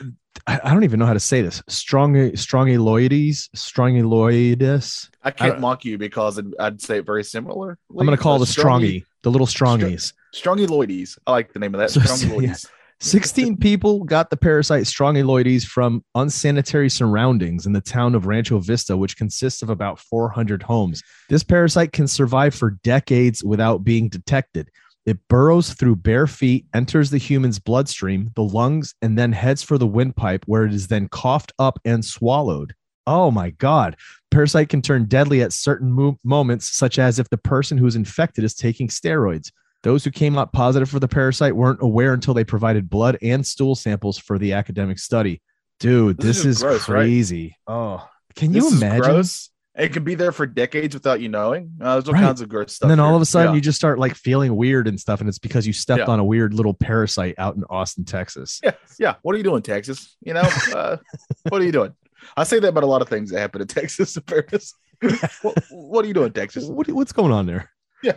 I, 0.47 0.61
I 0.64 0.73
don't 0.73 0.85
even 0.85 0.99
know 0.99 1.07
how 1.07 1.12
to 1.12 1.21
say 1.21 1.43
this. 1.43 1.62
Strong 1.69 2.14
strongyloides, 2.14 3.49
strongyloides. 3.55 5.09
I 5.23 5.29
I 5.29 5.31
can't 5.31 5.53
don't- 5.53 5.61
mock 5.61 5.85
you 5.85 5.99
because 5.99 6.38
it, 6.38 6.47
I'd 6.59 6.81
say 6.81 6.99
it 6.99 7.07
very 7.07 7.25
similar. 7.25 7.79
I'm 7.90 8.07
going 8.07 8.16
to 8.16 8.23
call 8.23 8.37
it 8.37 8.40
the 8.40 8.47
strongy, 8.47 9.05
the 9.23 9.31
little 9.31 9.47
strongies. 9.47 10.12
Strongyloides. 10.35 11.19
I 11.27 11.33
like 11.33 11.53
the 11.53 11.59
name 11.59 11.75
of 11.75 11.81
that. 11.81 11.90
So- 11.90 12.01
Strongyloides. 12.01 12.66
16 13.03 13.57
people 13.57 14.05
got 14.05 14.29
the 14.29 14.37
parasite 14.37 14.87
strong 14.87 15.14
strongyloides 15.14 15.64
from 15.64 16.05
unsanitary 16.14 16.90
surroundings 16.90 17.64
in 17.64 17.73
the 17.73 17.81
town 17.81 18.14
of 18.14 18.27
Rancho 18.27 18.59
Vista, 18.59 18.95
which 18.95 19.16
consists 19.16 19.62
of 19.62 19.71
about 19.71 19.99
400 19.99 20.62
homes. 20.62 21.03
This 21.31 21.43
parasite 21.43 21.93
can 21.93 22.07
survive 22.07 22.55
for 22.55 22.73
decades 22.83 23.43
without 23.43 23.85
being 23.85 24.11
detected. 24.11 24.71
It 25.07 25.19
burrows 25.29 25.73
through 25.75 25.97
bare 25.97 26.27
feet, 26.27 26.67
enters 26.75 27.11
the 27.11 27.19
human's 27.19 27.59
bloodstream, 27.59 28.31
the 28.37 28.43
lungs, 28.45 28.95
and 29.03 29.19
then 29.19 29.33
heads 29.33 29.63
for 29.63 29.79
the 29.79 29.87
windpipe, 29.87 30.45
where 30.47 30.65
it 30.65 30.75
is 30.75 30.89
then 30.89 31.09
coughed 31.09 31.53
up 31.59 31.79
and 31.85 32.05
swallowed. 32.05 32.75
Oh 33.07 33.31
my 33.31 33.51
God. 33.51 33.97
parasite 34.31 34.69
can 34.69 34.83
turn 34.83 35.07
deadly 35.07 35.43
at 35.43 35.53
certain 35.53 35.91
mo- 35.91 36.19
moments, 36.23 36.69
such 36.77 36.99
as 36.99 37.19
if 37.19 37.29
the 37.31 37.39
person 37.39 37.79
who 37.79 37.87
is 37.87 37.97
infected 37.97 38.45
is 38.45 38.55
taking 38.55 38.89
steroids. 38.89 39.51
Those 39.83 40.05
who 40.05 40.11
came 40.11 40.37
out 40.39 40.53
positive 40.53 40.91
for 40.91 41.01
the 41.01 41.09
parasite 41.09 41.57
weren't 41.57 41.83
aware 41.83 42.13
until 42.13 42.35
they 42.35 42.45
provided 42.45 42.91
blood 42.91 43.17
and 43.23 43.45
stool 43.45 43.75
samples 43.75 44.19
for 44.19 44.39
the 44.39 44.53
academic 44.53 44.99
study. 44.99 45.41
Dude, 45.81 46.19
This 46.19 46.37
this, 46.37 46.39
is 46.45 46.57
is, 46.59 46.63
gross, 46.63 46.89
right? 46.89 46.99
crazy. 47.01 47.57
Oh, 47.67 48.07
can 48.37 48.53
This 48.53 48.71
you 48.71 48.77
imagine? 48.77 49.01
gross. 49.03 49.51
It 49.77 49.93
can 49.93 50.03
be 50.03 50.17
there 50.17 50.33
for 50.33 50.47
decades 50.47 50.95
without 50.95 51.21
you 51.21 51.29
knowing. 51.29 51.73
Uh, 51.81 51.95
there's 51.95 52.09
all 52.09 52.15
Right. 52.15 52.23
kinds 52.25 52.41
of 52.41 52.49
gross 52.49 52.75
stuff. 52.75 52.87
And 52.87 52.91
then 52.91 53.01
all 53.01 53.15
of 53.15 53.23
a 53.23 53.25
sudden, 53.25 53.53
Yeah. 53.53 53.55
you 53.57 53.61
just 53.61 53.79
start 53.79 53.99
like 54.01 54.15
feeling 54.17 54.57
weird 54.57 54.89
and 54.89 54.99
stuff, 54.99 55.21
and 55.21 55.29
it's 55.29 55.39
because 55.39 55.67
you 55.67 55.73
stepped 55.73 56.01
Yeah. 56.01 56.07
on 56.13 56.19
a 56.19 56.25
weird 56.25 56.53
little 56.55 56.75
parasite 56.75 57.37
out 57.39 57.55
in 57.57 57.63
Austin, 57.71 58.05
Texas. 58.05 58.61
yeah, 58.65 58.73
yeah. 58.99 59.15
What 59.23 59.35
are 59.35 59.39
you 59.39 59.45
doing, 59.45 59.63
Texas? 59.63 60.17
You 60.23 60.35
know, 60.35 60.49
uh, 60.75 60.97
what 61.51 61.63
are 61.63 61.65
you 61.65 61.73
doing? 61.73 61.95
I 62.37 62.45
say 62.45 62.59
that 62.59 62.69
about 62.69 62.83
a 62.83 62.87
lot 62.87 63.01
of 63.01 63.09
things 63.09 63.31
that 63.31 63.39
happen 63.39 63.61
in 63.61 63.69
Texas 63.69 64.17
and 64.17 64.27
Paris. 64.27 64.75
what, 65.43 65.63
what 65.71 66.05
are 66.05 66.09
you 66.09 66.15
doing, 66.15 66.33
Texas? 66.33 66.65
What, 66.67 66.89
what's 66.91 67.13
going 67.13 67.33
on 67.33 67.47
there? 67.47 67.71
Yeah, 68.03 68.15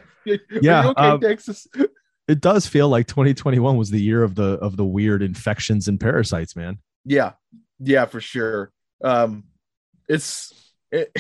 Yeah, 0.50 0.88
okay, 0.90 1.02
um, 1.02 1.20
Texas. 1.20 1.68
It 2.28 2.40
does 2.42 2.66
feel 2.66 2.88
like 2.90 3.06
2021 3.08 3.78
was 3.78 3.90
the 3.92 4.02
year 4.02 4.24
of 4.24 4.36
the 4.36 4.54
of 4.60 4.78
the 4.78 4.86
weird 4.86 5.22
infections 5.22 5.88
and 5.90 6.00
parasites, 6.00 6.56
man. 6.56 6.80
Yeah, 7.06 7.34
yeah, 7.80 8.06
for 8.06 8.22
sure. 8.22 8.72
Um, 9.04 9.44
it's 10.08 10.63
it. 10.94 11.18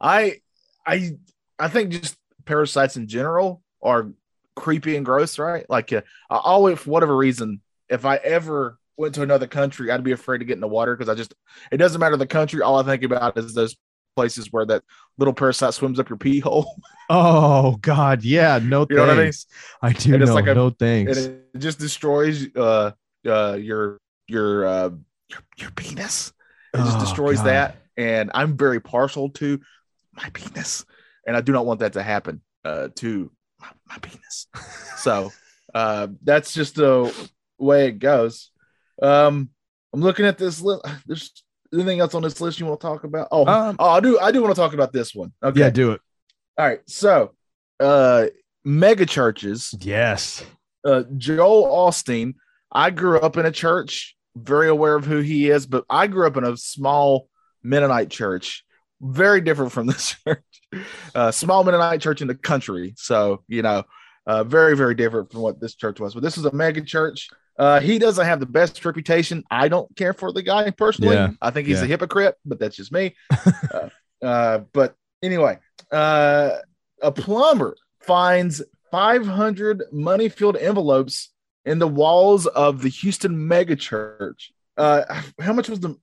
I 0.00 0.40
I 0.86 1.12
I 1.58 1.68
think 1.68 1.90
just 1.90 2.16
parasites 2.46 2.96
in 2.96 3.06
general 3.06 3.62
are 3.82 4.10
creepy 4.56 4.96
and 4.96 5.04
gross, 5.04 5.38
right? 5.38 5.64
Like, 5.68 5.92
uh, 5.92 6.02
I 6.30 6.36
always 6.36 6.78
for 6.78 6.90
whatever 6.90 7.16
reason, 7.16 7.60
if 7.88 8.04
I 8.04 8.16
ever 8.16 8.78
went 8.96 9.14
to 9.16 9.22
another 9.22 9.46
country, 9.46 9.90
I'd 9.90 10.04
be 10.04 10.12
afraid 10.12 10.38
to 10.38 10.44
get 10.44 10.54
in 10.54 10.60
the 10.60 10.68
water 10.68 10.96
because 10.96 11.08
I 11.08 11.14
just 11.14 11.34
it 11.70 11.76
doesn't 11.78 12.00
matter 12.00 12.16
the 12.16 12.26
country. 12.26 12.62
All 12.62 12.78
I 12.78 12.82
think 12.82 13.02
about 13.02 13.36
is 13.38 13.52
those 13.54 13.76
places 14.16 14.48
where 14.50 14.66
that 14.66 14.82
little 15.18 15.32
parasite 15.34 15.72
swims 15.74 16.00
up 16.00 16.08
your 16.08 16.18
pee 16.18 16.40
hole, 16.40 16.74
Oh 17.10 17.76
God, 17.80 18.22
yeah, 18.24 18.58
no 18.62 18.86
You 18.90 18.96
know 18.96 19.02
what 19.02 19.10
I 19.10 19.14
mean? 19.14 19.22
thanks. 19.24 19.46
I, 19.82 19.92
do 19.92 20.14
it's 20.16 20.26
know, 20.26 20.34
like 20.34 20.46
a- 20.46 20.54
no 20.54 20.66
and 20.66 20.78
thanks. 20.78 21.16
it 21.18 21.44
just 21.58 21.78
destroys 21.78 22.46
uh 22.56 22.92
uh 23.26 23.56
your 23.60 23.98
your 24.28 24.66
uh 24.66 24.90
your, 25.30 25.40
your 25.58 25.70
penis. 25.72 26.32
It 26.74 26.78
just 26.78 26.96
Oh, 26.98 27.00
destroys 27.00 27.36
God. 27.38 27.46
that. 27.46 27.76
And 28.00 28.30
I'm 28.32 28.56
very 28.56 28.80
partial 28.80 29.28
to 29.30 29.60
my 30.14 30.30
penis. 30.30 30.86
And 31.26 31.36
I 31.36 31.42
do 31.42 31.52
not 31.52 31.66
want 31.66 31.80
that 31.80 31.92
to 31.92 32.02
happen 32.02 32.40
uh, 32.64 32.88
to 32.96 33.30
my, 33.60 33.68
my 33.88 33.98
penis. 33.98 34.46
So 34.96 35.32
uh, 35.74 36.08
that's 36.22 36.52
just 36.52 36.74
the 36.74 37.10
way 37.58 37.86
it 37.88 37.98
goes. 38.00 38.50
Um, 39.02 39.48
I'm 39.94 40.00
looking 40.02 40.26
at 40.26 40.36
this 40.36 40.60
list. 40.60 40.84
There's 41.06 41.32
anything 41.72 42.00
else 42.00 42.14
on 42.14 42.22
this 42.22 42.38
list 42.38 42.60
you 42.60 42.66
want 42.66 42.80
to 42.80 42.86
talk 42.86 43.04
about? 43.04 43.28
Oh, 43.30 43.46
Um, 43.46 43.76
oh, 43.78 43.88
I 43.88 44.00
do. 44.00 44.18
I 44.18 44.30
do 44.30 44.42
want 44.42 44.54
to 44.54 44.60
talk 44.60 44.74
about 44.74 44.92
this 44.92 45.14
one. 45.14 45.32
Okay. 45.42 45.60
Yeah, 45.60 45.70
do 45.70 45.92
it. 45.92 46.00
All 46.58 46.66
right. 46.66 46.80
So, 46.86 47.34
uh, 47.80 48.26
mega 48.62 49.06
churches. 49.06 49.74
Yes. 49.80 50.44
Uh, 50.84 51.04
Joel 51.16 51.64
Osteen. 51.64 52.34
I 52.70 52.90
grew 52.90 53.20
up 53.20 53.38
in 53.38 53.46
a 53.46 53.52
church. 53.52 54.16
Very 54.36 54.68
aware 54.68 54.96
of 54.96 55.06
who 55.06 55.20
he 55.20 55.48
is, 55.48 55.66
but 55.66 55.84
I 55.88 56.06
grew 56.08 56.26
up 56.26 56.36
in 56.36 56.44
a 56.44 56.56
small 56.58 57.28
Mennonite 57.62 58.10
church, 58.10 58.64
very 59.00 59.40
different 59.40 59.72
from 59.72 59.86
this 59.88 60.16
church. 60.24 60.44
Uh, 61.14 61.30
small 61.30 61.64
Mennonite 61.64 62.00
church 62.00 62.22
in 62.22 62.28
the 62.28 62.34
country, 62.34 62.94
so 62.96 63.42
you 63.48 63.62
know, 63.62 63.84
uh, 64.26 64.44
very 64.44 64.76
very 64.76 64.94
different 64.94 65.30
from 65.32 65.40
what 65.42 65.60
this 65.60 65.74
church 65.74 66.00
was. 66.00 66.14
But 66.14 66.22
this 66.22 66.38
is 66.38 66.44
a 66.44 66.52
mega 66.52 66.82
church. 66.82 67.28
Uh, 67.58 67.78
he 67.80 67.98
doesn't 67.98 68.24
have 68.24 68.40
the 68.40 68.46
best 68.46 68.82
reputation. 68.84 69.44
I 69.50 69.68
don't 69.68 69.94
care 69.94 70.14
for 70.14 70.32
the 70.32 70.42
guy 70.42 70.70
personally. 70.70 71.14
Yeah. 71.16 71.32
I 71.42 71.50
think 71.50 71.68
he's 71.68 71.78
Yeah. 71.78 71.84
a 71.84 71.88
hypocrite, 71.88 72.36
but 72.46 72.58
that's 72.58 72.74
just 72.76 72.90
me. 72.90 73.14
uh, 73.74 73.88
uh, 74.22 74.58
but 74.72 74.94
anyway, 75.22 75.58
uh, 75.92 76.52
a 77.02 77.12
plumber 77.12 77.76
finds 78.00 78.62
500 78.90 79.84
money 79.92 80.30
filled 80.30 80.56
envelopes 80.56 81.30
in 81.66 81.78
the 81.78 81.86
walls 81.88 82.46
of 82.46 82.80
the 82.80 82.88
Houston 82.88 83.46
mega 83.46 83.76
church. 83.76 84.52
Uh, 84.78 85.02
how 85.38 85.52
much 85.52 85.68
was 85.68 85.80
the? 85.80 85.96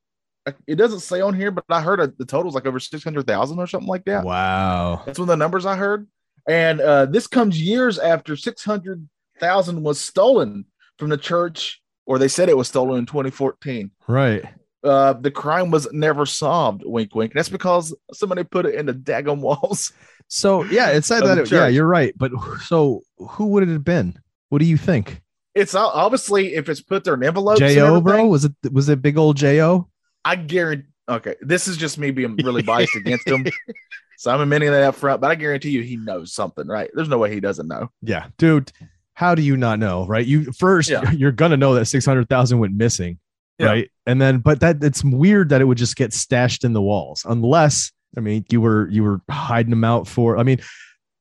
It 0.66 0.76
doesn't 0.76 1.02
say 1.02 1.22
on 1.22 1.34
here, 1.34 1.52
but 1.52 1.66
I 1.70 1.82
heard 1.82 2.00
a, 2.00 2.08
the 2.08 2.26
total 2.26 2.46
was 2.46 2.56
like 2.56 2.66
over 2.66 2.80
six 2.80 3.04
hundred 3.04 3.28
thousand 3.28 3.60
or 3.60 3.68
something 3.68 3.90
like 3.90 4.06
that. 4.06 4.24
Wow. 4.24 5.04
That's 5.06 5.20
one 5.20 5.26
of 5.26 5.34
the 5.34 5.38
numbers 5.38 5.66
I 5.66 5.76
heard. 5.76 6.08
And 6.48 6.80
uh, 6.80 7.06
this 7.06 7.28
comes 7.28 7.62
years 7.62 8.00
after 8.00 8.36
six 8.36 8.64
hundred 8.64 9.08
thousand 9.40 9.84
was 9.84 10.00
stolen 10.00 10.66
from 10.98 11.10
the 11.10 11.18
church, 11.18 11.82
or 12.06 12.20
they 12.20 12.28
said 12.28 12.50
it 12.50 12.58
was 12.58 12.68
stolen 12.68 13.00
in 13.00 13.06
2014. 13.06 13.92
Right. 14.08 14.44
Uh, 14.84 15.14
the 15.14 15.32
crime 15.32 15.72
was 15.72 15.92
never 15.92 16.26
solved. 16.26 16.84
Wink, 16.86 17.14
wink. 17.14 17.34
That's 17.34 17.50
because 17.50 17.96
somebody 18.14 18.44
put 18.44 18.66
it 18.66 18.76
in 18.76 18.86
the 18.86 18.94
daggum 18.94 19.42
walls. 19.42 19.92
So 20.30 20.64
yeah, 20.66 20.90
it 20.90 21.06
said 21.06 21.24
that. 21.24 21.38
It, 21.38 21.52
yeah, 21.52 21.68
you're 21.68 21.88
right. 21.88 22.14
But 22.18 22.32
so 22.66 23.02
who 23.18 23.48
would 23.48 23.64
it 23.64 23.70
have 23.70 23.84
been? 23.84 24.20
What 24.50 24.60
do 24.60 24.66
you 24.66 24.78
think? 24.78 25.22
It's 25.56 25.74
obviously 25.74 26.54
if 26.56 26.70
it's 26.70 26.82
put 26.82 27.04
there 27.04 27.16
in 27.16 27.24
envelopes. 27.24 27.60
Jo, 27.60 28.00
bro? 28.02 28.26
Was 28.28 28.46
it 28.46 28.54
was 28.72 28.90
it 28.90 29.02
big 29.02 29.18
old 29.18 29.38
Jo? 29.38 29.88
I 30.28 30.36
guarantee. 30.36 30.88
Okay, 31.10 31.36
this 31.42 31.68
is 31.68 31.78
just 31.78 31.98
me 31.98 32.12
being 32.12 32.36
really 32.44 32.62
biased 32.64 32.96
against 32.96 33.28
him, 33.28 33.46
so 34.18 34.30
I'm 34.32 34.42
admitting 34.42 34.70
that 34.72 34.84
up 34.84 34.96
front. 34.96 35.22
But 35.22 35.32
I 35.32 35.36
guarantee 35.36 35.70
you, 35.70 35.82
he 35.82 35.96
knows 35.96 36.34
something, 36.34 36.68
right? 36.68 36.90
There's 36.94 37.08
no 37.08 37.18
way 37.18 37.34
he 37.34 37.40
doesn't 37.40 37.68
know. 37.68 37.90
Yeah, 38.02 38.28
dude. 38.38 38.72
How 39.14 39.34
do 39.34 39.42
you 39.42 39.56
not 39.58 39.80
know? 39.80 40.06
Right. 40.06 40.26
You 40.26 40.52
first, 40.52 40.90
Yeah. 40.90 41.10
you're 41.12 41.32
gonna 41.32 41.58
know 41.58 41.74
that 41.76 41.86
six 41.86 42.06
hundred 42.06 42.28
thousand 42.30 42.60
went 42.60 42.74
missing. 42.76 43.20
Yeah. 43.58 43.68
Right. 43.68 43.92
And 44.06 44.22
then, 44.22 44.40
but 44.40 44.60
that 44.60 44.84
it's 44.84 45.04
weird 45.04 45.50
that 45.50 45.62
it 45.62 45.66
would 45.66 45.78
just 45.80 45.96
get 45.96 46.14
stashed 46.14 46.64
in 46.64 46.74
the 46.74 46.82
walls, 46.82 47.26
unless 47.28 47.92
I 48.16 48.20
mean 48.20 48.46
you 48.52 48.60
were 48.62 48.88
you 48.90 49.04
were 49.04 49.22
hiding 49.32 49.70
them 49.72 49.84
out 49.86 50.08
for. 50.08 50.38
I 50.38 50.44
mean, 50.44 50.60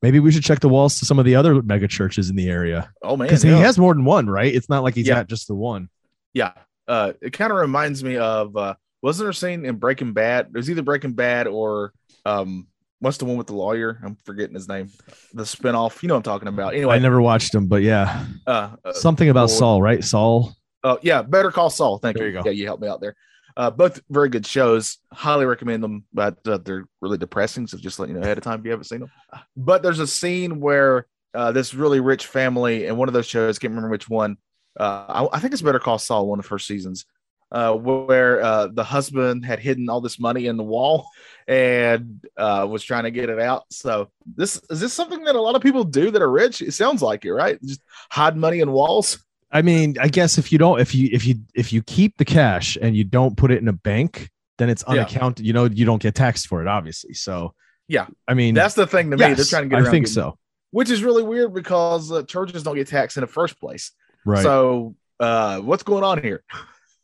maybe 0.03 0.19
we 0.19 0.31
should 0.31 0.43
check 0.43 0.59
the 0.59 0.69
walls 0.69 0.99
to 0.99 1.05
some 1.05 1.17
of 1.17 1.25
the 1.25 1.35
other 1.35 1.63
mega 1.63 1.87
churches 1.87 2.29
in 2.29 2.35
the 2.35 2.49
area 2.49 2.91
Oh 3.01 3.15
man, 3.17 3.27
because 3.27 3.43
yeah. 3.43 3.55
he 3.55 3.61
has 3.61 3.79
more 3.79 3.93
than 3.95 4.03
one. 4.05 4.29
Right. 4.29 4.53
It's 4.53 4.69
not 4.69 4.83
like 4.83 4.93
he's 4.95 5.07
Yeah. 5.07 5.15
got 5.15 5.27
just 5.29 5.47
the 5.47 5.55
one. 5.55 5.89
yeah. 6.33 6.51
Uh, 6.89 7.13
it 7.21 7.33
kind 7.33 7.51
of 7.51 7.57
reminds 7.57 8.01
me 8.03 8.15
of 8.17 8.55
uh, 8.55 8.75
wasn't 9.01 9.25
there 9.25 9.31
a 9.31 9.33
scene 9.33 9.65
in 9.65 9.75
Breaking 9.75 10.13
Bad? 10.13 10.47
There's 10.51 10.69
either 10.69 10.81
Breaking 10.81 11.13
Bad 11.13 11.47
or 11.47 11.93
um, 12.25 12.67
what's 12.99 13.17
the 13.17 13.25
one 13.25 13.37
with 13.37 13.47
the 13.47 13.55
lawyer? 13.55 13.99
I'm 14.03 14.17
forgetting 14.25 14.55
his 14.55 14.67
name. 14.67 14.89
The 15.33 15.43
spinoff. 15.43 16.01
You 16.01 16.07
know 16.07 16.15
what 16.15 16.19
I'm 16.19 16.23
talking 16.23 16.47
about. 16.47 16.73
Anyway, 16.73 16.95
I 16.95 16.99
never 16.99 17.21
watched 17.21 17.51
them, 17.51 17.67
but 17.67 17.81
yeah, 17.83 18.25
uh, 18.45 18.75
uh, 18.83 18.93
something 18.93 19.29
about. 19.29 19.49
Saul, 19.49 19.81
right? 19.81 20.03
Saul. 20.03 20.55
Oh 20.83 20.99
yeah, 21.01 21.21
Better 21.21 21.51
Call 21.51 21.69
Saul. 21.69 21.97
Thank 21.97 22.17
There 22.17 22.27
you. 22.27 22.37
you. 22.37 22.43
Yeah, 22.45 22.51
you 22.51 22.65
helped 22.65 22.81
me 22.81 22.87
out 22.87 23.01
there. 23.01 23.15
Uh, 23.55 23.71
both 23.71 23.99
very 24.09 24.29
good 24.29 24.45
shows. 24.45 24.99
Highly 25.11 25.45
recommend 25.45 25.83
them, 25.83 26.05
but 26.13 26.37
uh, 26.47 26.59
they're 26.59 26.85
really 27.01 27.17
depressing. 27.17 27.65
So 27.65 27.77
just 27.77 27.99
let 27.99 28.07
you 28.07 28.13
know 28.15 28.21
ahead 28.21 28.37
of 28.37 28.43
time 28.43 28.59
if 28.59 28.65
you 28.65 28.71
haven't 28.71 28.85
seen 28.85 28.99
them. 28.99 29.11
But 29.55 29.81
there's 29.81 29.99
a 29.99 30.05
scene 30.05 30.59
where 30.59 31.07
uh, 31.33 31.51
this 31.51 31.73
really 31.73 31.99
rich 31.99 32.27
family 32.27 32.85
and 32.85 32.97
one 32.97 33.07
of 33.07 33.13
those 33.13 33.25
shows, 33.25 33.57
can't 33.57 33.71
remember 33.71 33.89
which 33.89 34.07
one. 34.07 34.37
Uh, 34.79 35.27
I, 35.31 35.37
I 35.37 35.39
think 35.39 35.53
it's 35.53 35.63
Better 35.63 35.79
Call 35.79 35.97
Saul, 35.97 36.27
one 36.27 36.37
of 36.37 36.45
the 36.45 36.49
first 36.49 36.67
seasons, 36.67 37.05
uh, 37.51 37.73
where 37.73 38.41
uh, 38.41 38.67
the 38.67 38.83
husband 38.83 39.45
had 39.45 39.59
hidden 39.59 39.89
all 39.89 40.01
this 40.01 40.19
money 40.19 40.47
in 40.47 40.57
the 40.57 40.63
wall 40.63 41.09
and 41.47 42.25
uh, 42.35 42.67
was 42.69 42.83
trying 42.83 43.03
to 43.03 43.11
get 43.11 43.29
it 43.29 43.39
out. 43.39 43.63
So 43.71 44.09
this 44.25 44.59
is 44.69 44.79
this 44.81 44.93
something 44.93 45.23
that 45.23 45.35
a 45.35 45.41
lot 45.41 45.55
of 45.55 45.61
people 45.61 45.83
do 45.83 46.11
that 46.11 46.21
are 46.21 46.31
rich? 46.31 46.61
It 46.61 46.73
sounds 46.73 47.01
like 47.01 47.25
it, 47.25 47.33
right? 47.33 47.61
Just 47.63 47.81
hide 48.11 48.35
money 48.35 48.59
in 48.59 48.71
walls. 48.71 49.23
I 49.51 49.61
mean, 49.61 49.95
I 49.99 50.09
guess 50.09 50.37
if 50.37 50.51
you 50.51 50.57
don't, 50.57 50.81
if 50.81 50.93
you 50.93 51.09
if 51.11 51.25
you 51.25 51.35
if 51.55 51.71
you 51.71 51.81
keep 51.83 52.17
the 52.17 52.25
cash 52.25 52.77
and 52.81 52.95
you 52.97 53.05
don't 53.05 53.37
put 53.37 53.49
it 53.51 53.59
in 53.61 53.67
a 53.69 53.73
bank, 53.73 54.29
then 54.57 54.69
it's 54.69 54.83
Yeah. 54.85 54.93
unaccounted. 54.95 55.45
You 55.45 55.53
know, 55.53 55.65
you 55.65 55.85
don't 55.85 56.01
get 56.01 56.15
taxed 56.15 56.47
for 56.47 56.61
it, 56.61 56.67
obviously. 56.67 57.13
So 57.13 57.53
Yeah. 57.87 58.07
I 58.27 58.33
mean, 58.33 58.55
That's 58.55 58.75
the 58.75 58.85
thing 58.87 59.09
to 59.11 59.17
me. 59.17 59.33
They're 59.33 59.45
trying 59.45 59.69
to 59.69 59.75
get 59.75 59.87
I 59.87 59.89
think 59.89 60.07
so. 60.07 60.37
which 60.71 60.89
is 60.89 61.01
really 61.01 61.23
weird 61.23 61.53
because 61.53 62.11
uh, 62.11 62.23
churches 62.23 62.63
don't 62.63 62.75
get 62.75 62.87
taxed 62.87 63.15
in 63.15 63.21
the 63.21 63.27
first 63.27 63.57
place. 63.57 63.91
Right. 64.25 64.43
So, 64.43 64.95
uh, 65.21 65.61
what's 65.61 65.83
going 65.83 66.03
on 66.03 66.21
here? 66.21 66.43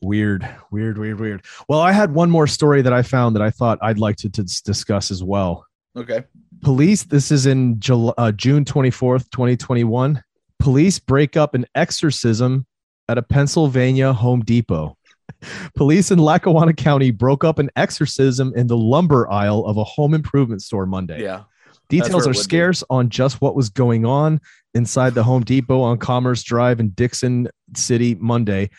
Weird, 0.04 0.48
weird, 0.70 0.98
weird, 0.98 1.20
weird. 1.20 1.46
Well, 1.70 1.80
I 1.80 1.92
had 1.94 2.14
one 2.14 2.30
more 2.30 2.48
story 2.48 2.82
that 2.82 2.94
I 2.94 3.02
found 3.02 3.36
that 3.36 3.42
I 3.42 3.50
thought 3.50 3.80
I'd 3.82 4.00
like 4.00 4.18
to, 4.18 4.30
to 4.30 4.44
discuss 4.44 5.12
as 5.12 5.24
well. 5.24 5.66
Okay. 5.96 6.24
Police, 6.62 7.04
this 7.04 7.32
is 7.32 7.46
in 7.46 7.80
July, 7.80 8.14
uh, 8.18 8.32
June 8.32 8.66
24th, 8.66 9.30
2021. 9.32 10.22
Police 10.60 11.00
break 11.00 11.38
up 11.38 11.56
an 11.56 11.66
exorcism 11.76 12.66
at 13.08 13.18
a 13.18 13.22
Pennsylvania 13.22 14.14
Home 14.14 14.42
Depot. 14.42 14.98
Police 15.76 16.12
in 16.12 16.20
Lackawanna 16.20 16.74
County 16.74 17.12
broke 17.12 17.44
up 17.44 17.60
an 17.60 17.70
exorcism 17.76 18.54
in 18.56 18.68
the 18.68 18.78
lumber 18.78 19.30
aisle 19.32 19.66
of 19.66 19.78
a 19.78 19.84
home 19.84 20.14
improvement 20.14 20.62
store 20.62 20.86
Monday. 20.86 21.22
Yeah. 21.22 21.44
Details 21.90 22.26
are 22.26 22.30
would 22.30 22.38
be. 22.38 22.40
scarce 22.40 22.84
on 22.90 23.10
just 23.10 23.42
what 23.42 23.56
was 23.56 23.70
going 23.70 24.06
on 24.06 24.40
inside 24.74 25.14
the 25.14 25.24
Home 25.24 25.44
Depot 25.44 25.82
on 25.82 25.98
Commerce 25.98 26.44
Drive 26.44 26.80
in 26.80 26.90
Dickson 26.90 27.48
City 27.76 28.16
Monday, 28.16 28.70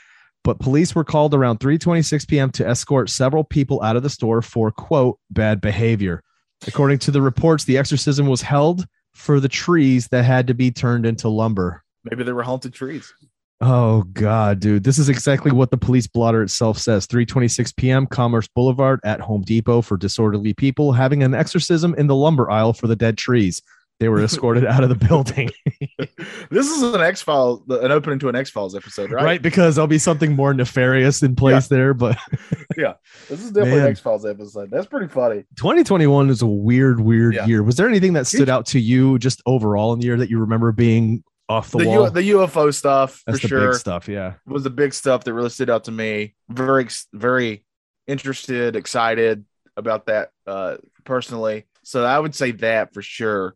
but 0.45 0.61
police 0.61 0.95
were 0.95 1.05
called 1.05 1.35
around 1.35 1.59
3:26 1.59 2.29
p.m. 2.29 2.51
to 2.53 2.67
escort 2.69 3.11
several 3.11 3.43
people 3.43 3.83
out 3.83 3.97
of 3.97 4.03
the 4.03 4.11
store 4.11 4.43
for 4.43 4.71
quote 4.71 5.19
bad 5.31 5.61
behavior. 5.61 6.23
According 6.67 6.99
to 7.01 7.11
the 7.11 7.23
reports, 7.23 7.65
the 7.65 7.79
exorcism 7.79 8.27
was 8.27 8.43
held 8.43 8.87
for 9.15 9.41
the 9.41 9.49
trees 9.49 10.09
that 10.09 10.25
had 10.25 10.47
to 10.47 10.55
be 10.55 10.71
turned 10.71 11.07
into 11.07 11.29
lumber. 11.29 11.83
Maybe 12.05 12.23
they 12.23 12.33
were 12.33 12.43
haunted 12.43 12.75
trees. 12.75 13.13
Oh 13.61 14.03
God, 14.03 14.61
dude. 14.61 14.85
This 14.85 14.99
is 14.99 15.09
exactly 15.09 15.53
what 15.53 15.71
the 15.71 15.77
police 15.77 16.07
blotter 16.07 16.43
itself 16.43 16.77
says. 16.77 17.07
326 17.07 17.73
p.m. 17.73 18.07
Commerce 18.07 18.49
Boulevard 18.49 19.01
at 19.05 19.21
Home 19.21 19.43
Depot 19.43 19.81
for 19.81 19.97
disorderly 19.97 20.53
people 20.53 20.93
having 20.93 21.23
an 21.23 21.35
exorcism 21.35 21.95
in 21.95 22.07
the 22.07 22.15
lumber 22.15 22.51
aisle 22.51 22.73
for 22.73 22.89
the 22.89 22.97
dead 22.97 23.17
trees. 23.17 23.63
They 24.01 24.09
were 24.09 24.23
escorted 24.23 24.67
out 24.67 24.83
of 24.83 24.89
the 24.89 24.97
building. 24.97 25.51
this 26.51 26.67
is 26.69 26.83
an 26.83 27.01
X 27.01 27.23
Files, 27.23 27.63
an 27.69 27.93
opening 27.93 28.19
to 28.19 28.29
an 28.29 28.35
X 28.37 28.51
Files 28.51 28.75
episode, 28.75 29.13
right? 29.13 29.25
right? 29.25 29.43
Because 29.43 29.77
there'll 29.77 29.87
be 29.87 29.99
something 29.99 30.33
more 30.35 30.53
nefarious 30.53 31.23
in 31.23 31.37
place 31.37 31.69
there. 31.69 31.95
But 31.95 32.19
yeah, 32.77 32.95
This 33.29 33.41
is 33.43 33.53
definitely 33.53 33.77
Man. 33.79 33.85
an 33.87 33.91
X 33.93 34.01
Files 34.01 34.27
episode. 34.27 34.71
That's 34.71 34.87
pretty 34.87 35.07
funny. 35.09 35.45
2021 35.57 36.29
is 36.29 36.43
a 36.43 36.47
weird, 36.47 36.99
weird 37.01 37.35
Yeah. 37.35 37.47
year. 37.47 37.63
Was 37.63 37.77
there 37.77 37.89
anything 37.89 38.15
that 38.15 38.27
stood 38.27 38.49
out 38.49 38.67
to 38.67 38.81
you 38.81 39.19
just 39.19 39.41
overall 39.47 39.93
in 39.93 40.01
the 40.01 40.07
year 40.07 40.17
that 40.17 40.29
you 40.29 40.41
remember 40.41 40.73
being 40.73 41.23
off 41.49 41.71
the, 41.71 41.79
The, 41.79 41.87
wall? 41.89 42.05
U- 42.05 42.11
the 42.11 42.31
UFO 42.31 42.75
stuff 42.75 43.23
That's 43.27 43.39
for 43.39 43.43
the 43.47 43.49
sure 43.49 43.71
big 43.71 43.79
stuff. 43.79 44.09
Yeah. 44.09 44.35
was 44.45 44.65
the 44.65 44.71
big 44.71 44.93
stuff 44.93 45.23
that 45.25 45.33
really 45.35 45.51
stood 45.51 45.71
out 45.71 45.85
to 45.85 45.93
me. 45.93 46.35
Very, 46.49 46.89
very 47.13 47.65
interested, 48.09 48.75
excited 48.77 49.45
about 49.77 50.07
that 50.07 50.31
uh, 50.47 50.77
personally. 51.05 51.65
So 51.85 52.05
I 52.05 52.19
would 52.19 52.35
say 52.35 52.51
that 52.53 52.93
for 52.93 53.01
sure. 53.03 53.55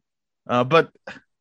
Uh, 0.49 0.65
but 0.65 0.91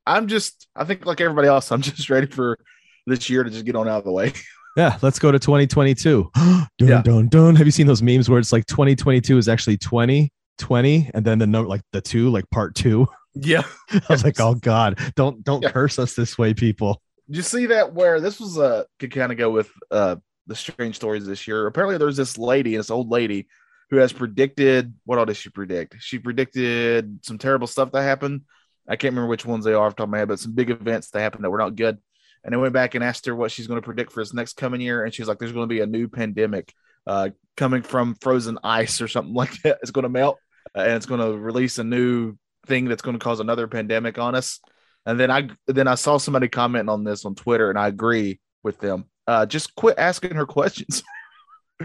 I'm 0.05 0.27
just, 0.27 0.67
I 0.75 0.83
think 0.83 1.05
like 1.05 1.21
everybody 1.21 1.47
else, 1.47 1.71
I'm 1.71 1.81
just 1.83 2.09
ready 2.09 2.27
for 2.27 2.57
this 3.05 3.29
year 3.29 3.43
to 3.43 3.49
just 3.49 3.65
get 3.65 3.75
on 3.75 3.87
out 3.87 3.99
of 3.99 4.03
the 4.05 4.11
way. 4.11 4.33
Yeah, 4.75 4.95
let's 5.01 5.17
go 5.17 5.31
to 5.31 5.39
2022. 5.39 6.29
dun, 6.35 6.67
Yeah. 6.79 7.01
dun, 7.01 7.29
dun. 7.29 7.55
Have 7.55 7.65
you 7.65 7.71
seen 7.71 7.87
those 7.87 8.03
memes 8.03 8.29
where 8.29 8.37
it's 8.37 8.53
like 8.53 8.67
2022 8.67 9.35
is 9.39 9.47
actually 9.49 9.77
2020 9.77 11.09
and 11.15 11.25
then 11.25 11.39
the 11.39 11.47
note 11.47 11.67
like 11.67 11.81
the 11.93 11.99
two, 12.01 12.29
like 12.29 12.47
part 12.51 12.75
two? 12.75 13.07
yeah. 13.33 13.63
I 13.91 14.01
was 14.07 14.23
like, 14.23 14.39
oh 14.39 14.53
God, 14.53 14.99
don't 15.15 15.43
don't 15.43 15.63
Yeah. 15.63 15.71
curse 15.71 15.97
us 15.97 16.13
this 16.13 16.37
way, 16.37 16.53
people. 16.53 17.01
Did 17.27 17.37
you 17.37 17.41
see 17.41 17.65
that 17.65 17.93
where 17.95 18.19
this 18.21 18.39
was 18.39 18.59
uh 18.59 18.83
could 18.99 19.11
kind 19.11 19.31
of 19.31 19.39
go 19.39 19.49
with 19.49 19.71
uh 19.89 20.17
the 20.45 20.55
strange 20.55 20.95
stories 20.95 21.25
this 21.25 21.47
year? 21.47 21.65
Apparently 21.65 21.97
there's 21.97 22.17
this 22.17 22.37
lady, 22.37 22.77
this 22.77 22.91
old 22.91 23.09
lady, 23.09 23.47
who 23.89 23.97
has 23.97 24.13
predicted 24.13 24.93
what 25.05 25.17
all 25.17 25.25
did 25.25 25.37
she 25.37 25.49
predict? 25.49 25.95
She 26.01 26.19
predicted 26.19 27.25
some 27.25 27.39
terrible 27.39 27.65
stuff 27.65 27.91
that 27.93 28.03
happened. 28.03 28.41
I 28.87 28.95
can't 28.95 29.13
remember 29.13 29.29
which 29.29 29.45
ones 29.45 29.65
they 29.65 29.73
are 29.73 29.85
off 29.85 29.93
the 29.93 29.97
top 29.97 30.07
of 30.07 30.11
my 30.11 30.19
head, 30.19 30.27
but 30.27 30.39
some 30.39 30.53
big 30.53 30.69
events 30.69 31.09
that 31.09 31.21
happened 31.21 31.43
that 31.43 31.49
were 31.49 31.57
not 31.57 31.75
good. 31.75 31.97
And 32.43 32.53
I 32.53 32.57
went 32.57 32.73
back 32.73 32.95
and 32.95 33.03
asked 33.03 33.25
her 33.25 33.35
what 33.35 33.51
she's 33.51 33.67
going 33.67 33.81
to 33.81 33.85
predict 33.85 34.11
for 34.11 34.21
this 34.21 34.33
next 34.33 34.57
coming 34.57 34.81
year, 34.81 35.03
and 35.03 35.13
she's 35.13 35.27
like, 35.27 35.39
"There's 35.39 35.51
going 35.51 35.67
to 35.67 35.73
be 35.73 35.81
a 35.81 35.87
new 35.87 36.07
pandemic 36.07 36.73
uh, 37.05 37.29
coming 37.55 37.81
from 37.81 38.15
frozen 38.15 38.57
ice 38.63 39.01
or 39.01 39.07
something 39.07 39.33
like 39.35 39.61
that. 39.63 39.79
It's 39.81 39.91
going 39.91 40.03
to 40.03 40.09
melt, 40.09 40.37
and 40.73 40.93
it's 40.93 41.05
going 41.05 41.21
to 41.21 41.37
release 41.37 41.77
a 41.79 41.83
new 41.83 42.35
thing 42.65 42.85
that's 42.85 43.01
going 43.01 43.17
to 43.17 43.23
cause 43.23 43.39
another 43.39 43.67
pandemic 43.67 44.17
on 44.17 44.35
us." 44.35 44.59
And 45.05 45.19
then 45.19 45.31
I 45.31 45.49
then 45.67 45.87
I 45.87 45.95
saw 45.95 46.17
somebody 46.17 46.47
commenting 46.47 46.89
on 46.89 47.03
this 47.03 47.25
on 47.25 47.35
Twitter, 47.35 47.69
and 47.69 47.79
I 47.79 47.87
agree 47.87 48.39
with 48.63 48.79
them. 48.79 49.05
Uh, 49.25 49.45
just 49.45 49.75
quit 49.75 49.97
asking 49.97 50.35
her 50.35 50.45
questions. 50.57 51.03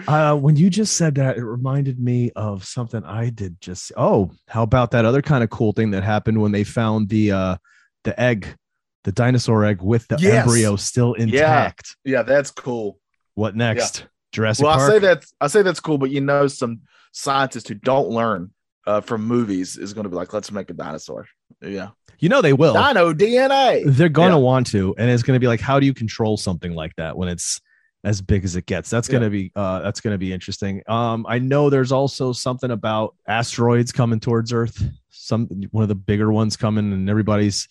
Uh, 0.08 0.36
when 0.36 0.56
you 0.56 0.70
just 0.70 0.96
said 0.96 1.14
that, 1.16 1.36
it 1.36 1.44
reminded 1.44 1.98
me 1.98 2.30
of 2.34 2.64
something 2.64 3.04
I 3.04 3.30
did 3.30 3.60
just. 3.60 3.92
Oh, 3.96 4.30
how 4.48 4.62
about 4.62 4.90
that 4.92 5.04
other 5.04 5.22
kind 5.22 5.44
of 5.44 5.50
cool 5.50 5.72
thing 5.72 5.90
that 5.90 6.02
happened 6.02 6.40
when 6.40 6.52
they 6.52 6.64
found 6.64 7.08
the 7.08 7.32
uh, 7.32 7.56
the 8.04 8.18
egg, 8.18 8.56
the 9.04 9.12
dinosaur 9.12 9.64
egg 9.64 9.82
with 9.82 10.08
the 10.08 10.16
Yes. 10.18 10.44
embryo 10.46 10.76
still 10.76 11.12
intact? 11.14 11.96
yeah, 12.04 12.22
that's 12.22 12.50
cool. 12.50 12.98
What 13.34 13.54
next? 13.54 14.06
Jurassic 14.32 14.64
well, 14.64 14.80
I 14.80 14.88
say 14.88 14.98
that 15.00 15.24
I 15.42 15.46
say 15.48 15.60
that's 15.60 15.80
cool, 15.80 15.98
but 15.98 16.10
you 16.10 16.22
know, 16.22 16.46
some 16.46 16.80
scientists 17.12 17.68
who 17.68 17.74
don't 17.74 18.08
learn 18.08 18.50
uh, 18.86 19.02
from 19.02 19.24
movies 19.26 19.76
is 19.76 19.92
going 19.92 20.04
to 20.04 20.08
be 20.10 20.16
like, 20.16 20.32
let's 20.32 20.50
make 20.50 20.70
a 20.70 20.72
dinosaur. 20.72 21.26
Yeah, 21.60 21.88
you 22.18 22.30
know 22.30 22.40
they 22.40 22.54
will. 22.54 22.72
dino 22.72 23.12
DNA. 23.12 23.82
They're 23.94 24.08
gonna 24.08 24.36
Yeah. 24.36 24.42
want 24.42 24.68
to, 24.68 24.94
and 24.96 25.10
it's 25.10 25.22
gonna 25.22 25.38
be 25.38 25.48
like, 25.48 25.60
how 25.60 25.78
do 25.78 25.84
you 25.84 25.92
control 25.92 26.38
something 26.38 26.74
like 26.74 26.96
that 26.96 27.18
when 27.18 27.28
it's 27.28 27.60
as 28.04 28.20
big 28.20 28.44
as 28.44 28.56
it 28.56 28.66
gets? 28.66 28.90
That's 28.90 29.08
gonna 29.08 29.30
be 29.30 29.52
uh 29.54 29.80
that's 29.80 30.00
gonna 30.00 30.18
be 30.18 30.32
interesting. 30.32 30.82
Um, 30.88 31.24
I 31.28 31.38
know 31.38 31.70
there's 31.70 31.92
also 31.92 32.32
something 32.32 32.70
about 32.70 33.14
asteroids 33.26 33.92
coming 33.92 34.20
towards 34.20 34.52
Earth. 34.52 34.82
Some 35.10 35.48
one 35.70 35.82
of 35.82 35.88
the 35.88 35.94
bigger 35.94 36.32
ones 36.32 36.56
coming, 36.56 36.92
and 36.92 37.08
everybody's 37.08 37.68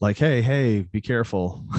like, 0.00 0.18
hey, 0.18 0.42
hey, 0.42 0.80
be 0.80 1.00
careful. 1.00 1.64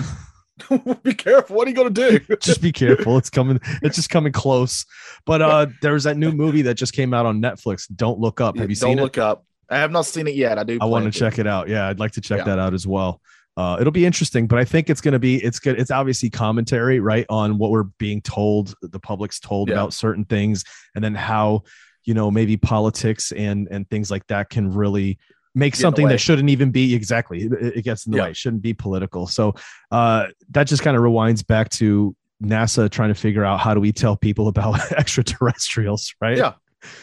be 1.04 1.14
careful. 1.14 1.56
What 1.56 1.68
are 1.68 1.72
you 1.72 1.76
going 1.76 1.94
to 1.94 2.20
do? 2.20 2.36
just 2.42 2.62
be 2.62 2.72
careful. 2.72 3.18
It's 3.18 3.30
coming, 3.30 3.60
it's 3.82 3.96
just 3.96 4.10
coming 4.10 4.32
close. 4.32 4.86
But 5.26 5.42
uh 5.42 5.68
there's 5.82 6.04
that 6.04 6.18
new 6.18 6.32
movie 6.32 6.62
that 6.64 6.76
just 6.76 6.94
came 6.94 7.14
out 7.14 7.26
on 7.26 7.42
Netflix. 7.42 7.88
Don't 7.94 8.20
look 8.20 8.40
up. 8.40 8.58
Have 8.58 8.70
you 8.70 8.76
seen 8.76 8.92
it? 8.92 8.96
Don't 8.96 9.00
it? 9.00 9.04
look 9.04 9.18
up. 9.18 9.46
I 9.70 9.78
have 9.78 9.92
not 9.92 10.06
seen 10.06 10.28
it 10.28 10.36
yet. 10.36 10.60
I 10.60 10.64
do. 10.64 10.78
I 10.80 10.86
want 10.86 11.12
to 11.12 11.20
check 11.20 11.40
it 11.40 11.48
out. 11.48 11.70
Yeah, 11.70 11.88
I'd 11.88 12.00
like 12.00 12.12
to 12.14 12.22
check 12.22 12.40
Yeah. 12.40 12.44
that 12.46 12.60
out 12.60 12.74
as 12.74 12.86
well. 12.86 13.20
Uh, 13.56 13.78
it'll 13.80 13.92
be 13.92 14.06
interesting, 14.06 14.48
but 14.48 14.58
I 14.58 14.66
think 14.66 14.90
it's 14.90 15.02
going 15.02 15.12
to 15.14 15.20
be 15.20 15.36
it's 15.44 15.60
good. 15.60 15.80
It's 15.80 15.92
obviously 15.92 16.30
commentary, 16.30 17.00
right, 17.00 17.26
on 17.30 17.58
what 17.58 17.70
we're 17.72 17.84
being 17.84 18.22
told, 18.22 18.74
the 18.82 19.00
public's 19.00 19.40
told 19.40 19.70
Yeah. 19.70 19.76
about 19.76 19.94
certain 19.94 20.26
things, 20.26 20.64
and 20.96 21.04
then 21.04 21.14
how 21.16 21.64
you 22.06 22.14
know 22.14 22.32
maybe 22.32 22.58
politics 22.58 23.32
and 23.32 23.68
and 23.70 23.90
things 23.90 24.10
like 24.12 24.26
that 24.28 24.50
can 24.50 24.74
really 24.74 25.20
make 25.56 25.74
Get 25.74 25.82
something 25.82 26.08
that 26.08 26.18
shouldn't 26.20 26.50
even 26.50 26.72
be 26.72 26.96
exactly 26.96 27.44
it, 27.44 27.78
it 27.78 27.82
gets 27.84 28.06
in 28.08 28.12
the 28.12 28.18
Yeah. 28.18 28.24
way. 28.24 28.30
It 28.32 28.38
shouldn't 28.38 28.64
be 28.64 28.74
political. 28.74 29.28
So 29.28 29.54
uh, 29.92 30.28
that 30.50 30.66
just 30.66 30.82
kind 30.82 30.98
of 30.98 31.04
rewinds 31.04 31.46
back 31.46 31.70
to 31.72 32.16
NASA 32.44 32.90
trying 32.90 33.10
to 33.10 33.16
figure 33.16 33.46
out 33.46 33.60
how 33.60 33.76
do 33.76 33.80
we 33.80 33.92
tell 33.92 34.18
people 34.18 34.48
about 34.48 34.80
extraterrestrials, 34.98 36.14
right? 36.20 36.38
Yeah, 36.38 36.54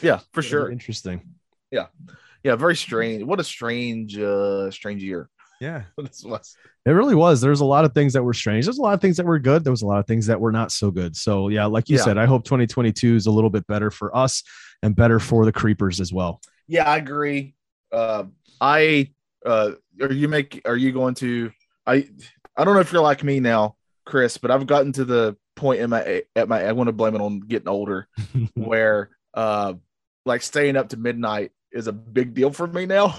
Yeah, 0.03 0.19
for 0.33 0.43
sure. 0.43 0.71
Interesting. 0.71 1.23
Yeah 1.71 1.87
yeah, 2.43 2.57
very 2.57 2.75
strange. 2.75 3.23
What 3.23 3.39
a 3.39 3.45
strange, 3.45 4.19
uh, 4.19 4.71
strange 4.71 5.03
year 5.05 5.29
Yeah. 5.61 5.83
this 5.99 6.25
was. 6.25 6.57
It 6.87 6.91
really 6.91 7.15
was. 7.15 7.41
There's 7.41 7.61
a 7.61 7.65
lot 7.67 7.85
of 7.85 7.93
things 7.93 8.15
that 8.15 8.23
were 8.23 8.33
strange. 8.35 8.65
There's 8.65 8.79
a 8.79 8.83
lot 8.83 8.95
of 8.95 9.01
things 9.01 9.19
that 9.19 9.27
were 9.27 9.39
good. 9.39 9.63
There 9.63 9.71
was 9.71 9.83
a 9.83 9.87
lot 9.87 9.99
of 9.99 10.07
things 10.07 10.27
that 10.27 10.41
were 10.41 10.53
not 10.53 10.73
so 10.73 10.91
good. 10.91 11.15
So 11.15 11.49
yeah, 11.49 11.67
like 11.67 11.89
you 11.89 11.97
Yeah. 11.99 12.05
said, 12.05 12.19
I 12.19 12.27
hope 12.27 12.45
2022 12.45 13.15
is 13.17 13.27
a 13.27 13.31
little 13.31 13.51
bit 13.51 13.67
better 13.67 13.91
for 13.91 14.17
us 14.17 14.43
and 14.83 14.97
better 14.97 15.21
for 15.21 15.45
the 15.45 15.53
creepers 15.53 16.01
as 16.01 16.13
well. 16.13 16.41
Yeah, 16.67 16.85
I 16.91 16.97
agree. 16.97 17.55
Uh, 17.93 18.25
I 18.61 19.11
uh, 19.45 19.73
are 20.01 20.13
you 20.13 20.29
make 20.29 20.63
are 20.65 20.77
you 20.77 20.93
going 20.93 21.15
to? 21.17 21.51
I 21.87 22.09
I 22.57 22.65
don't 22.65 22.75
know 22.75 22.81
if 22.81 22.93
you're 22.93 23.03
like 23.03 23.25
me 23.25 23.41
now, 23.41 23.77
Chris, 24.07 24.39
but 24.39 24.51
I've 24.51 24.67
gotten 24.67 24.93
to 24.93 25.05
the 25.05 25.37
point 25.57 25.81
in 25.81 25.91
my 25.91 26.23
at 26.37 26.49
my 26.49 26.65
I 26.65 26.73
want 26.73 26.89
to 26.89 26.93
blame 26.93 27.15
it 27.15 27.21
on 27.21 27.41
getting 27.41 27.69
older 27.69 28.09
where 28.55 29.11
uh 29.35 29.75
like 30.25 30.43
staying 30.43 30.77
up 30.77 30.91
to 30.91 30.97
midnight 30.97 31.51
is 31.73 31.87
a 31.87 31.93
big 31.93 32.33
deal 32.35 32.51
for 32.53 32.67
me 32.67 32.87
now. 32.87 33.15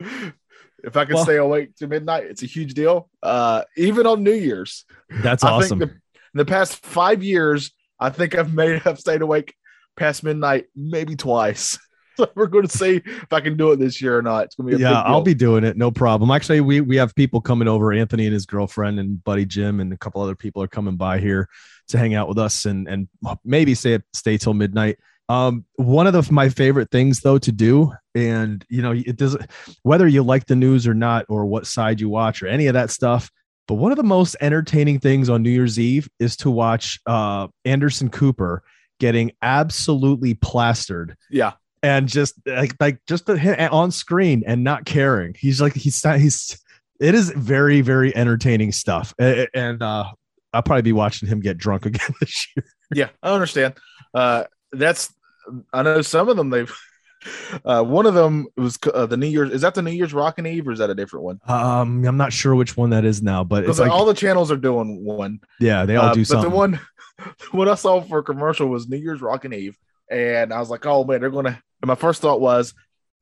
if 0.84 0.96
I 0.96 1.04
can 1.04 1.14
Well- 1.14 1.24
stay 1.24 1.36
awake 1.36 1.76
to 1.76 1.86
midnight, 1.86 2.24
it's 2.24 2.42
a 2.42 2.46
huge 2.46 2.74
deal. 2.74 3.08
Uh, 3.22 3.62
even 3.76 4.06
on 4.06 4.22
New 4.22 4.34
Year's, 4.34 4.84
That's 5.22 5.44
I 5.44 5.50
awesome. 5.50 5.78
think 5.78 5.90
the, 5.90 5.96
in 5.96 6.38
the 6.38 6.44
past 6.44 6.84
five 6.84 7.22
years, 7.22 7.70
I 8.00 8.10
think 8.10 8.34
I've 8.36 8.52
made 8.52 8.82
I've 8.84 8.98
stayed 8.98 9.22
awake 9.22 9.54
past 9.96 10.24
midnight 10.24 10.66
maybe 10.74 11.16
twice. 11.16 11.78
So 12.18 12.28
we're 12.34 12.46
going 12.46 12.66
to 12.66 12.76
see 12.76 12.96
if 13.06 13.32
I 13.32 13.40
can 13.40 13.56
do 13.56 13.72
it 13.72 13.78
this 13.78 14.02
year 14.02 14.18
or 14.18 14.20
not. 14.20 14.44
It's 14.44 14.54
going 14.54 14.70
to 14.70 14.76
be 14.76 14.84
a 14.84 14.86
yeah. 14.86 15.00
I'll 15.00 15.22
be 15.22 15.32
doing 15.32 15.64
it. 15.64 15.78
No 15.78 15.90
problem. 15.90 16.30
Actually, 16.30 16.60
we 16.60 16.82
we 16.82 16.96
have 16.96 17.14
people 17.14 17.40
coming 17.40 17.68
over. 17.68 17.90
Anthony 17.90 18.26
and 18.26 18.34
his 18.34 18.44
girlfriend 18.44 19.00
and 19.00 19.24
buddy 19.24 19.46
Jim 19.46 19.80
and 19.80 19.94
a 19.94 19.96
couple 19.96 20.20
other 20.20 20.36
people 20.36 20.62
are 20.62 20.68
coming 20.68 20.96
by 20.96 21.18
here 21.20 21.48
to 21.88 21.96
hang 21.96 22.14
out 22.14 22.28
with 22.28 22.38
us 22.38 22.66
and 22.66 22.86
and 22.86 23.08
maybe 23.46 23.74
stay 23.74 23.98
stay 24.12 24.36
till 24.36 24.52
midnight. 24.52 24.98
Um, 25.30 25.64
one 25.76 26.06
of 26.06 26.12
the, 26.12 26.30
my 26.30 26.50
favorite 26.50 26.90
things 26.90 27.20
though 27.20 27.38
to 27.38 27.50
do, 27.50 27.94
and 28.14 28.64
you 28.68 28.82
know, 28.82 28.92
it 28.92 29.16
doesn't 29.16 29.50
whether 29.82 30.06
you 30.06 30.22
like 30.22 30.46
the 30.46 30.56
news 30.56 30.86
or 30.86 30.94
not, 30.94 31.26
or 31.28 31.46
what 31.46 31.66
side 31.66 32.00
you 32.00 32.08
watch 32.08 32.42
or 32.42 32.48
any 32.48 32.66
of 32.66 32.74
that 32.74 32.90
stuff. 32.90 33.30
But 33.68 33.74
one 33.74 33.92
of 33.92 33.96
the 33.96 34.02
most 34.02 34.36
entertaining 34.40 34.98
things 34.98 35.28
on 35.28 35.42
New 35.42 35.50
Year's 35.50 35.78
Eve 35.78 36.08
is 36.18 36.36
to 36.38 36.50
watch 36.50 36.98
uh, 37.06 37.48
Anderson 37.64 38.10
Cooper 38.10 38.62
getting 38.98 39.32
absolutely 39.40 40.34
plastered 40.34 41.16
yeah, 41.30 41.52
and 41.82 42.08
just 42.08 42.34
like 42.46 42.74
like 42.80 42.98
just 43.06 43.26
the, 43.26 43.38
hit 43.38 43.58
on 43.70 43.90
screen 43.90 44.42
and 44.46 44.64
not 44.64 44.84
caring. 44.84 45.34
He's 45.38 45.60
like 45.60 45.74
he's 45.74 46.04
not 46.04 46.18
he's 46.18 46.58
it 47.00 47.14
is 47.14 47.30
very 47.30 47.80
very 47.80 48.14
entertaining 48.16 48.72
stuff. 48.72 49.14
And 49.18 49.82
uh 49.82 50.04
I'll 50.52 50.62
probably 50.62 50.82
be 50.82 50.92
watching 50.92 51.28
him 51.28 51.40
get 51.40 51.58
drunk 51.58 51.86
again 51.86 52.14
this 52.20 52.46
year. 52.54 52.64
yeah, 52.94 53.08
I 53.22 53.32
understand. 53.32 53.74
Uh, 54.14 54.44
that's 54.72 55.12
I 55.72 55.82
know 55.82 56.02
some 56.02 56.28
of 56.28 56.36
them 56.36 56.50
they've. 56.50 56.72
Uh, 57.64 57.82
one 57.82 58.06
of 58.06 58.14
them 58.14 58.46
was 58.56 58.78
uh, 58.92 59.06
the 59.06 59.16
New 59.16 59.26
Year's. 59.26 59.50
Is 59.50 59.60
that 59.62 59.74
the 59.74 59.82
New 59.82 59.90
Year's 59.92 60.12
Rockin' 60.14 60.46
Eve 60.46 60.66
or 60.68 60.72
is 60.72 60.78
that 60.80 60.90
a 60.90 60.94
different 60.94 61.24
one? 61.24 61.40
Um 61.46 62.04
I'm 62.04 62.16
not 62.16 62.32
sure 62.32 62.54
which 62.54 62.76
one 62.76 62.90
that 62.90 63.04
is 63.04 63.22
now, 63.22 63.44
but 63.44 63.64
it's 63.64 63.78
like 63.78 63.90
all 63.90 64.04
the 64.04 64.14
channels 64.14 64.50
are 64.50 64.56
doing 64.56 65.04
one. 65.04 65.40
yeah, 65.60 65.84
they 65.84 65.96
all 65.96 66.06
Uh, 66.10 66.14
do 66.14 66.20
but 66.22 66.26
something. 66.28 66.50
the 66.50 66.56
one, 66.56 66.80
what 67.52 67.68
I 67.68 67.74
saw 67.74 68.00
for 68.00 68.18
a 68.18 68.22
commercial 68.22 68.66
was 68.68 68.88
New 68.88 68.96
Year's 68.96 69.20
Rockin' 69.22 69.52
Eve, 69.52 69.76
and 70.10 70.52
I 70.52 70.58
was 70.58 70.70
like, 70.70 70.84
oh 70.86 71.04
man, 71.04 71.20
they're 71.20 71.30
gonna. 71.30 71.60
And 71.80 71.88
my 71.88 71.94
first 71.94 72.22
thought 72.22 72.40
was, 72.40 72.74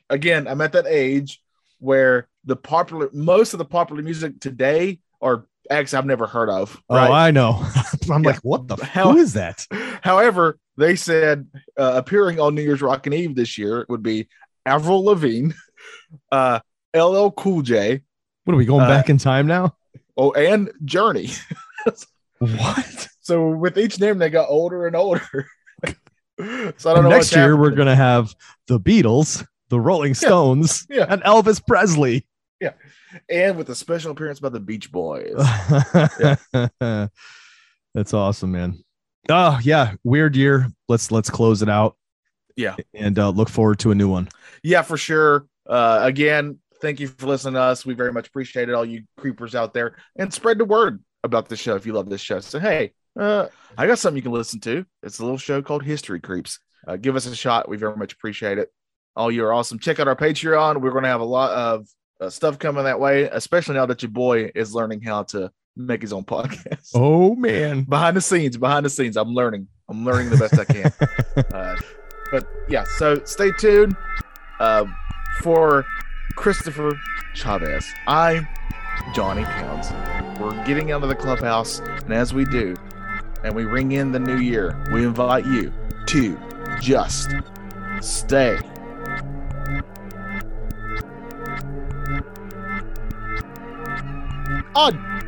again, 0.08 0.46
I'm 0.48 0.60
at 0.60 0.72
that 0.72 0.86
age 0.86 1.40
where 1.78 2.28
the 2.44 2.56
popular, 2.56 3.08
most 3.12 3.54
of 3.54 3.58
the 3.58 3.64
popular 3.64 4.02
music 4.02 4.38
today 4.40 4.98
are 5.22 5.46
acts 5.70 5.94
I've 5.94 6.04
never 6.06 6.26
heard 6.26 6.48
of. 6.50 6.80
oh, 6.90 6.96
Right. 6.96 7.10
I 7.26 7.30
know. 7.30 7.64
I'm 8.12 8.22
Yeah. 8.24 8.30
like, 8.30 8.40
what 8.40 8.66
the 8.68 8.76
hell 8.76 9.16
is 9.16 9.34
that? 9.34 9.66
However, 10.02 10.58
they 10.80 10.96
said 10.96 11.46
uh, 11.78 11.92
appearing 11.96 12.40
on 12.40 12.54
New 12.54 12.62
Year's 12.62 12.82
Rockin' 12.82 13.12
Eve 13.12 13.34
this 13.34 13.56
year 13.58 13.86
would 13.88 14.02
be 14.02 14.28
Avril 14.66 15.04
Lavigne, 15.04 15.52
uh, 16.32 16.60
LL 16.94 17.28
Cool 17.30 17.62
J. 17.62 18.00
What 18.44 18.54
are 18.54 18.56
we 18.56 18.64
going 18.64 18.82
Uh, 18.84 18.88
back 18.88 19.08
in 19.10 19.18
time 19.18 19.46
now? 19.46 19.76
Oh, 20.16 20.32
and 20.32 20.70
Journey. 20.84 21.30
What? 22.38 23.08
So 23.22 23.50
with 23.50 23.78
each 23.78 24.00
name, 24.00 24.18
they 24.18 24.28
got 24.28 24.48
older 24.48 24.88
and 24.88 24.96
older. 24.96 25.46
so 25.86 25.94
I 26.40 26.94
don't 26.94 27.04
know. 27.04 27.10
Next 27.10 27.30
year, 27.36 27.56
we're 27.56 27.70
gonna 27.70 27.94
have 27.94 28.34
the 28.66 28.80
Beatles, 28.80 29.46
the 29.68 29.78
Rolling 29.78 30.14
Stones, 30.14 30.84
Yeah. 30.90 31.06
and 31.08 31.22
Elvis 31.22 31.64
Presley. 31.64 32.26
Yeah, 32.60 32.72
and 33.28 33.56
with 33.56 33.68
a 33.68 33.76
special 33.76 34.10
appearance 34.10 34.40
by 34.40 34.48
the 34.48 34.58
Beach 34.58 34.90
Boys. 34.90 35.32
That's 37.94 38.12
awesome, 38.14 38.50
man. 38.50 38.82
Oh 39.28 39.58
yeah, 39.62 39.94
weird 40.04 40.36
year. 40.36 40.68
Let's 40.88 41.10
let's 41.10 41.30
close 41.30 41.62
it 41.62 41.68
out. 41.68 41.96
Yeah. 42.56 42.76
and 42.94 43.18
uh, 43.18 43.30
look 43.30 43.48
forward 43.48 43.78
to 43.80 43.90
a 43.90 43.94
new 43.94 44.08
one. 44.08 44.28
yeah, 44.62 44.82
for 44.82 44.96
sure. 44.98 45.46
Uh, 45.66 46.00
again, 46.02 46.58
thank 46.82 47.00
you 47.00 47.08
for 47.08 47.26
listening 47.26 47.54
to 47.54 47.60
us. 47.60 47.86
We 47.86 47.94
very 47.94 48.12
much 48.12 48.28
appreciate 48.28 48.68
it, 48.68 48.74
all 48.74 48.84
you 48.84 49.04
creepers 49.16 49.54
out 49.54 49.72
there, 49.72 49.96
and 50.16 50.32
spread 50.32 50.58
the 50.58 50.64
word 50.64 51.02
about 51.22 51.48
the 51.48 51.56
show 51.56 51.76
if 51.76 51.86
you 51.86 51.92
love 51.92 52.10
this 52.10 52.20
show. 52.20 52.40
So 52.40 52.58
hey, 52.58 52.92
uh, 53.18 53.46
I 53.78 53.86
got 53.86 53.98
something 53.98 54.16
you 54.16 54.22
can 54.22 54.32
listen 54.32 54.60
to. 54.60 54.84
It's 55.02 55.20
a 55.20 55.22
little 55.22 55.38
show 55.38 55.62
called 55.62 55.84
History 55.84 56.20
Creeps. 56.20 56.58
Uh, 56.86 56.96
give 56.96 57.16
us 57.16 57.26
a 57.26 57.36
shot. 57.36 57.68
We 57.68 57.76
very 57.76 57.96
much 57.96 58.12
appreciate 58.14 58.58
it. 58.58 58.70
All 59.16 59.30
you 59.30 59.44
are 59.44 59.52
awesome. 59.52 59.78
Check 59.78 60.00
out 60.00 60.08
our 60.08 60.16
Patreon. 60.16 60.80
We're 60.80 60.92
going 60.92 61.04
to 61.04 61.08
have 61.10 61.20
a 61.20 61.24
lot 61.24 61.50
of 61.50 61.86
uh, 62.20 62.30
stuff 62.30 62.58
coming 62.58 62.84
that 62.84 63.00
way, 63.00 63.24
especially 63.24 63.74
now 63.74 63.86
that 63.86 64.02
your 64.02 64.10
boy 64.10 64.50
is 64.54 64.74
learning 64.74 65.02
how 65.02 65.24
to 65.24 65.50
make 65.76 66.02
his 66.02 66.12
own 66.12 66.24
podcast. 66.24 66.90
Oh 66.94 67.34
man. 67.34 67.82
behind 67.88 68.16
the 68.16 68.20
scenes, 68.20 68.56
behind 68.56 68.84
the 68.84 68.90
scenes, 68.90 69.16
I'm 69.16 69.34
learning. 69.34 69.68
I'm 69.88 70.04
learning 70.04 70.30
the 70.30 70.36
best 70.36 70.58
I 70.58 70.64
can. 70.64 70.92
uh, 71.54 71.76
but 72.30 72.46
yeah, 72.68 72.84
so 72.98 73.22
stay 73.24 73.50
tuned 73.58 73.96
uh, 74.60 74.86
for 75.42 75.84
Christopher 76.36 76.92
Chavez. 77.34 77.86
I'm 78.06 78.46
Johnny 79.14 79.42
Towns. 79.42 79.90
We're 80.40 80.64
getting 80.64 80.92
out 80.92 81.02
of 81.02 81.08
the 81.08 81.14
clubhouse, 81.14 81.80
and 81.80 82.12
as 82.12 82.32
we 82.32 82.44
do, 82.44 82.76
and 83.42 83.54
we 83.54 83.64
ring 83.64 83.92
in 83.92 84.12
the 84.12 84.20
new 84.20 84.38
year, 84.38 84.80
we 84.92 85.04
invite 85.04 85.44
you 85.44 85.72
to 86.06 86.38
just 86.80 87.30
stay. 88.00 88.58
On. 94.74 95.19